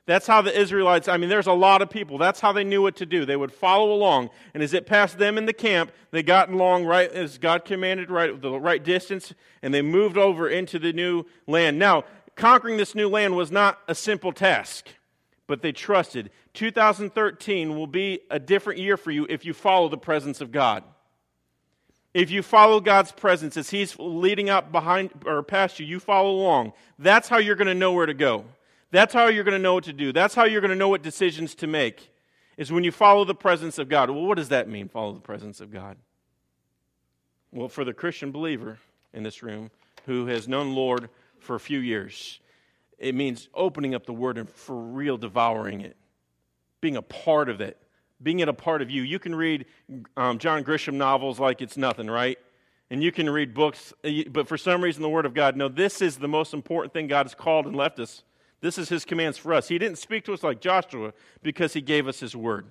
That's 0.08 0.26
how 0.26 0.42
the 0.42 0.58
Israelites, 0.58 1.10
I 1.10 1.18
mean, 1.18 1.30
there's 1.30 1.48
a 1.48 1.54
lot 1.54 1.82
of 1.82 1.90
people. 1.90 2.18
That's 2.18 2.40
how 2.40 2.54
they 2.54 2.64
knew 2.64 2.82
what 2.82 2.96
to 2.96 3.06
do. 3.06 3.26
They 3.26 3.36
would 3.36 3.52
follow 3.52 3.92
along. 3.92 4.30
And 4.54 4.64
as 4.64 4.74
it 4.74 4.86
passed 4.86 5.18
them 5.18 5.38
in 5.38 5.46
the 5.46 5.54
camp, 5.54 5.92
they 6.12 6.24
got 6.24 6.50
along 6.50 6.86
right 6.86 7.12
as 7.12 7.38
God 7.38 7.66
commanded, 7.66 8.10
right, 8.10 8.42
the 8.42 8.58
right 8.58 8.82
distance, 8.82 9.34
and 9.62 9.74
they 9.74 9.82
moved 9.82 10.18
over 10.18 10.48
into 10.48 10.80
the 10.80 10.94
new 10.94 11.26
land. 11.46 11.78
Now, 11.78 12.06
conquering 12.36 12.78
this 12.78 12.96
new 12.96 13.10
land 13.10 13.36
was 13.36 13.52
not 13.52 13.80
a 13.90 13.94
simple 13.94 14.32
task, 14.32 14.88
but 15.46 15.62
they 15.62 15.74
trusted. 15.74 16.32
2013 16.54 17.76
will 17.76 17.86
be 17.86 18.22
a 18.32 18.40
different 18.40 18.80
year 18.80 18.96
for 18.96 19.12
you 19.12 19.28
if 19.30 19.44
you 19.44 19.54
follow 19.54 19.90
the 19.90 19.98
presence 19.98 20.40
of 20.40 20.54
God. 20.54 20.86
If 22.14 22.32
you 22.32 22.44
follow 22.44 22.80
God's 22.80 23.12
presence 23.12 23.58
as 23.58 23.72
He's 23.72 24.00
leading 24.00 24.50
up 24.50 24.72
behind 24.72 25.12
or 25.26 25.44
past 25.44 25.82
you, 25.82 25.86
you 25.86 26.00
follow 26.00 26.32
along. 26.32 26.72
That's 26.98 27.28
how 27.28 27.40
you're 27.40 27.58
going 27.58 27.68
to 27.68 27.76
know 27.76 27.92
where 27.92 28.06
to 28.06 28.14
go. 28.14 28.46
That's 28.92 29.14
how 29.14 29.28
you're 29.28 29.44
going 29.44 29.58
to 29.58 29.62
know 29.62 29.74
what 29.74 29.84
to 29.86 29.94
do. 29.94 30.14
That's 30.14 30.34
how 30.34 30.46
you're 30.46 30.62
going 30.62 30.72
to 30.72 30.78
know 30.78 30.90
what 30.90 31.02
decisions 31.02 31.56
to 31.56 31.68
make, 31.68 32.12
is 32.58 32.72
when 32.72 32.84
you 32.84 32.92
follow 32.92 33.26
the 33.26 33.36
presence 33.36 33.78
of 33.78 33.90
God. 33.90 34.10
Well, 34.10 34.26
what 34.26 34.38
does 34.38 34.50
that 34.50 34.70
mean, 34.70 34.88
follow 34.88 35.14
the 35.14 35.20
presence 35.20 35.60
of 35.60 35.72
God? 35.72 35.98
Well, 37.52 37.70
for 37.70 37.84
the 37.84 37.94
Christian 37.94 38.32
believer 38.32 38.78
in 39.14 39.24
this 39.24 39.44
room 39.44 39.72
who 40.06 40.28
has 40.28 40.48
known 40.48 40.74
Lord 40.74 41.10
for 41.40 41.56
a 41.56 41.60
few 41.60 41.80
years, 41.80 42.40
it 42.98 43.14
means 43.14 43.50
opening 43.54 43.94
up 43.94 44.06
the 44.06 44.14
Word 44.14 44.38
and 44.38 44.50
for 44.50 44.76
real 44.76 45.18
devouring 45.18 45.82
it, 45.82 45.98
being 46.82 46.98
a 46.98 47.02
part 47.02 47.50
of 47.50 47.62
it, 47.62 47.78
being 48.22 48.40
it 48.40 48.50
a 48.50 48.54
part 48.54 48.82
of 48.82 48.90
you. 48.90 49.04
You 49.04 49.20
can 49.20 49.36
read 49.36 49.66
um, 50.16 50.40
John 50.40 50.64
Grisham 50.64 50.96
novels 50.96 51.40
like 51.40 51.62
it's 51.62 51.78
nothing, 51.78 52.10
right? 52.10 52.40
And 52.90 53.04
you 53.04 53.12
can 53.12 53.30
read 53.30 53.54
books, 53.54 53.94
but 54.30 54.48
for 54.48 54.58
some 54.58 54.82
reason, 54.82 55.02
the 55.02 55.10
Word 55.10 55.26
of 55.26 55.34
God, 55.34 55.58
no, 55.58 55.68
this 55.68 56.02
is 56.02 56.18
the 56.18 56.28
most 56.28 56.54
important 56.54 56.94
thing 56.94 57.08
God 57.08 57.26
has 57.26 57.36
called 57.36 57.66
and 57.66 57.76
left 57.76 58.00
us 58.00 58.24
this 58.62 58.78
is 58.78 58.90
his 58.90 59.06
commands 59.06 59.38
for 59.38 59.54
us. 59.54 59.68
He 59.68 59.78
didn't 59.78 59.98
speak 59.98 60.26
to 60.26 60.34
us 60.34 60.44
like 60.44 60.62
Joshua 60.62 61.14
because 61.44 61.74
he 61.74 61.82
gave 61.82 62.08
us 62.08 62.20
his 62.20 62.36
word. 62.36 62.66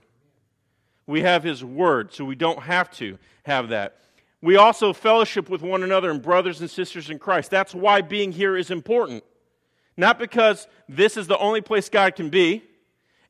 We 1.07 1.23
have 1.23 1.45
his 1.45 1.65
word, 1.65 2.13
so 2.13 2.25
we 2.25 2.35
don't 2.35 2.63
have 2.63 2.91
to 2.93 3.19
have 3.45 3.69
that. 3.69 3.99
We 4.43 4.57
also 4.57 4.93
fellowship 4.93 5.49
with 5.49 5.63
one 5.63 5.83
another 5.83 6.11
and 6.11 6.21
brothers 6.21 6.61
and 6.61 6.69
sisters 6.69 7.11
in 7.11 7.19
Christ. 7.19 7.51
That's 7.51 7.75
why 7.75 8.01
being 8.01 8.33
here 8.33 8.57
is 8.57 8.71
important. 8.71 9.25
Not 9.97 10.19
because 10.19 10.67
this 10.89 11.17
is 11.17 11.27
the 11.27 11.39
only 11.39 11.61
place 11.61 11.89
God 11.89 12.17
can 12.17 12.29
be, 12.29 12.63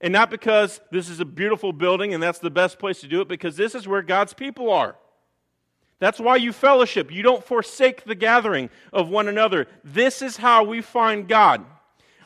and 0.01 0.13
not 0.13 0.31
because 0.31 0.81
this 0.91 1.09
is 1.09 1.21
a 1.21 1.25
beautiful 1.25 1.73
building 1.73 2.13
and 2.13 2.23
that's 2.23 2.39
the 2.39 2.51
best 2.51 2.79
place 2.79 3.01
to 3.01 3.09
do 3.09 3.21
it, 3.21 3.29
because 3.29 3.57
this 3.57 3.75
is 3.75 3.87
where 3.87 4.03
God's 4.03 4.35
people 4.35 4.71
are. 4.71 4.97
That's 5.99 6.19
why 6.19 6.37
you 6.37 6.53
fellowship. 6.53 7.13
You 7.13 7.23
don't 7.23 7.45
forsake 7.45 8.05
the 8.05 8.15
gathering 8.15 8.69
of 8.93 9.09
one 9.09 9.29
another. 9.29 9.67
This 9.85 10.23
is 10.23 10.37
how 10.37 10.65
we 10.65 10.83
find 10.83 11.29
God. 11.29 11.65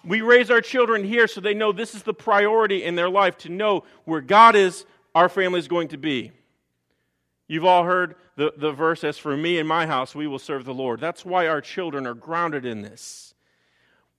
We 0.05 0.23
raise 0.23 0.51
our 0.51 0.61
children 0.61 1.05
here 1.05 1.27
so 1.27 1.41
they 1.41 1.55
know 1.55 1.73
this 1.73 1.95
is 1.95 2.03
the 2.03 2.15
priority 2.15 2.85
in 2.85 2.95
their 2.95 3.11
life 3.11 3.37
to 3.39 3.49
know 3.49 3.85
where 4.05 4.21
God 4.21 4.57
is, 4.57 4.87
our 5.15 5.29
family 5.29 5.59
is 5.59 5.69
going 5.69 5.89
to 5.89 5.99
be. 5.99 6.33
You've 7.49 7.65
all 7.65 7.85
heard 7.85 8.15
the, 8.37 8.53
the 8.57 8.73
verse, 8.73 9.05
as 9.05 9.19
for 9.19 9.37
me 9.37 9.59
and 9.59 9.69
my 9.69 9.87
house, 9.87 10.15
we 10.15 10.27
will 10.27 10.39
serve 10.39 10.65
the 10.65 10.73
Lord. 10.73 11.01
That's 11.01 11.25
why 11.25 11.49
our 11.49 11.61
children 11.61 12.07
are 12.07 12.15
grounded 12.15 12.65
in 12.65 12.81
this. 12.81 13.35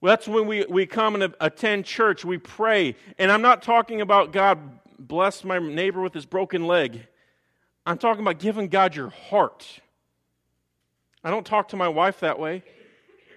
That's 0.02 0.28
when 0.28 0.46
we, 0.46 0.66
we 0.68 0.86
come 0.86 1.14
and 1.14 1.34
attend 1.40 1.84
church, 1.84 2.24
we 2.24 2.38
pray. 2.38 2.96
And 3.18 3.30
I'm 3.30 3.42
not 3.42 3.62
talking 3.62 4.00
about 4.00 4.32
God 4.32 4.58
bless 4.98 5.44
my 5.44 5.58
neighbor 5.58 6.00
with 6.00 6.14
his 6.14 6.26
broken 6.26 6.66
leg. 6.66 7.06
I'm 7.86 7.98
talking 7.98 8.22
about 8.22 8.38
giving 8.38 8.68
God 8.68 8.94
your 8.94 9.08
heart. 9.08 9.80
I 11.24 11.30
don't 11.30 11.46
talk 11.46 11.68
to 11.68 11.76
my 11.76 11.88
wife 11.88 12.20
that 12.20 12.38
way. 12.38 12.62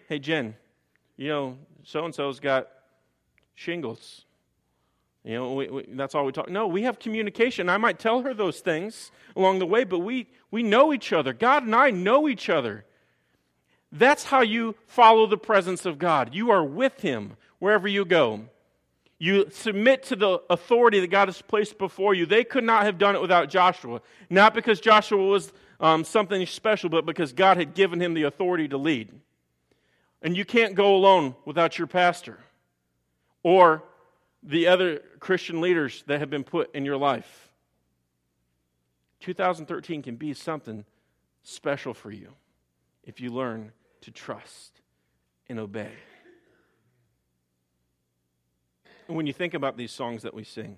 Hey, 0.09 0.19
Jen, 0.19 0.55
you 1.17 1.29
know, 1.29 1.57
so 1.85 2.03
and 2.03 2.13
so's 2.13 2.39
got 2.39 2.67
shingles. 3.53 4.25
You 5.23 5.35
know, 5.35 5.53
we, 5.53 5.67
we, 5.69 5.85
that's 5.89 6.13
all 6.13 6.25
we 6.25 6.31
talk. 6.31 6.49
No, 6.49 6.67
we 6.67 6.83
have 6.83 6.99
communication. 6.99 7.69
I 7.69 7.77
might 7.77 7.99
tell 7.99 8.21
her 8.23 8.33
those 8.33 8.59
things 8.59 9.11
along 9.35 9.59
the 9.59 9.65
way, 9.65 9.83
but 9.83 9.99
we, 9.99 10.27
we 10.51 10.61
know 10.61 10.93
each 10.93 11.13
other. 11.13 11.31
God 11.31 11.63
and 11.63 11.75
I 11.75 11.91
know 11.91 12.27
each 12.27 12.49
other. 12.49 12.85
That's 13.91 14.25
how 14.25 14.41
you 14.41 14.75
follow 14.87 15.25
the 15.25 15.37
presence 15.37 15.85
of 15.85 15.97
God. 15.97 16.33
You 16.33 16.51
are 16.51 16.63
with 16.63 17.01
Him 17.01 17.37
wherever 17.59 17.87
you 17.87 18.03
go. 18.03 18.41
You 19.17 19.47
submit 19.51 20.03
to 20.03 20.15
the 20.15 20.41
authority 20.49 20.99
that 20.99 21.07
God 21.07 21.27
has 21.27 21.41
placed 21.41 21.77
before 21.77 22.13
you. 22.13 22.25
They 22.25 22.43
could 22.43 22.63
not 22.63 22.83
have 22.83 22.97
done 22.97 23.15
it 23.15 23.21
without 23.21 23.49
Joshua. 23.49 24.01
Not 24.29 24.53
because 24.53 24.79
Joshua 24.81 25.23
was 25.23 25.53
um, 25.79 26.03
something 26.03 26.45
special, 26.45 26.89
but 26.89 27.05
because 27.05 27.31
God 27.31 27.57
had 27.57 27.73
given 27.73 28.01
him 28.01 28.13
the 28.13 28.23
authority 28.23 28.67
to 28.67 28.77
lead. 28.77 29.11
And 30.21 30.35
you 30.35 30.45
can't 30.45 30.75
go 30.75 30.95
alone 30.95 31.35
without 31.45 31.77
your 31.77 31.87
pastor 31.87 32.39
or 33.43 33.83
the 34.41 34.67
other 34.67 35.01
Christian 35.19 35.61
leaders 35.61 36.03
that 36.07 36.19
have 36.19 36.29
been 36.29 36.43
put 36.43 36.73
in 36.73 36.85
your 36.85 36.97
life. 36.97 37.51
2013 39.19 40.01
can 40.01 40.15
be 40.15 40.33
something 40.33 40.85
special 41.43 41.93
for 41.93 42.11
you 42.11 42.29
if 43.03 43.19
you 43.19 43.31
learn 43.31 43.71
to 44.01 44.11
trust 44.11 44.81
and 45.47 45.59
obey. 45.59 45.91
And 49.07 49.15
when 49.15 49.27
you 49.27 49.33
think 49.33 49.53
about 49.53 49.77
these 49.77 49.91
songs 49.91 50.23
that 50.23 50.33
we 50.33 50.43
sing, 50.43 50.77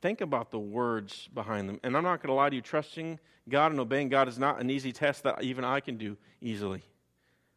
think 0.00 0.20
about 0.20 0.50
the 0.50 0.58
words 0.58 1.28
behind 1.32 1.68
them. 1.68 1.80
And 1.82 1.96
I'm 1.96 2.02
not 2.02 2.22
going 2.22 2.28
to 2.28 2.34
lie 2.34 2.50
to 2.50 2.56
you, 2.56 2.62
trusting 2.62 3.18
God 3.48 3.72
and 3.72 3.80
obeying 3.80 4.08
God 4.08 4.28
is 4.28 4.38
not 4.38 4.60
an 4.60 4.70
easy 4.70 4.92
test 4.92 5.22
that 5.24 5.42
even 5.42 5.64
I 5.64 5.80
can 5.80 5.96
do 5.96 6.16
easily. 6.40 6.82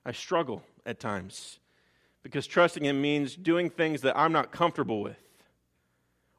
I 0.06 0.12
struggle 0.12 0.64
at 0.86 1.00
times 1.00 1.60
because 2.24 2.48
trusting 2.48 2.86
Him 2.86 3.02
means 3.02 3.36
doing 3.36 3.70
things 3.70 4.02
that 4.02 4.18
I'm 4.18 4.32
not 4.32 4.52
comfortable 4.52 5.02
with 5.02 5.18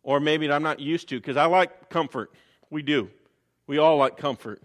or 0.03 0.21
maybe 0.21 0.47
that 0.47 0.55
I'm 0.55 0.63
not 0.63 0.81
used 0.81 1.09
to 1.09 1.17
because 1.19 1.37
I 1.37 1.47
like 1.47 1.89
comfort. 1.89 2.31
We 2.71 2.83
do. 2.83 3.11
We 3.67 3.79
all 3.79 3.97
like 3.97 4.17
comfort. 4.17 4.63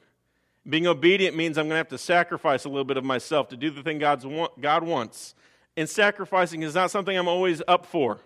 Being 0.68 0.88
obedient 0.88 1.36
means 1.36 1.58
I'm 1.58 1.66
going 1.66 1.72
to 1.72 1.78
have 1.78 1.88
to 1.90 1.98
sacrifice 1.98 2.66
a 2.66 2.70
little 2.70 2.84
bit 2.84 2.98
of 2.98 3.04
myself 3.04 3.50
to 3.50 3.58
do 3.58 3.70
the 3.70 3.82
thing 3.82 3.98
God's 3.98 4.26
want, 4.26 4.60
God 4.62 4.84
wants. 4.84 5.34
And 5.78 5.88
sacrificing 5.88 6.64
is 6.64 6.76
not 6.76 6.92
something 6.92 7.18
I'm 7.18 7.30
always 7.30 7.62
up 7.68 7.86
for, 7.86 8.20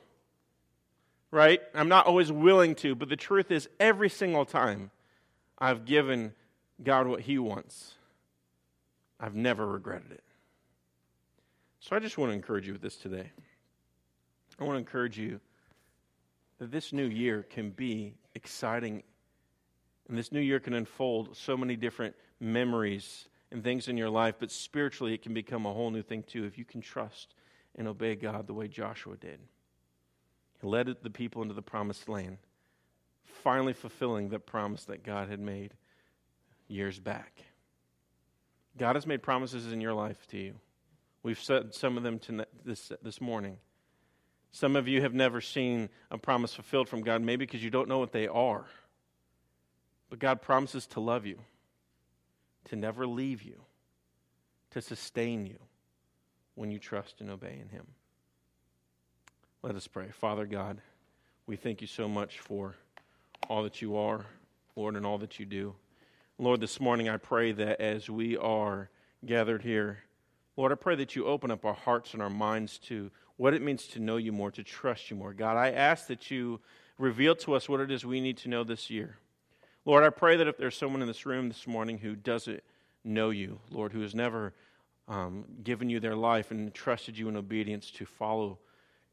right? 1.30 1.62
I'm 1.76 1.88
not 1.88 2.08
always 2.08 2.32
willing 2.32 2.74
to, 2.76 2.96
but 2.96 3.10
the 3.10 3.16
truth 3.16 3.52
is, 3.52 3.70
every 3.80 4.10
single 4.10 4.46
time 4.46 4.90
I've 5.60 5.86
given 5.86 6.34
God 6.84 7.06
what 7.08 7.22
He 7.22 7.38
wants, 7.38 7.94
I've 9.20 9.36
never 9.36 9.68
regretted 9.68 10.12
it. 10.12 10.24
So 11.84 11.98
I 11.98 12.00
just 12.00 12.18
want 12.18 12.30
to 12.30 12.34
encourage 12.34 12.66
you 12.66 12.72
with 12.72 12.82
this 12.82 12.96
today. 12.96 13.30
I 14.58 14.64
want 14.64 14.76
to 14.76 14.80
encourage 14.80 15.18
you 15.20 15.42
that 16.60 16.72
this 16.72 16.94
new 16.94 17.04
year 17.04 17.44
can 17.44 17.72
be 17.72 18.14
exciting 18.36 19.04
and 20.08 20.18
this 20.18 20.32
new 20.32 20.40
year 20.40 20.62
can 20.62 20.76
unfold 20.76 21.36
so 21.36 21.58
many 21.58 21.76
different 21.76 22.16
memories 22.40 23.28
and 23.52 23.62
things 23.62 23.90
in 23.90 23.98
your 23.98 24.10
life, 24.10 24.36
but 24.40 24.50
spiritually 24.50 25.14
it 25.14 25.24
can 25.24 25.34
become 25.34 25.66
a 25.66 25.74
whole 25.74 25.92
new 25.92 26.02
thing 26.02 26.24
too 26.24 26.46
if 26.46 26.58
you 26.58 26.64
can 26.64 26.80
trust 26.80 27.36
and 27.76 27.86
obey 27.86 28.16
God 28.16 28.48
the 28.48 28.54
way 28.54 28.70
Joshua 28.70 29.18
did. 29.18 29.42
He 30.62 30.68
led 30.68 30.88
the 30.88 31.10
people 31.10 31.42
into 31.42 31.54
the 31.54 31.62
promised 31.62 32.08
land, 32.08 32.38
finally 33.26 33.74
fulfilling 33.74 34.30
the 34.30 34.40
promise 34.40 34.86
that 34.86 35.04
God 35.04 35.28
had 35.28 35.42
made 35.42 35.74
years 36.70 36.98
back. 36.98 37.44
God 38.78 38.96
has 38.96 39.06
made 39.06 39.22
promises 39.22 39.74
in 39.74 39.82
your 39.82 39.94
life 39.94 40.26
to 40.28 40.38
you. 40.38 40.54
We've 41.24 41.42
said 41.42 41.74
some 41.74 41.96
of 41.96 42.04
them 42.04 42.20
tonight, 42.20 42.50
this, 42.66 42.92
this 43.02 43.22
morning. 43.22 43.58
Some 44.52 44.76
of 44.76 44.88
you 44.88 45.02
have 45.02 45.14
never 45.14 45.40
seen 45.40 45.90
a 46.12 46.18
promise 46.18 46.54
fulfilled 46.54 46.90
from 46.90 47.02
God, 47.02 47.22
maybe 47.22 47.46
because 47.46 47.64
you 47.64 47.70
don't 47.70 47.88
know 47.88 47.98
what 47.98 48.12
they 48.12 48.28
are. 48.28 48.66
But 50.10 50.20
God 50.20 50.42
promises 50.42 50.86
to 50.88 51.00
love 51.00 51.26
you, 51.26 51.40
to 52.66 52.76
never 52.76 53.08
leave 53.08 53.42
you, 53.42 53.62
to 54.72 54.82
sustain 54.82 55.48
you 55.48 55.58
when 56.56 56.70
you 56.70 56.78
trust 56.78 57.22
and 57.22 57.32
obey 57.32 57.58
in 57.60 57.70
Him. 57.70 57.88
Let 59.64 59.76
us 59.76 59.88
pray. 59.88 60.10
Father 60.12 60.46
God, 60.46 60.82
we 61.48 61.56
thank 61.56 61.80
you 61.80 61.88
so 61.88 62.08
much 62.08 62.40
for 62.40 62.76
all 63.50 63.64
that 63.64 63.82
you 63.82 63.96
are, 63.96 64.26
Lord, 64.76 64.98
and 64.98 65.06
all 65.06 65.18
that 65.20 65.40
you 65.40 65.46
do. 65.46 65.74
Lord, 66.38 66.60
this 66.60 66.82
morning 66.82 67.08
I 67.08 67.18
pray 67.18 67.54
that 67.54 67.80
as 67.80 68.10
we 68.10 68.36
are 68.38 68.90
gathered 69.26 69.62
here, 69.62 70.00
Lord, 70.56 70.72
I 70.72 70.76
pray 70.76 70.96
that 70.96 71.16
you 71.16 71.26
open 71.26 71.50
up 71.50 71.66
our 71.66 71.74
hearts 71.74 72.14
and 72.14 72.22
our 72.22 72.30
minds 72.30 72.78
to 72.80 73.10
what 73.38 73.54
it 73.54 73.62
means 73.62 73.88
to 73.88 74.00
know 74.00 74.18
you 74.18 74.32
more, 74.32 74.52
to 74.52 74.64
trust 74.64 75.10
you 75.10 75.16
more. 75.16 75.34
God, 75.34 75.58
I 75.58 75.72
ask 75.72 76.08
that 76.08 76.30
you 76.30 76.60
reveal 76.98 77.36
to 77.38 77.56
us 77.56 77.68
what 77.68 77.80
it 77.80 77.90
is 77.90 78.06
we 78.06 78.22
need 78.22 78.38
to 78.38 78.50
know 78.50 78.64
this 78.64 78.90
year. 78.90 79.18
Lord, 79.86 80.04
I 80.04 80.12
pray 80.12 80.38
that 80.38 80.48
if 80.48 80.58
there's 80.58 80.78
someone 80.78 81.02
in 81.02 81.08
this 81.08 81.26
room 81.26 81.48
this 81.48 81.66
morning 81.66 81.98
who 81.98 82.16
doesn't 82.16 82.64
know 83.04 83.32
you, 83.32 83.60
Lord, 83.72 83.92
who 83.92 84.02
has 84.02 84.14
never 84.14 84.54
um, 85.08 85.44
given 85.64 85.90
you 85.90 86.00
their 86.00 86.16
life 86.16 86.52
and 86.52 86.74
trusted 86.74 87.18
you 87.18 87.28
in 87.28 87.36
obedience 87.36 87.90
to 87.92 88.06
follow 88.06 88.60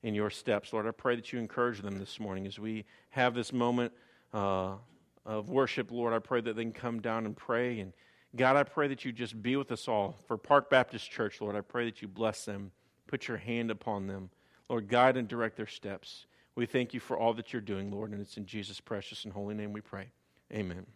in 0.02 0.14
your 0.14 0.30
steps, 0.30 0.72
Lord, 0.72 0.86
I 0.86 0.92
pray 0.92 1.16
that 1.16 1.32
you 1.32 1.38
encourage 1.38 1.80
them 1.80 1.98
this 1.98 2.20
morning 2.20 2.46
as 2.46 2.58
we 2.58 2.84
have 3.10 3.34
this 3.34 3.52
moment 3.52 3.92
uh, 4.34 4.74
of 5.24 5.48
worship, 5.48 5.90
Lord. 5.90 6.12
I 6.12 6.18
pray 6.18 6.40
that 6.42 6.54
they 6.54 6.62
can 6.62 6.72
come 6.72 7.00
down 7.00 7.26
and 7.26 7.36
pray. 7.36 7.80
And 7.80 7.92
God, 8.36 8.56
I 8.56 8.62
pray 8.62 8.88
that 8.88 9.04
you 9.04 9.12
just 9.12 9.42
be 9.42 9.56
with 9.56 9.72
us 9.72 9.88
all. 9.88 10.16
For 10.28 10.36
Park 10.36 10.70
Baptist 10.70 11.10
Church, 11.10 11.40
Lord, 11.40 11.56
I 11.56 11.62
pray 11.62 11.84
that 11.86 12.00
you 12.00 12.08
bless 12.08 12.44
them, 12.44 12.70
put 13.06 13.26
your 13.26 13.38
hand 13.38 13.70
upon 13.70 14.06
them. 14.06 14.30
Lord, 14.68 14.88
guide 14.88 15.16
and 15.16 15.26
direct 15.26 15.56
their 15.56 15.66
steps. 15.66 16.26
We 16.54 16.66
thank 16.66 16.94
you 16.94 17.00
for 17.00 17.18
all 17.18 17.34
that 17.34 17.52
you're 17.52 17.62
doing, 17.62 17.90
Lord, 17.90 18.12
and 18.12 18.20
it's 18.20 18.36
in 18.36 18.46
Jesus' 18.46 18.80
precious 18.80 19.24
and 19.24 19.32
holy 19.32 19.54
name 19.54 19.72
we 19.72 19.80
pray. 19.80 20.10
Amen. 20.52 20.86